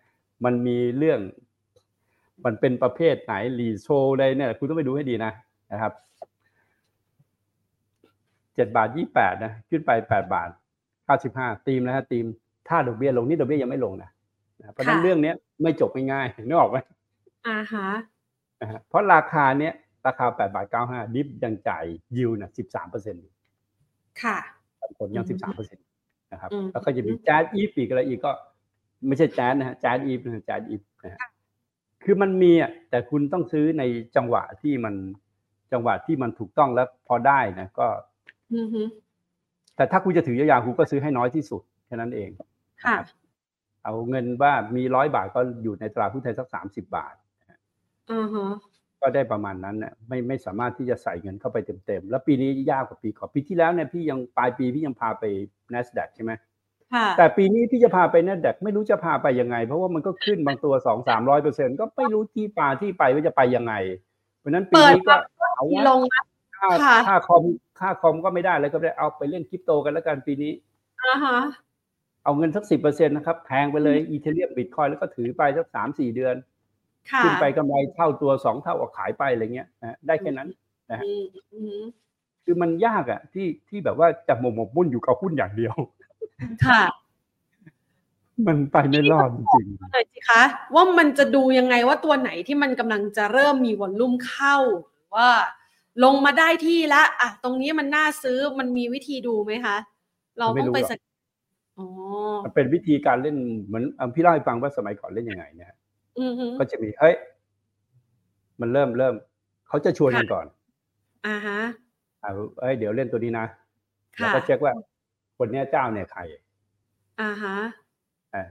[0.45, 1.19] มันมีเรื่อง
[2.45, 5.31] มันเป็นประเภทไหนรีโชอะไรเนี่ยคุณต้องไปดูให้ดีนะ
[5.71, 5.91] นะครับ
[8.55, 10.49] เจ็ดบาทยี่แปดนะขึ้นไปแปดบาท
[11.05, 12.25] เก้าสิบห้าตีมนะฮะตีม
[12.67, 14.09] ถ้าดอกเบี้ยลงนี่ดอกเบี้ยยังไม่ลงนะ
[14.59, 16.77] นะเพราะฉะนั้นเรื่องเนี้ยไม่จบง่ายๆนึกออกไหม
[17.47, 17.87] อ่าฮะ
[18.61, 19.73] นะฮะเพราะราคาเนี้ย
[20.07, 21.85] ราคาแปดบาทเก้าห้า DIF ยังจ่าย
[22.17, 23.25] yield นะสิบสามเปอร์เซ็นต์
[24.21, 24.37] ค่ะ
[24.99, 25.85] ผลยังอืสิบสามเปอร์เซ็นต์
[26.31, 28.31] นะครับอืมแล้วก็จะมี JASIF อีกอะไรอีกก็
[29.07, 31.21] ไม่ใช่แจ๊ดนะฮะ JASIF นะฮะ JASIF นะฮะ
[32.03, 33.83] คือมันมีอะแต่คุณต้องซื้อใน
[34.15, 34.95] จังหวะที่มัน
[35.71, 38.12] จังหวะที่มันถูกต้องแล้วพอได้นะก็อือฮึ
[39.75, 42.29] แต่ถ้าคุณจะถือยาวๆคุณก็ซื้อให้น้อยที่สุดแค่นั้นเอง
[42.83, 43.05] ค่ะนะครับ
[43.83, 47.15] เอาเงินว่ามีร้อยบาทก็อยู่ในตลาดหุ้นไทยสักสามสิบาท
[48.11, 48.47] อือฮะ
[49.01, 55.23] ก็ได้ประมาณนั้นน่ะไม่ไม่สามารถที่จะใส่เงินเข้าไปเต็มๆ แล้วปีนี้ยากกว่าปีก่อนปีที่แล้วเนี่ยพี่ยังปลายปีพี่ยังพาไป
[55.73, 56.31] NASDAQ ใช่ไหม
[56.93, 63.73] ค่ะแต่ปีนี้พี่จะพาไป NASDAQ ไม่รู้จะพาไปยังไง เพราะว่ามันก็ขึ้นบางตัวสองสามร้อยเปอร์เซ็นก็ไม่รู้ที่ปาที่ไปว่าจะไปยังไง
[64.39, 66.23] เพราะฉะนั้นปีเปิดนี้ก็มาเอาที่วะลงนะ
[66.63, 67.43] ค่าค่ะค่าคอม
[67.79, 70.51] ค่าคอมก็ไม่ได้แล้วก็ได้เอาไปเล่นคริปโตกันแล้วกันปีนี้
[71.01, 71.37] อ่าฮะ
[72.23, 76.35] เอาเงินสักสิบเปอร์เซ็นต์นะครับแพงไปเลยอีเทเรียมบิตคอยแล้วก็ถือไปสักสามสี่เดือน
[77.11, 80.49] ค่ะขึ้นไปกำไรเท่าตัวสองเท่าก็ขายไปอะไรเงี้ยนะได้แค่นั้น
[80.91, 81.81] นะฮะอืมอืม
[82.45, 85.75] คือมันยากอะที่ที่แบบว่าจะหมกหมกมุ่นอยู่กับหุ้นอย่างเดียว
[86.67, 86.81] ค่ะ
[88.47, 90.43] มันไปไม่รอดจริงหน่อยสิคะ
[90.75, 94.57] ว่ามันจะดูยังไงว่าตัวไหนที่มันกำลังจะเริ่มมีวอลลุ่มเข้า
[94.93, 95.29] หรือว่า
[96.03, 99.77] ลงมาได้ที่ละอะตรงนี้มันน่าซื้อมันมีวิธีดูไหมคะ
[100.39, 100.99] เราต้องไปสก
[101.77, 105.77] อ๋อๆมันเป็นวิธีการเล่นเหมือนอะพี่เล่าให้ฟังว่าสมัยก่อนเล่นยังไงนะฮะ
[106.19, 107.15] อือฮึก็จะมีเฮ้ย
[108.61, 109.15] มันเริ่มเริ่ม
[109.67, 110.45] เขาจะชวนกันก่อน
[111.27, 111.59] อ่าฮะ
[112.23, 113.45] อ่าเอ้ยเดี๋ยวเล่นตัวนี้นะ
[114.17, 114.73] แล้วค่ะก็เช็คว่า
[115.37, 116.21] คนเนี้ยเจ้าเนี่ยใคร
[117.21, 117.55] อ่าฮะ
[118.33, 118.43] อ่า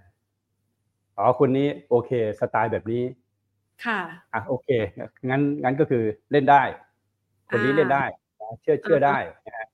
[1.19, 3.03] อ๋อคนนี้โอเค สไตล์แบบนี้
[3.85, 4.01] ค่ะ
[4.35, 4.69] อะโอเค
[5.31, 6.63] งั้นงั้นก็คือเล่นได้
[7.53, 8.05] คนนี้อ่าเล่นได้
[8.41, 9.67] นะเชื่อเชื่ออ่าฮะได้นะฮะ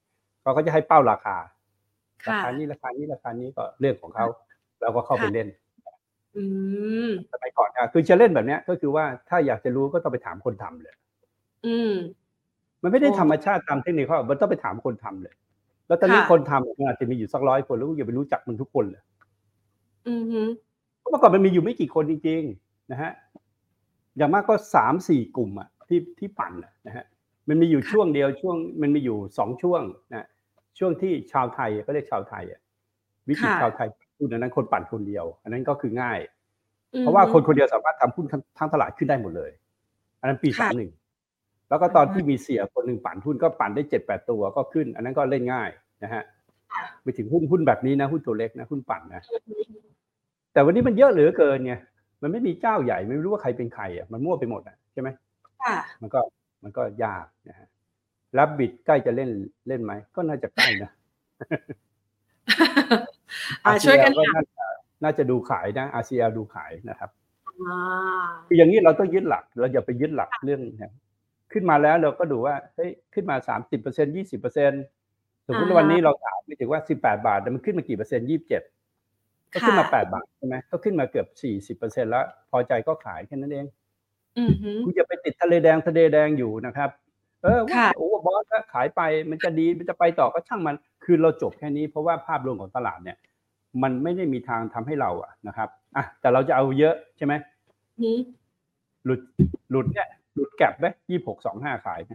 [0.42, 1.36] เขาก็จะให้เป้าราคา
[2.28, 4.26] ราค่ะคานี้ราคานี้ราคานี้ก็เรื่องของเขา
[4.80, 5.48] เราก็เข้าไปค่ะเล่น
[6.36, 6.44] อื
[7.08, 10.94] มสมัยก่อนอะคือจะเล่นแบบเนี้ย ก็คือว่าถ้าอยากจะรู้ก็ต้องไปถามคนทำเลย
[11.66, 11.92] อืม
[12.82, 15.34] มันไม่ได้โอ้ธรรมชาติตามเทคนิคเขามันต้องไปถามคนทำเลย
[15.88, 19.02] แล้วตอนนี้ค่ะคนทำมันอาจจะมีอยู่สักร้อยคนแล้วก็อย่าไปรู้จักมันทุกคนเลย
[20.08, 20.42] อือฮึ
[20.98, 23.12] เพราะเมื่อก่อนมันมีอยู่ไม่กี่คนจริงๆนะฮะ
[24.16, 27.04] อย่างมากก็สามสี่กลุ่มอะที่ที่ปั่นอะนะฮะ
[27.48, 29.82] มันมีอยู่ช่วงเดียวช่วงมันมีอยู่สองช่วง
[30.14, 30.26] นะ
[30.78, 32.60] ช่วงที่ชาวไทยเขาเรียกชาวไทยอะ
[33.28, 36.18] วิธีชาวไทยพูดอันนั้นคนปั่นคนเดียว อันนั้นก็คือง่าย
[37.00, 39.50] เพราะว่าคนคนเดียวสามารถทำหุ้นทั้งทั้งตลาดขึ้นได้หมดเลย
[40.20, 40.92] อันนั้นปีสามหนึ่ง
[41.68, 45.70] แล้วก็ตอนที่มีเสียคนหนึ่งปั่นหุ้นก็ปั่นได้เจ็ดแปดตัวก็ขึ้น อันนั้นก็เล่นง่าย
[46.04, 46.22] นะฮะ
[47.02, 49.22] ไปถึงหุ้นหุ้นแบบนี้นะหุ้นตัวเล็กนะหุ้นปั่นนะ
[50.52, 51.74] แต่วันนี้มันเยอะเหลือเกินไง
[52.22, 55.08] มันไม่มีเจ้าใหญ่ไม่รู้ว่าใครเป็นใครอะมันมั่วไปหมดอะใช่ไหม
[55.62, 56.20] ค่ะมันก็
[56.62, 57.68] มันก็ยากนะฮะ
[58.38, 59.30] รับบิดใกล้จะเล่น
[59.68, 60.90] เล่นไหม ก็น่าจะใกล้นะ
[63.64, 64.66] อ่าช่วยกัน RCL หาน่าจะ
[65.04, 67.10] น่าจะดูขายนะ RCL ดูขายนะครับ
[67.60, 70.92] อ่าคืออย่างนี้เราต้องยึดหลัก เราอย่าไปยึดหลักเรื่องเนี่ย
[71.52, 74.72] ขึ้นมาแล้วเราก็ดูว่าเฮ้ยขึ้นมาสามสิบเปอร์เซ็นยี่สิบเปอร์เซ็น
[75.46, 78.62] สมมติว่าวันนี้เราถามไปถึงว่าสิบแปดบาทแต่มันขึ้นมากี่เปอร์เซ็นต์ยี่สิบเจ็ด
[79.52, 83.77] ก็ขึ้นมาแปดบาทใช่ไหมก็ขึ้นมาเกือบสี่สิบเปอร์เซ็นแล้ว พอใจก็ขายแค่นั้นเองอือฮึ
[84.84, 86.90] คุณอย่าไปติดทะเลแดงทะเลแดงอยู่นะครับ
[87.42, 93.16] เออว่าค่ะโอ้บอสก็ขายไปมันจะดีมันจะไปต่อก็ช่างมัน คือเราจบแค่นี้เพราะว่าภาพรวมของตลาดเนี่ย
[93.82, 97.34] มันไม่ได้มีทางทำให้เราอะนะครับอะแต่เราจะเอาเยอะใช่ไหม
[98.00, 98.20] อือฮึ
[99.04, 99.20] หลุด
[99.70, 102.12] หลุดเนี่ยหลุดแกลบไหมยี่หกสองห้าขายไหม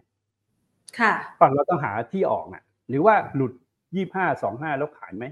[1.00, 3.54] ค่ะฝั่งเราต้องหาที่ออกน่ะ หรือว่าหลุด
[3.96, 5.26] ยี่ห้าสองห้าแล้วขายไหม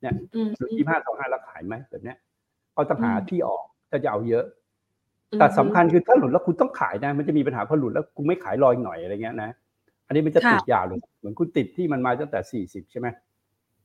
[0.00, 2.16] เนี่ยอืมหลุดยี่ห้าสองห้าแล้วขายไหมแบบเนี้ย
[2.74, 4.44] เราต้องหาอืมที่ออกถ้าจะเอาเยอะ
[5.38, 9.50] แต่สำคัญคือถ้าหลุดแล้วคุณต้องขายนะมันจะมีปัญหาพอหลุดแล้วคุณไม่ขายรออีกหน่อยอะไรเงี้ยนะ
[10.06, 13.08] อันนี้มันจะติดยาวเลยเหมือนคุณติดที่มันมาตั้งแต่สี่สิบใช่ไหม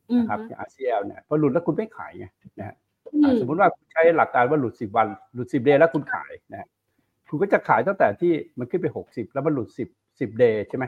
[0.09, 2.25] อืมนะครับอย่าง RCL เนี่ยพอหลุดแล้วคุณไม่ขายไง
[2.59, 2.75] นะฮะ
[3.13, 6.67] อือ่ามสมมติว่าคุณใช้หลักการว่าหลุดสิบวันหลุดสิบเดย์แล้วคุณขายนะฮะ
[7.29, 9.87] คุณก็จะขายตั้งแต่ที่มันขึ้นไปหกสิบแล้วมันหลุดสิบ
[10.19, 10.85] สิบเดย์ใช่ไหม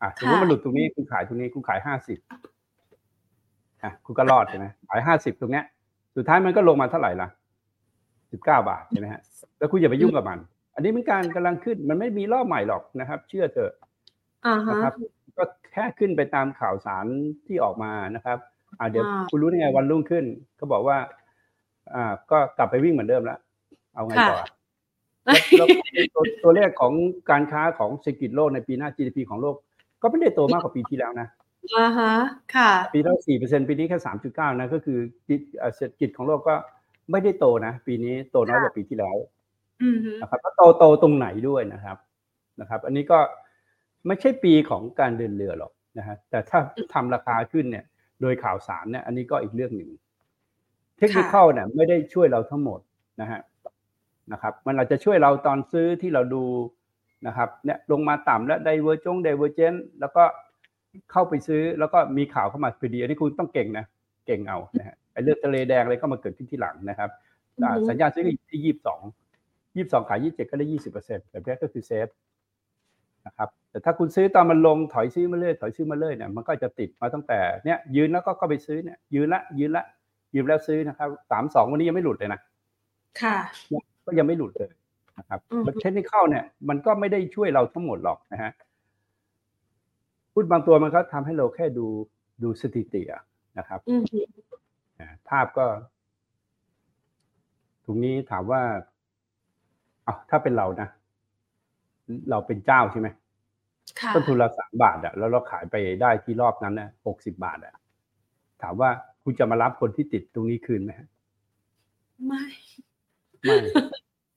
[0.00, 2.18] อ่าสมมติมันหลุดตรงนี้คุณขายตรงนี้คุณขายห้าสิบ
[3.82, 5.64] อะคุณก็รอดใช่ไหมขายห้าสิบตรงเนี้ย
[6.16, 7.28] สุดท้ายมันก็ลงมาเท่าไหร่ล่ะ
[8.32, 9.22] สิบเก้าบาทใช่ไหมฮะ
[9.58, 10.38] แล้วคุณอย่าไปยุ่งกับมัน
[10.74, 13.72] อันนี้เป็นการกำลังขึ้นมันไม่มีรอบใหม่หรอกนะครับ เชื่อเถอะ
[14.46, 14.92] อ่าฮะนะครับ
[15.36, 17.06] ก็แค่ขึ้นไปตามข่าวสาร
[17.46, 18.38] ที่ออกมานะครับ
[18.78, 20.24] อ่าเดี๋ยวอ่าคุณรู้ได้ไงวันรุ่งขึ้น
[20.58, 20.96] ก็บอกว่า
[21.94, 23.38] อ่า ก็กลับไปวิ่งเหมือนเดิมแล้ว
[23.94, 24.48] เอาไงต่อค่ะ
[25.24, 26.92] แล้วแล้วตัวตัวเลขของ
[27.30, 29.56] การค้าของเศรษฐกิจโลกในปีหน้า GDP ของโลก
[30.02, 31.28] ก็ไม่ได้โตมากกว่าปีที่แล้วนะ
[31.76, 32.12] อ่าฮะ
[32.56, 34.98] ค่ะ ปีแล้วสี่เปอร์เซ็นปีนี้แค่สามจุดเก้านะ ก็คือ
[35.58, 36.54] เอ่อเศรษฐกิจของโลกก็
[37.10, 39.16] ไม่ได้โตนะ ปีนี้โตน้อยกว่าปีที่แล้ว
[39.82, 41.96] อืมฮึนะครับแล้วโตโตตรงไหนด้วยนะครับ
[42.60, 43.18] นะครับ อันนี้ก็
[44.06, 46.58] ไม่ใช่ปีของการเดินเรือหรอกนะฮะแต่ถ้า
[46.94, 47.84] ทำราคาขึ้นเนี่ย
[48.20, 49.90] โดยข่าวสารเนี่ย อันนี้ก็อีกเรื่องหนึ่ง
[50.98, 52.80] เทคนิคเข้าเนี่ยไม่ได้ช่วยเราทั้งหมด
[53.20, 53.40] นะฮะ
[54.32, 56.44] นะครับ มันอาจจะช่วยเราตอนซื้อที่เราดู
[57.26, 60.24] นะครับ เนี่ยลงมาต่ำแล้วไดเวอร์จงไดเวอร์เจนแล้วก็
[61.12, 63.84] เข้าไปซื้อแล้วก็มีข่าวเข้ามาพอดี อันนี้คุณต้องเก่งนะ
[64.26, 67.10] เก่งเอานะฮะ ไอ้เลือดทะเลแดงอะไรก็มาเกิดขึ้นที่หลังนะครับ
[67.62, 69.00] อ่าสัญญาณซื้อก็อยู่ที่ยี่สิบสอง
[69.76, 72.08] ยี่สิบสองขายยี่สิบเจ็ดก็ได้ยี่สิบเปอร์เซ็นต์แบบนี้ก็คือเซฟ
[73.26, 79.84] นะครับแต่ถ้าคุณซื้อตอนมันลงถอยซื้อมาเรื่อยถอยซื้อมาเรื่อยเนี่ยมันก็จะติดมาตั้งแต่เนี่ยยืนแล้วก็ก็ไปซื้อเนี่ยยืนละยืนละ
[80.34, 82.40] ยืนแล้วซื้อนะครับสามสองวันนี้ยังไม่หลุดเลยนะ
[83.20, 83.36] ค่ะ
[84.06, 84.70] ก็ยังไม่หลุดเลย
[85.18, 88.52] นะครับอืมเทคนิคเข้าเนี่ยมันก็ไม่ได้ช่วยเราทั้งหมดหรอกนะฮะ
[90.32, 91.86] พูดบางตัวมันก็ทำให้เราแค่ดู
[92.42, 93.22] ดูสถิติอะ
[93.58, 94.51] นะครับอืมฮึอ่า
[95.28, 95.66] ภาพก็
[97.84, 98.60] ตรงนี้ถามว่า
[100.06, 100.88] อะถ้าเป็นเรานะ
[102.30, 103.08] เราเป็นเจ้าใช่ไหม
[104.00, 107.74] ค่ะต้นทุนเราสามบาทอะแล้วเราขายไปได้ที่รอบนั้นนะหกสิบาทอะ
[108.62, 108.90] ถามว่า
[109.24, 111.08] คุณจะมารับคนที่ติดตรงนี้คืนไหมฮะ
[112.26, 112.44] ไม่
[113.42, 113.56] ไม่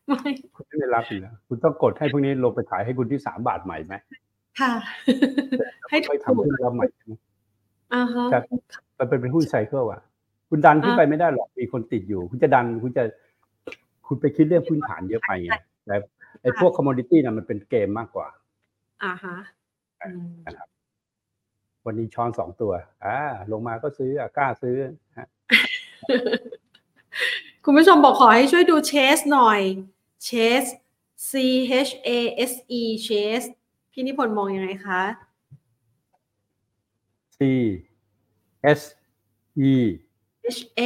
[0.08, 3.96] ไม่คุณไม่ได้รับอยู่แล้วคุณต้องกดให้พวกนี้ลงไปขายให้คุณที่สามบาทใหม่ไหม
[4.60, 4.72] ค่ะ
[5.90, 7.14] ให้ถูไม่กทำหุ้นรับใหม่ใช่ไหม
[7.94, 8.44] อ่าฮะครับ
[8.98, 10.02] มันเป็นเป็นหุ้นไซเคิลอะ
[10.50, 13.04] คุณดันขึ้นไปไม่ได้หรอกมีคนติดอยู่ คุณจะดันคุณจะ
[14.08, 15.52] คุณไปคิดเรื่องพื้นฐานเยอะไปไง
[15.86, 15.96] แต่
[16.42, 18.28] ไอ้พวกคอมมอดิตี้น่ะมันเป็นเกมมากกว่า
[19.04, 19.38] อ่าฮะ
[20.02, 20.68] อืมนะครับ
[21.86, 22.72] วันนี้ช้อนสองตัว
[23.06, 23.18] อ่า
[23.52, 24.76] ลงมาก็ซื้ออะกล้าซื้อ
[25.18, 25.28] ฮะ
[27.64, 29.62] คุณผู้ชมบอกขอให้ช่วยดูเชสหน่อย
[30.26, 30.32] เช
[30.62, 30.64] ส
[31.30, 31.32] C
[31.88, 32.10] H A
[32.52, 33.42] S E เชส
[33.92, 35.02] พี่นิพนธ์มองยังไงคะ
[37.38, 37.40] C
[38.80, 38.82] S
[39.70, 39.74] E
[40.58, 40.82] H A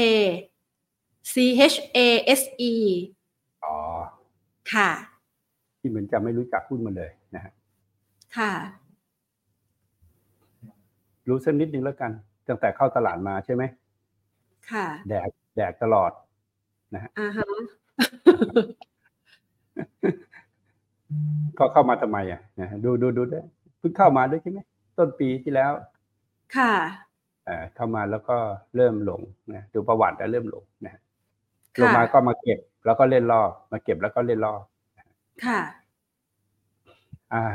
[1.34, 1.36] C
[1.74, 2.00] H A
[2.40, 2.42] S
[2.72, 2.74] E
[3.64, 3.76] อ๋อ
[4.74, 4.90] ค่ะ
[5.80, 7.54] ที่เหมือนจะไม่รู้จักหุ้นมันเลยนะฮะ
[8.38, 8.54] ค่ะ
[11.28, 12.12] รู้สักนิดนึงแล้วกัน
[12.48, 13.64] ตั้งแต่เข้าตลาดมาใช่ไหม
[14.72, 16.12] ค่ะ แดกแดกตลอด
[16.94, 17.46] อ่าฮะ
[21.58, 23.44] ก็เข้ามาทำไมอะนะฮะดูดูดูด้วย
[23.80, 24.60] เพิ่งเข้ามาด้วยใช่ไหม
[24.98, 25.72] ต้นปีที่แล้ว
[26.58, 26.74] ค่ะ
[27.50, 28.38] เอ่อเข้ามาแล้วก็
[28.76, 29.22] เริ่มลง
[29.54, 31.02] นะดูประวัติแล้วเริ่มลงนะฮะ
[31.82, 34.62] ลค่ะงมาก็มาเก็บแล้วก็เล่นรอบมาเก็บแล้วก็เล่นรอบ
[35.46, 35.60] ค่ะ
[37.34, 37.46] อ่า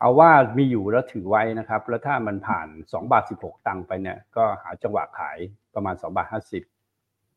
[0.00, 5.38] เอาว่ามีอยู่แล้วถือไว้นะครับ แล้วถ้ามันผ่านสองบาทสิบหกตังค์ไปเนี่ย ก็หาจังหวะขาย
[5.74, 6.62] ประมาณสองบาทห้าสิบ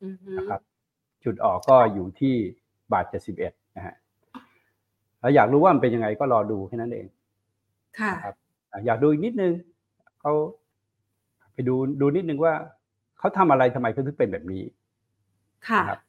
[0.03, 0.61] อือฮึนะครับ
[1.23, 2.35] จุดออกก็อยู่ที่
[2.93, 3.95] บาทเจ็ดสิบเอ็ดนะฮะ
[5.19, 7.07] แล้วอยากรู้ว่ามันเป็นยังไงก็รอดูแค่นั้นเอง
[7.99, 8.35] ค่ะครับ
[8.71, 9.53] อะอยากดูอีกนิดนึง
[10.21, 10.33] เขา
[11.55, 12.53] ไปดูดูนิดนึงว่า
[13.17, 14.63] เขาทำอะไรทำไมเขาถึงเป็นแบบนี้
[15.69, 15.99] ค่ะนะครับ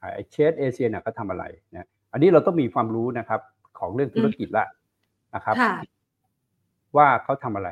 [0.00, 3.40] อ่าไอเชสเอเชียเนี่ยเขาทำอะไรนะอันนี้เราต้องมีความรู้นะครับ
[3.78, 4.64] ของเรื่องธุรกิจละ
[5.34, 5.74] นะครับค่ะ
[6.96, 7.68] ว่าเขาทำอะไร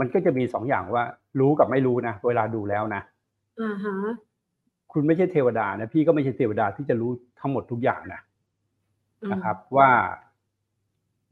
[0.00, 1.04] มันก็จะมีสองอย่างว่า
[1.40, 3.02] รู้กับไม่รู้นะเวลาดูแล้วนะ
[3.60, 3.94] อ่าฮะ
[4.92, 7.10] คุณไม่ใช่เทวดานะพี่ก็ไม่ใช่เทวดาที่จะรู้
[7.40, 8.20] ทั้งหมดทุกอย่างนะ
[9.22, 9.90] อืมนะครับ ว่า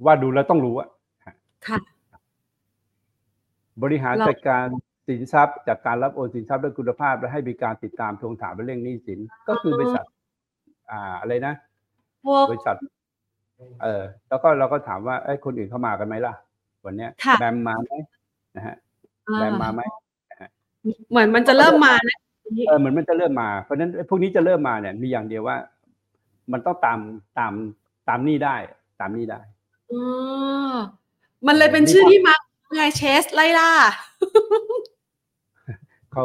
[0.04, 0.88] ว่าดูแล้วต้องรู้อะ
[1.24, 1.78] ค่ะ
[3.82, 4.66] บริหารเราจัดการ
[5.08, 10.04] สินทรัพย์ จากการรับโอนสินทรัพย์ด้วยคุณภาพ และให้บริการติดตามทวงถามเรื่องหนี้สิน ก็คือบริษัท
[10.90, 11.54] อ่าอะไรนะ
[12.24, 12.76] พวกบริษัท
[13.82, 16.34] เออแล้วก็เราก็ถามว่าไอ้ยคนอื่นเข้ามากันไหมล่ะ
[16.84, 17.92] วันเนี้ยค่ะแบมมาไหม
[18.56, 18.76] นะฮะ
[19.28, 19.82] อ่าแบมมาไหม
[21.10, 22.18] เหมือนมันจะเริ่มมานะ
[22.68, 25.56] เออเหมือนมันจะเริ่มมาเพราะฉะนั้นไอ้พวกนี้จะเริ่มมาเนี่ย มีอย่างเดียวว่า
[26.52, 26.98] มันต้องตาม
[27.38, 27.52] ตาม
[28.08, 28.56] ตามหนี้ได้
[29.00, 29.40] ตามหนี้ได้
[29.92, 30.76] อ๋อ
[31.46, 32.34] มันเลยเป็นชื่อที่มา
[32.74, 33.70] ไงเชสไล่ล่า
[36.12, 36.24] เขา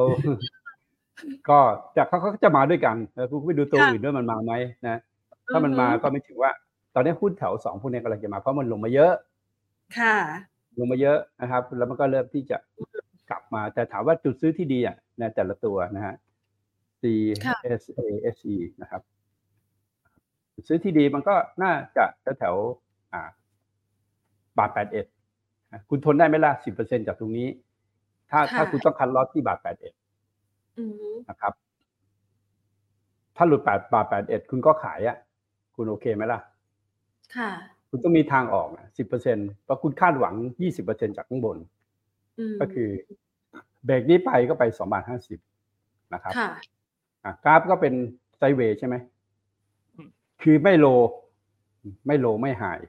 [1.49, 1.59] ก็
[1.97, 4.53] จากเขาเขาก็จะมาด้วยกันแล้วคุณไปดูตัวค่ะอื่นด้วยมันมาไหม
[4.87, 4.97] นะ
[5.53, 6.51] ถ้ามันมาก็ไม่ถือว่า
[6.95, 9.13] ตอนนี้หุ้นแถวสองพวกนี้กำลังจะมาเพราะมันลงมาเยอะ
[9.99, 10.17] ค่ะ
[10.79, 12.57] ลงมาเยอะนะครับ แล้วมันก็เริ่มที่จะ
[13.29, 16.15] กลับมา แต่ถามว่าจุดซื้อที่ดีอะในแต่ละตัวนะฮะ
[17.01, 17.03] C
[17.45, 18.01] ค่ะ S A
[18.35, 19.01] S E นะครับ
[20.53, 22.05] จุดซื้อที่ดีมันก็น่าจะ
[22.39, 23.29] แถวๆอ่า
[24.57, 25.05] บาทแปดเอ็ด
[25.89, 27.47] คุณทนได้ไหมล่ะสิบเปอร์เซ็นจากตรงนี้
[28.29, 29.93] ถ้าค่ะถ้าคุณต้องคัดลอสที่บาทแปดเอ็ด
[30.77, 31.53] อืมนะครับ
[33.35, 35.17] ถ้าหลุดแปดบาทแปดเอ็ดคุณก็ขายอะ
[35.75, 36.39] คุณโอเคไหมล่ะ
[37.35, 37.51] ค่ะ
[37.89, 38.67] คุณต้องมีทางออก
[38.97, 41.57] สิบเปอร์เซ็นเพราะคุณคาดหวังยี่สิบเปอร์เซ็นจากข้างบน
[42.53, 42.89] มก็คือ
[43.85, 45.39] เบรกนี้ไปก็ไปสองบาทห้าสิบ
[46.13, 46.49] นะครับค่ะ
[47.23, 47.93] อะกราฟก็เป็น
[48.37, 48.95] ไซด์เวย์ใช่ไหม
[50.41, 50.85] คือไม่โล
[52.07, 52.79] ไม่โลไม่หาย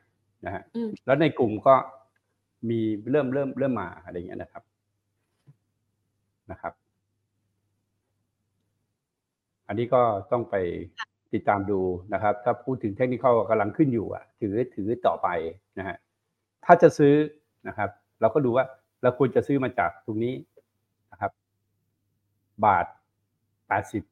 [0.44, 1.74] นะฮะอืมแล้วในกลุ่มก็
[2.68, 4.62] มีเริ่มเริ่มเริ่มมาอะไรเงี้ยนะครับ
[6.50, 6.72] นะครับ
[9.68, 10.02] อันนี้ก็
[10.32, 10.56] ต้องไป
[11.34, 11.80] ติดตามดู
[12.14, 15.28] นะครับ ถ้าพูดถึงเทคนิคกำลังขึ้นอยู่อะ ถือถือต่อไป
[15.78, 15.96] นะฮะ
[16.64, 17.14] ถ้าจะซื้อ
[17.68, 17.90] นะครับ
[18.20, 18.64] เราก็ดูว่า
[19.02, 20.34] เราควรจะซื้อมาจากตรงนี้
[21.12, 21.32] นะครับ
[22.64, 22.86] บาท
[23.68, 24.02] แปดสิบ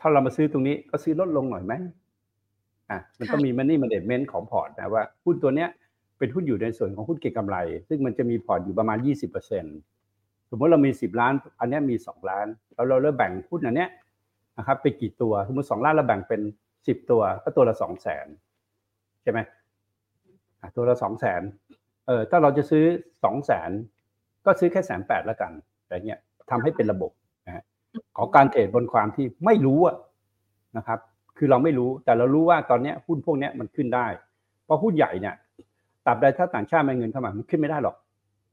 [0.00, 1.74] ถ้าเรามาซื้อตรงนี้ก็ซื้อลดลงหน่อยไหม
[2.90, 5.68] อะมันต้องค่ะมี money management ของพอร์ตนะว่าหุ้นตัวเนี้ย
[6.18, 7.56] เป็นหุ้นอยู่ในส่วนของหุ้นเก็งกำไร
[7.88, 8.98] ซึ่งมันจะมีพอร์ตอยู่ประมาณ
[9.74, 13.90] 20%สมมติเรามี 10 ล้าน อันนี้มี 2 ล้าน แล้วเราเริ่มแบ่งหุ้นอันเนี้ย
[14.58, 16.40] นะครับไปกี่ตัว สมมติ2ล้านเราแบ่งเป็น
[16.74, 18.24] 10 ตัว ก็ตัวละ2 0 0 0 0
[18.56, 19.40] 0ใช่ไหม
[20.76, 25.52] ตัวละ2 0 0 0 0 0เออถ้าเราจะซื้อ 2 0 0 0 0 0ก็ซื้อแค่แสนแปดแล้วกัน
[25.86, 26.18] แต่เนี้ย
[26.50, 27.10] ทำให้เป็นระบบ
[27.46, 27.64] นะฮะ
[28.16, 29.80] ของการเทรดบนความที่ไม่รู้
[30.76, 30.98] นะครับ
[31.38, 34.06] คือเราไม่รู้แต่เรารู้ว่าตอนนี้หุ้นพวกนี้มันขึ้นได้
[34.64, 35.34] เพราะหุ้นใหญ่เนี่ย
[36.06, 37.96] ตราบใดถ้าต่างชาติมาเงินเข้ามามันขึ้นไม่ได้หรอก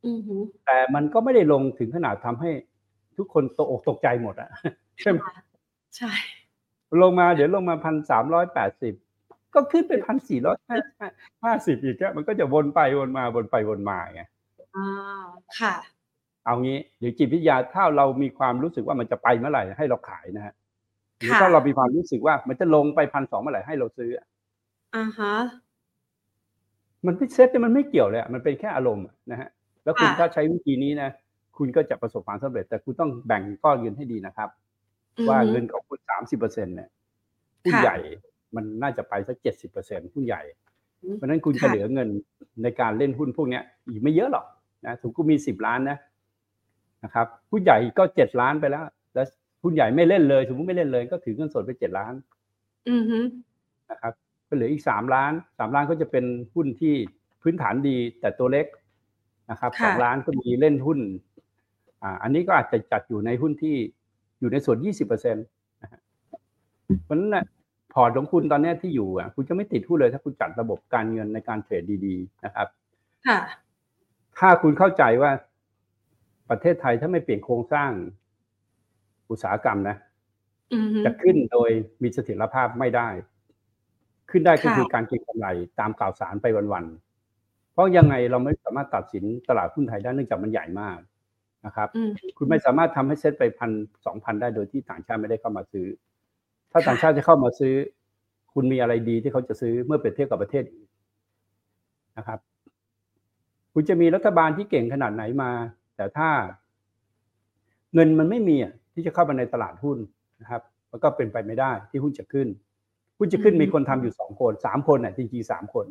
[0.06, 2.52] อือหือแต่มันก็ไม่ได้ลงถึงขนาดทำให้
[3.18, 4.50] ทุกคนตกอกตกใจหมดอะ
[5.02, 5.18] ใช่ไหม
[5.98, 6.12] ใช่
[7.02, 8.94] ลงมาเดี๋ยวลงมาพันสามร้อยแปดสิบ
[9.54, 10.58] ก็ขึ้นเป็นพันสี่ร้อย
[11.44, 14.22] ห้าสิบอีกแค่มันก็จะวนไปวนมาวนไปวนมาไง
[14.76, 14.88] อ่า
[15.60, 15.74] ค่ะ
[16.46, 20.54] เอางี้เดี๋ยวจิตวิทยาถ้าเรามีความรู้สึกว่ามันจะไปเมื่อไหร่ให้เราขายนะฮะ
[21.20, 24.12] หรือค่ะถ้าเรามีความรู้สึกว่ามันจะลงไปพันสองเมื่อไหร่ให้เราซื้อ
[24.96, 25.34] อ่าฮะ
[27.06, 29.50] มันไม่เซ็ตเนี่ยมันไม่เกี่ยวเลยอะมันเป็นแค่อารมณ์อะนะฮะ
[29.84, 31.10] แล้วคุณค่ะถ้าใช้วิธีนี้นะ
[31.58, 34.50] คุณก็จะประสบความสำเร็จ แต่คุณต้องแบ่งก้อนเงินให้ดีนะครับ
[35.30, 36.90] ว่าเงินของคุณสามสิบเปอร์เซ็นเนี่ย
[37.64, 37.98] หุ้นค่ะใหญ่
[38.56, 40.42] มันน่าจะไปสักเจ็ดสิบเปอร์เซ็นหุ้นใหญ่
[41.04, 42.10] อืมเพราะฉะนั้นคุณจะค่ะเหลือเงิน
[42.64, 44.46] ในการเล่นหุ้นพวกเนี้ยอีกไม่เยอะหรอก
[44.86, 45.98] นะสมมติคุณมีสิบล้านนะ
[47.04, 48.84] นะครับหุ้นใหญ่ก็เจ็ดล้านไปแล้ว
[49.14, 49.26] แล้ว
[49.64, 52.14] หุ้นใหญ่ไม่เล่นเลยสมมติไม่เล่นเลย ก็ถือเงินสดไปเจ็ดล้าน
[52.90, 53.26] อือหือ
[53.90, 54.14] นะครับ
[54.54, 56.94] ก็เหลืออีกสามล้านสามล้านก็จะเป็นหุ้นที่
[57.42, 58.68] พื้นฐานดีแต่ตัวเล็ก
[59.52, 61.00] นะครับสองล้านก็มีเล่นหุ้น
[62.04, 63.76] อ่าอันนี้ก็อาจจะจัดอยู่ในหุ้นที่
[64.40, 65.46] อยู่ในส่วนยี่สิบเปอร์เซ็นต์
[65.82, 66.02] นะฮะ
[67.04, 67.46] เพราะฉะนั้นนะ
[67.94, 72.68] พอร์ตของคุณตอนเนี้ยที่อยู่อะคุณจะไม่ติดหุ้นเลยถ้าคุณจัดระบบการเงินในการเทรดดีๆนะครับ
[73.28, 73.40] ค่ะ
[74.38, 75.32] ถ้าคุณเข้าใจว่า
[76.50, 77.92] ประเทศไทยถ้าไม่เปลี่ยนโครงสร้าง
[79.30, 79.96] อุตสาหกรรมนะ
[80.74, 81.70] อือหือจะขึ้นโดย
[82.02, 83.08] มีเสถียรภาพไม่ได้
[84.34, 85.48] ขึ้นได้ก็ค่ะคือการเก็งกำไร
[85.80, 90.98] ตามข่าวสารไปวันๆ เพราะยังไงเราไม่สามารถตัดสินตลาดหุ้นไทยได้เนื่องจากมันใหญ่มาก
[91.66, 93.72] นะครับอืมคุณไม่สามารถทำให้เซ็ตไปพัน
[94.06, 95.88] สองพันได้โดยที่ต่างชาติไม่ได้เข้ามาซื้อ
[96.72, 97.74] ถ้าค่ะต่างชาติจะเข้ามาซื้อ
[98.54, 100.90] คุณมีอะไรดีที่เขาจะซื้อเมื่อเปรียบเทียบกับประเทศอื่น
[102.18, 102.40] นะครับ
[103.74, 105.52] คุณจะมีรัฐบาลที่เก่งขนาดไหนมา
[105.96, 106.30] แต่ถ้า
[107.94, 109.98] เงินมันไม่มีอะที่จะเข้ามาในตลาดหุ้น
[110.42, 110.62] นะครับ
[110.92, 112.48] มันก็เป็นไปไม่ได้ที่หุ้นจะขึ้น
[113.18, 115.86] หุ้นจะขึ้นอืมมีคนทำอยู่สองคนสามคนน่ะจริงๆสามคน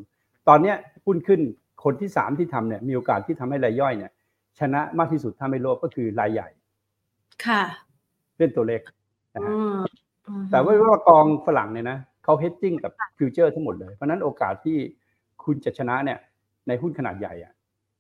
[0.49, 1.41] ตอนเนี้ยหุ้นขึ้น
[1.85, 4.12] คนที่สามที่ทำเนี่ยมีโอกาสที่ทำให้รายย่อยเนี่ย
[4.59, 6.49] ชนะมากที่สุดถ้าไม่โลภก็คือรายใหญ่
[7.47, 7.62] ค่ะ
[8.39, 8.83] เล่นตัวเล็ก
[9.35, 9.83] นะอืฮะม
[10.27, 14.79] อือหือแต่ว่าว่ากองฝรั่งเนี่ยนะเขา hedging กับ futures ทั้งหมดเลย เพราะฉะนั้นโอกาสที่
[15.45, 16.18] คุณจะชนะเนี่ย
[16.68, 17.53] ในหุ้นขนาดใหญ่อะ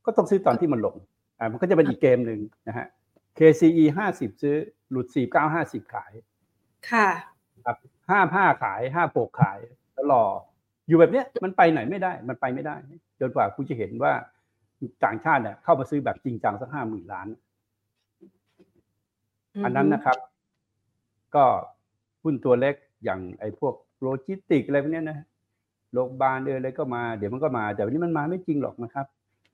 [0.04, 0.96] ก็ต้องซื้อตอนที่มันลง
[1.38, 2.86] อ่ามันก็จะเป็นอีกเกมหนึ่งนะฮะ
[3.38, 4.56] KCE ห้าสิบซื้อ
[4.90, 6.12] หลุดสี่เก้าห้าสิบขาย
[6.90, 7.08] ค่ะ
[7.64, 7.76] ครับ
[8.10, 9.58] ห้าห้าขายห้าหกขาย
[9.92, 10.24] แล้วรอ
[10.88, 12.76] อยู่แบบเนี้ยมันไปไหนไม่ได้ มันไปไม่ได้
[13.20, 14.12] จนกว่าคุณจะเห็นว่า
[15.04, 17.28] ต่างชาติเนี่ยเข้ามาซื้อแบบจริงจังสักห้าหมื่นล้าน
[19.64, 20.16] อันนั้นนะครับ
[21.34, 21.44] ก็
[22.22, 22.74] หุ้นตัวเล็ก
[23.04, 25.18] อย่างไอ้พวกโลจิสติกอะไรพวกเนี้ยนะ
[25.92, 29.06] โรงพยาบาลเอออะไรก็มาเดี๋ยวมันก็มา แต่วันนี้มันมาไม่จริงหรอกนะครับ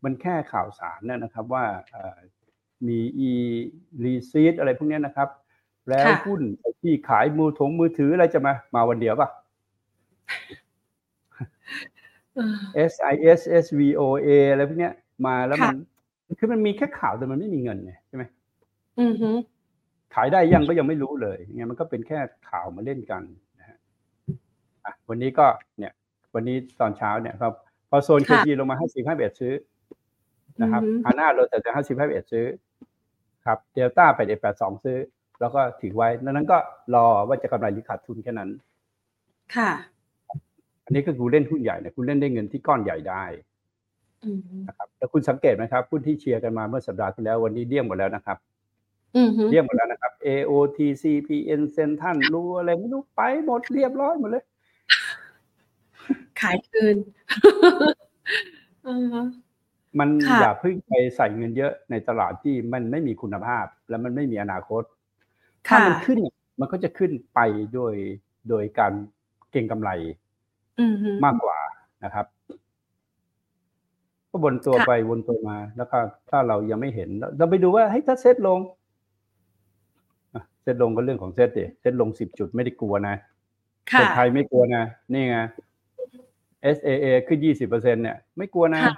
[0.04, 2.18] มันแค่ข่าวสารนะนะครับว่าเอ่อ
[2.88, 5.28] มี e-receipt อะไรพวกเนี้ยนะครับ
[5.88, 6.40] แล้วค่ะหุ้น
[6.82, 9.28] ที่ขายมือถงมือถืออะไรจะมา มาวันเดียวป่ะ
[12.34, 12.40] เอ
[12.84, 14.94] อ SIS SVOA อะไรพวกเนี้ย
[15.26, 15.70] มาแล้วมัน
[16.28, 18.24] ค่ะคือมันมีแค่ข่าวแต่มันไม่มีเงินไงใช่ไหม
[19.00, 19.36] อือหือ
[20.14, 22.18] ขายได้ยังก็ยังไม่รู้เลยไงมันก็เป็นแค่
[22.50, 23.22] ข่าวมาเล่นกัน
[23.58, 23.78] นะฮะ
[24.84, 25.46] อะวันนี้ก็
[25.78, 25.92] เนี่ย
[26.34, 27.52] วันนี้ตอนเช้าเนี่ยครับ
[27.90, 29.54] พอโซนค่ะ KG ลงมาห้าสิบห้าเอ็ดซื้อ
[30.62, 32.46] นะครับอือฮึฮาน่าลงแต่จะห้าสิบห้าเอ็ดซื้อ
[33.46, 34.98] ครับเดลต้าไปเอ็ดแปดสองซื้อ
[35.40, 36.58] แล้วก็ถือไว้ดังนั้นก็
[36.94, 38.50] รอว่าจะกำไรหรือขาดทุนแค่นั้น
[39.56, 39.70] ค่ะ
[40.84, 43.24] อันนี้ก็คือเล่นหุ้นใหญ่เนี่ยคุณเล่นได้เงินที่ก้อนใหญ่ได้
[44.24, 48.38] อือหือนะครับแล้วคุณสังเกตไหมครับหุ้นที่เชียร์กันมาเมื่อสัปดาห์ที่แล้ววันนี้เดี่ยงหมดแล้วนะครับ
[49.16, 54.44] อือหือเรียบหมดแล้วนะครับ AOT CPN เซนทันรู้อะไรไม่รู้ไปหมดเรียบร้อยหมดเลย
[56.40, 56.96] ขายคืน
[58.88, 59.26] อือหือ
[59.98, 64.82] มันค่ะอย่าเพิ่งไปใส่เงินเยอะในตลาดที่มันไม่มีคุณภาพ และมันไม่มีอนาคต
[65.66, 66.18] ถ้าค่ะมันขึ้น
[66.60, 67.40] มันก็จะขึ้นไป
[67.74, 67.94] โดย
[68.48, 68.92] โดยการ
[69.50, 69.90] เก็งกำไร
[70.80, 71.58] อือฮึมากกว่า
[72.04, 72.26] นะครับ
[74.30, 75.98] ก็วนตัวค่ะไปวนตัวมา แล้วก็
[76.30, 77.08] ถ้าเรายังไม่เห็น
[77.38, 78.60] เราไปดูว่าให้ยถ้าเซ็ตลง
[80.34, 83.14] อะเซ็ตลงก็เรื่องของเซ็ตเดเซ็ตลงสิบจุดไม่ได้กลัวนะ
[83.90, 85.36] ค่ะคนไทยไม่กลัวนะ นี่ไง
[86.76, 88.94] SAA ขึ้นยี่สิบเปอร์เซ็นเนี่ย ไม่กลัวนะค่ะ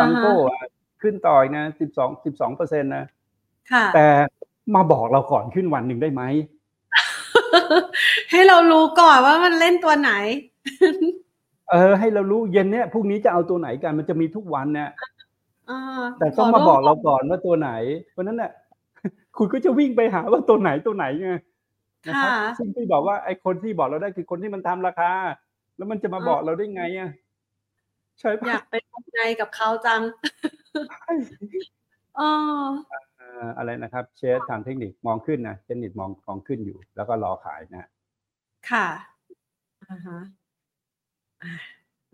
[0.00, 0.60] ซังอ่าฮะโก้อะ
[1.02, 3.04] ขึ้นต่อยนะสิบสองสิบสองเปอร์เซ็นนะ
[3.72, 4.06] ค่ะแต่
[4.74, 6.22] มาบอกเราก่อนขึ้นวันหนึ่งได้ไหม
[8.30, 10.12] ให้เรารู้ก่อนว่ามันเล่นตัวไหน
[11.70, 14.90] เออ ให้เรารู้เย็นเนี่ยพรุ่งนี้จะเอาตัวไหนกันมันจะมีทุกวันเนี่ย
[15.70, 17.70] อ่าแต่ต้องขมาร่วบอกเราก่อนว่าตัวไหน
[18.12, 18.52] เพราะฉะนั้นเนี่ย
[19.38, 21.30] คุณก็จะวิ่งไปหาว่าตัวไหนตัวไหนไง
[22.08, 25.12] นะครับค่ะซึ่งพี่บอกว่าไอ้คนที่บอกเราได้คือคนที่มันทำราคา
[25.76, 27.10] แล้วมันจะมาอ่าบอกเราได้ไงอะ
[28.20, 30.00] ใช่อปะยากไปทำในกับเขาจัง
[32.18, 32.30] อ๋อ
[32.88, 37.88] เอ่ออะไรนะครับ เชฟทางเทคนิคมองขึ้นนะเทคนิคมองมองขึ้นอยู่ แล้วก็รอขายนะ
[38.70, 38.86] ค่ะ
[39.90, 40.18] อ่าฮะ
[41.42, 41.54] อะ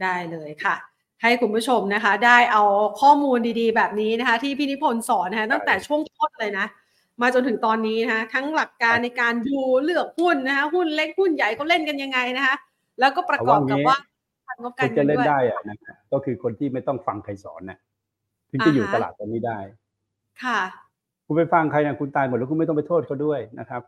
[0.02, 0.76] ได้เลยค่ะ
[1.22, 2.62] ให้คุณผู้ชมนะคะ ได้เอา
[3.00, 6.66] ข้อมูลดีๆ แบบนี้นะคะ ที่พี่นิพนธ์สอนนะคะตั้งแต่ช่วงต้นเลยนะ
[7.22, 12.54] มาจนถึงตอนนี้นะคะทั้งหลักการในการดูเลือกหุ้นนะคะหุ้นเล็กหุ้นใหญ่เขาเล่นกันยังไงนะคะ
[13.00, 13.96] แล้วก็ประกอบกับว่า
[14.46, 15.76] การงบคการนเงิจะนเล่นด้วยได้อะนะ
[16.12, 17.78] ก็คือคนที่ไม่ต้องฟังใครสอนนะ
[18.50, 19.58] ถึงจะอยู่อ่าฮะตลาดตรงนี้ได้
[20.42, 20.60] ค่ะ
[21.32, 23.82] คุณไปฟังใครนะคุณตายหมดแล้วคุณไม่ต้องไปโทษเขาด้วยนะครับ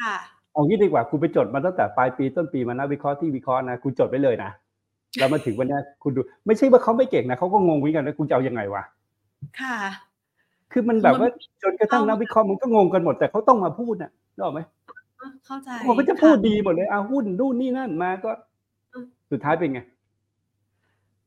[0.00, 0.14] ค่ะ
[0.52, 4.50] เอางี้ดีกว่าคุณไปจดมาตั้งแต่ปลายปีต้นปีมานะวิเคราะห์ที่วิเคราะห์นะคุณจดไว้เลยนะ
[5.18, 8.82] แล้วมาถึงวันเนี้ยคุณดู ไม่ใช่ว่าเขาไม่เก่งนะเขาก็งงเหมือนกันนะคุณจะเอายังไงวะ
[9.60, 9.76] ค่ะ
[10.72, 14.60] คือมันแบบว่ามันจนกระทั่งนักวิเคราะห์มันก็งงกันหมดแต่เขาต้องมาพูดนะนึกออกไหม
[15.20, 18.30] อะเข้าใจเขาก็จะพูดค่ดีหมดเลยเอาหุ้นนู่นนี่นั่นมาก็
[18.92, 19.80] อืมสุดท้ายเป็นไง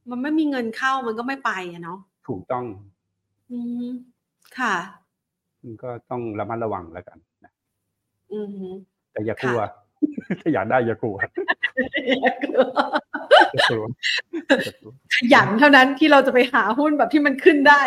[0.09, 2.65] มันไม่มีเงินเข้ามันก็ไม่ไปอะเนาะถูกต้อง
[3.51, 3.87] อืม
[4.59, 4.75] ค่ะ
[5.05, 5.06] มัน
[5.83, 7.51] ก็ต้องระมัดระวังแล้วกันนะ
[8.33, 8.67] อือฮึ
[9.11, 9.59] แต่อย่ากลัว
[10.41, 11.17] ถ้าอยากได้อย่ากลัว
[12.21, 12.63] อย่ากลัว
[13.53, 13.83] อย่ากลัว
[15.13, 17.81] ขยันเท่านั้นที่เราจะไปหาหุ้นแบบที่มันขึ้นได้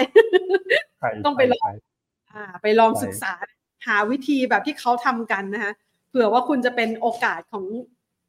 [0.98, 1.72] ใช่ต้องไปลองใช่
[2.32, 3.34] อ่าไปลองใช่ศึกษา
[3.86, 5.72] หาวิธีแบบที่เขาทำกันนะคะ
[6.08, 7.64] เผื่อว่าคุณจะเป็นโอกาสของ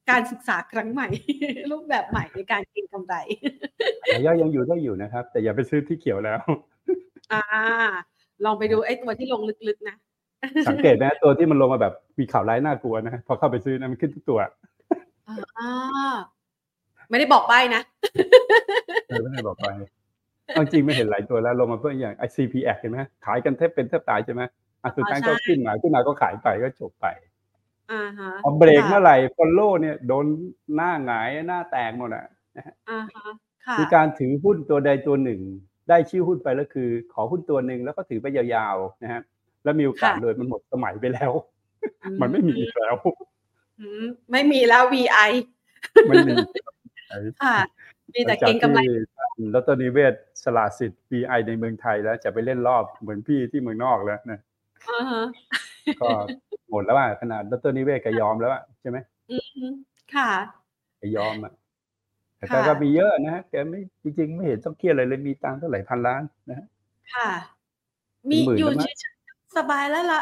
[0.10, 1.08] การศึกษาครั้งใหม่
[1.72, 3.16] รูปแบบใหม่ในการเก็งกำไร
[4.16, 6.42] ระยะยังอยู่ได้อยู่นะครับ แต่อย่าไปซื้อที่เขียวแล้ว
[7.34, 7.44] อ่า
[8.46, 9.96] ลองไปดูไอ้ตัวที่ลงลึกๆนะ
[10.68, 14.40] สังเกตนะตัวที่มันลงมาแบบมีข่าวร้ายน่ากลัวนะพอเข้าไปซื้อนะมันขึ้นทุกตัว
[15.28, 16.16] อ่า
[17.10, 17.82] ไม่ได้บอกใบ้นะ
[19.08, 19.68] เออไม่ได้บอกใบ้
[20.54, 24.42] เอาจริงไม่เห็นหลายตัวแล้วลงมาเพื่ออย่างไอ CPALL เห็นไหมขายกันแทบเป็นแทบตายใช่ไหม
[24.84, 27.06] อะสุดท้ายอ๋อใช่ก็ขึ้นมาขึ้นมาก็ขายไปก็จบไป
[27.92, 30.26] อ่าฮะพอเบรกค่ะเมื่อไหร่ follow เนี่ยโดน
[30.76, 32.26] หน้าหงายหน้าแตกหมดอะ
[32.90, 33.26] อ่าฮะ
[33.66, 35.42] ค่ะคือการถือหุ้นตัวใดตัวหนึ่ง
[35.92, 39.22] ได้ชื่อหุ้นไปแล้วคือ ขอหุ้นตัวหนึ่งแล้วก็ถือไปยาวๆนะฮะ
[39.64, 41.32] แล้วมีโอกาสค่ะเลยมันหมดสมัยไปแล้ว
[42.22, 42.96] มันไม่มีอีกแล้ว
[43.80, 45.32] อืมไม่มีแล้ว VI
[46.10, 46.34] ไม่มี
[47.44, 47.58] ค่ะ
[48.14, 48.80] มีแต่เก็งกำไร
[49.56, 50.14] ดรนิเวศ
[50.44, 54.40] สละสิทธิ์ BI ในเมืองไทยแล้ว จะไปเล่นรอบเหมือนพี่ที่เมืองนอกแล้วนะ
[54.90, 55.24] อ่าฮะ
[56.02, 56.10] ก็
[56.70, 58.98] หมดแล้วอะขนาดดรนิเวศแกยอมแล้วอะใช่ไหม
[59.32, 59.66] อืม
[60.16, 60.30] ค่ะ
[61.00, 61.54] แกยอมอะ
[62.42, 66.68] แต่แกค่ะก็มีเยอะนะฮะแกไม่จริง ๆ ไม่เห็นต้องเครียดอะไรเลยมีตังค์เท่าไหร่พันล้านนะฮะ
[67.14, 67.30] ค่ะ
[68.30, 70.22] มีเป็นหมื่นอยู่แล้วมั้ยเฉยๆสบายแล้วล่ะ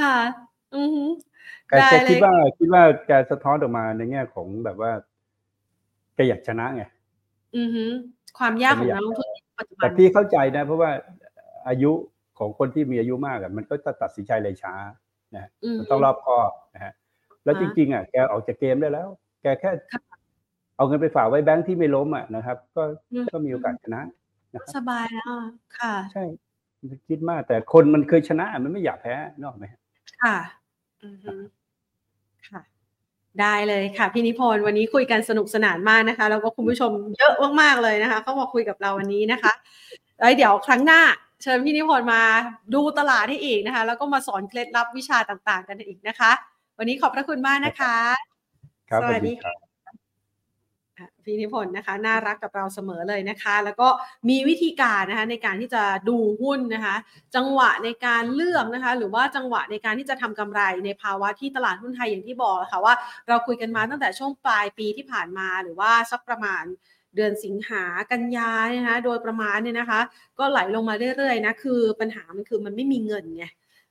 [0.00, 0.16] ค่ะ
[0.76, 1.04] อือฮึ
[1.68, 4.92] แกได้แกเลยคิดว่าคิดว่าแกสะท้อนออกมาในแง่ของแบบว่า
[6.14, 6.82] แกอยากชนะไง
[7.56, 7.84] อือฮึ
[8.38, 9.28] ความยากของแต่ไม่อยากนักลงทุน
[9.58, 10.90] ปัจจุบัแต่นพี่เข้าใจนะ เพราะว่า
[11.68, 11.92] อายุ
[12.38, 14.74] ของคนที่มีอายุมากอะมันก็จะตัดสินใจเลยช้า
[15.64, 16.92] อืมมันต้องรอบคอบนะฮะ
[17.44, 19.08] แล้วจริง ๆอะแกออกจากเกมได้แล้ว
[19.42, 20.00] แกแค่ค่ะ
[20.76, 24.00] เอาเงินไปฝากไว้แบงค์ที่ไม่ล้มอะนะครับ ก็อืมก็มีโอกาสชนะ
[24.54, 26.24] นะครับสบายแล้วอะค่ะ ใช่
[27.08, 29.80] คิดมากแต่คนมันเคยชนะ มันไม่อยากแพ้นกออกไหมฮะ
[30.22, 30.36] ค่ะ
[31.02, 31.34] อือฮึ
[32.48, 32.60] ค่ะ
[33.40, 39.52] ได้เลยค่ะพี่นิพนธ์วันนี้คุยกันสนุกสนานมากนะคะ แล้วก็คุณผู้ชมเยอะมากๆเลยนะคะเข้ามาคุยกับเราวันนี้นะคะ
[40.20, 41.00] แล้วเดี๋ยวครั้งหน้า
[41.42, 42.22] เชิญพี่นิพนธ์มา
[42.74, 46.32] ดูตลาดให้อีกนะคะ แล้วก็มาสอนเคล็ดลับวิชาต่างๆ กันอีกนะคะ
[46.78, 48.29] วันนี้ขอบพระคุณมากนะคะ
[48.90, 49.70] ครับสสวัวัสสดีดีคค่ะรับ
[50.98, 53.88] อะพี่นิพนธ์นะคะน่ารักกับเราเสมอเลยนะคะ แล้วก็
[54.28, 56.96] มีวิธีการนะคะในการที่จะดูหุ้นนะคะ
[57.36, 62.94] จังหวะในการเลือกนะคะ หรือว่าจังหวะในการที่จะทำกำไรในภาวะที่ตลาดหุ้นไทยอย่างที่บอกค่ะว่า
[63.28, 66.64] เราคุยกันมาตั้งแต่ช่วงปลายปีที่ผ่านมาหรือว่าสักประมาณ
[67.16, 70.00] เดือนสิงหากันยาเนี่ยนะคะโดยประมาณเนี่ยนะคะ
[70.38, 73.44] ก็ไหลลงมาเรื่อยๆนะคือปัญหามันคือมันไม่มีเงินไง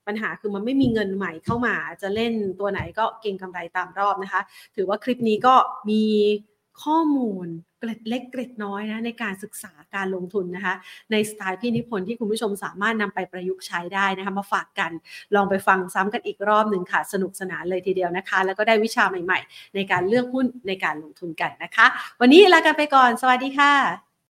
[0.10, 4.41] ปัญหาคือมันไม่มีเงินใหม่เข้ามา จะเล่นตัวไหนก็เก็งกำไรตามรอบนะคะ
[4.76, 5.56] ถือว่าคลิปนี้ก็
[5.90, 6.03] มี
[6.84, 7.48] ข้อมูล
[7.80, 10.76] เกร็ดเล็กเกร็ดน้อยนะในการศึกษาการลงทุนนะคะ
[11.11, 14.91] ในสไตล์พี่นิพนธ์ที่คุณผู้ชมสามารถนำไปประยุกต์ใช้ได้นะคะมาฝากกัน
[15.36, 21.86] ลองไปฟังซ้ำกันอีกรอบหนึ่งค่ะ สนุกสนานเลยทีเดียวนะคะ แล้วก็ได้วิชาใหม่ ๆ ในการเลือกหุ้นในการลงทุนกันนะคะ
[22.22, 24.09] วันนี้ลากันไปก่อน สวัสดีค่ะ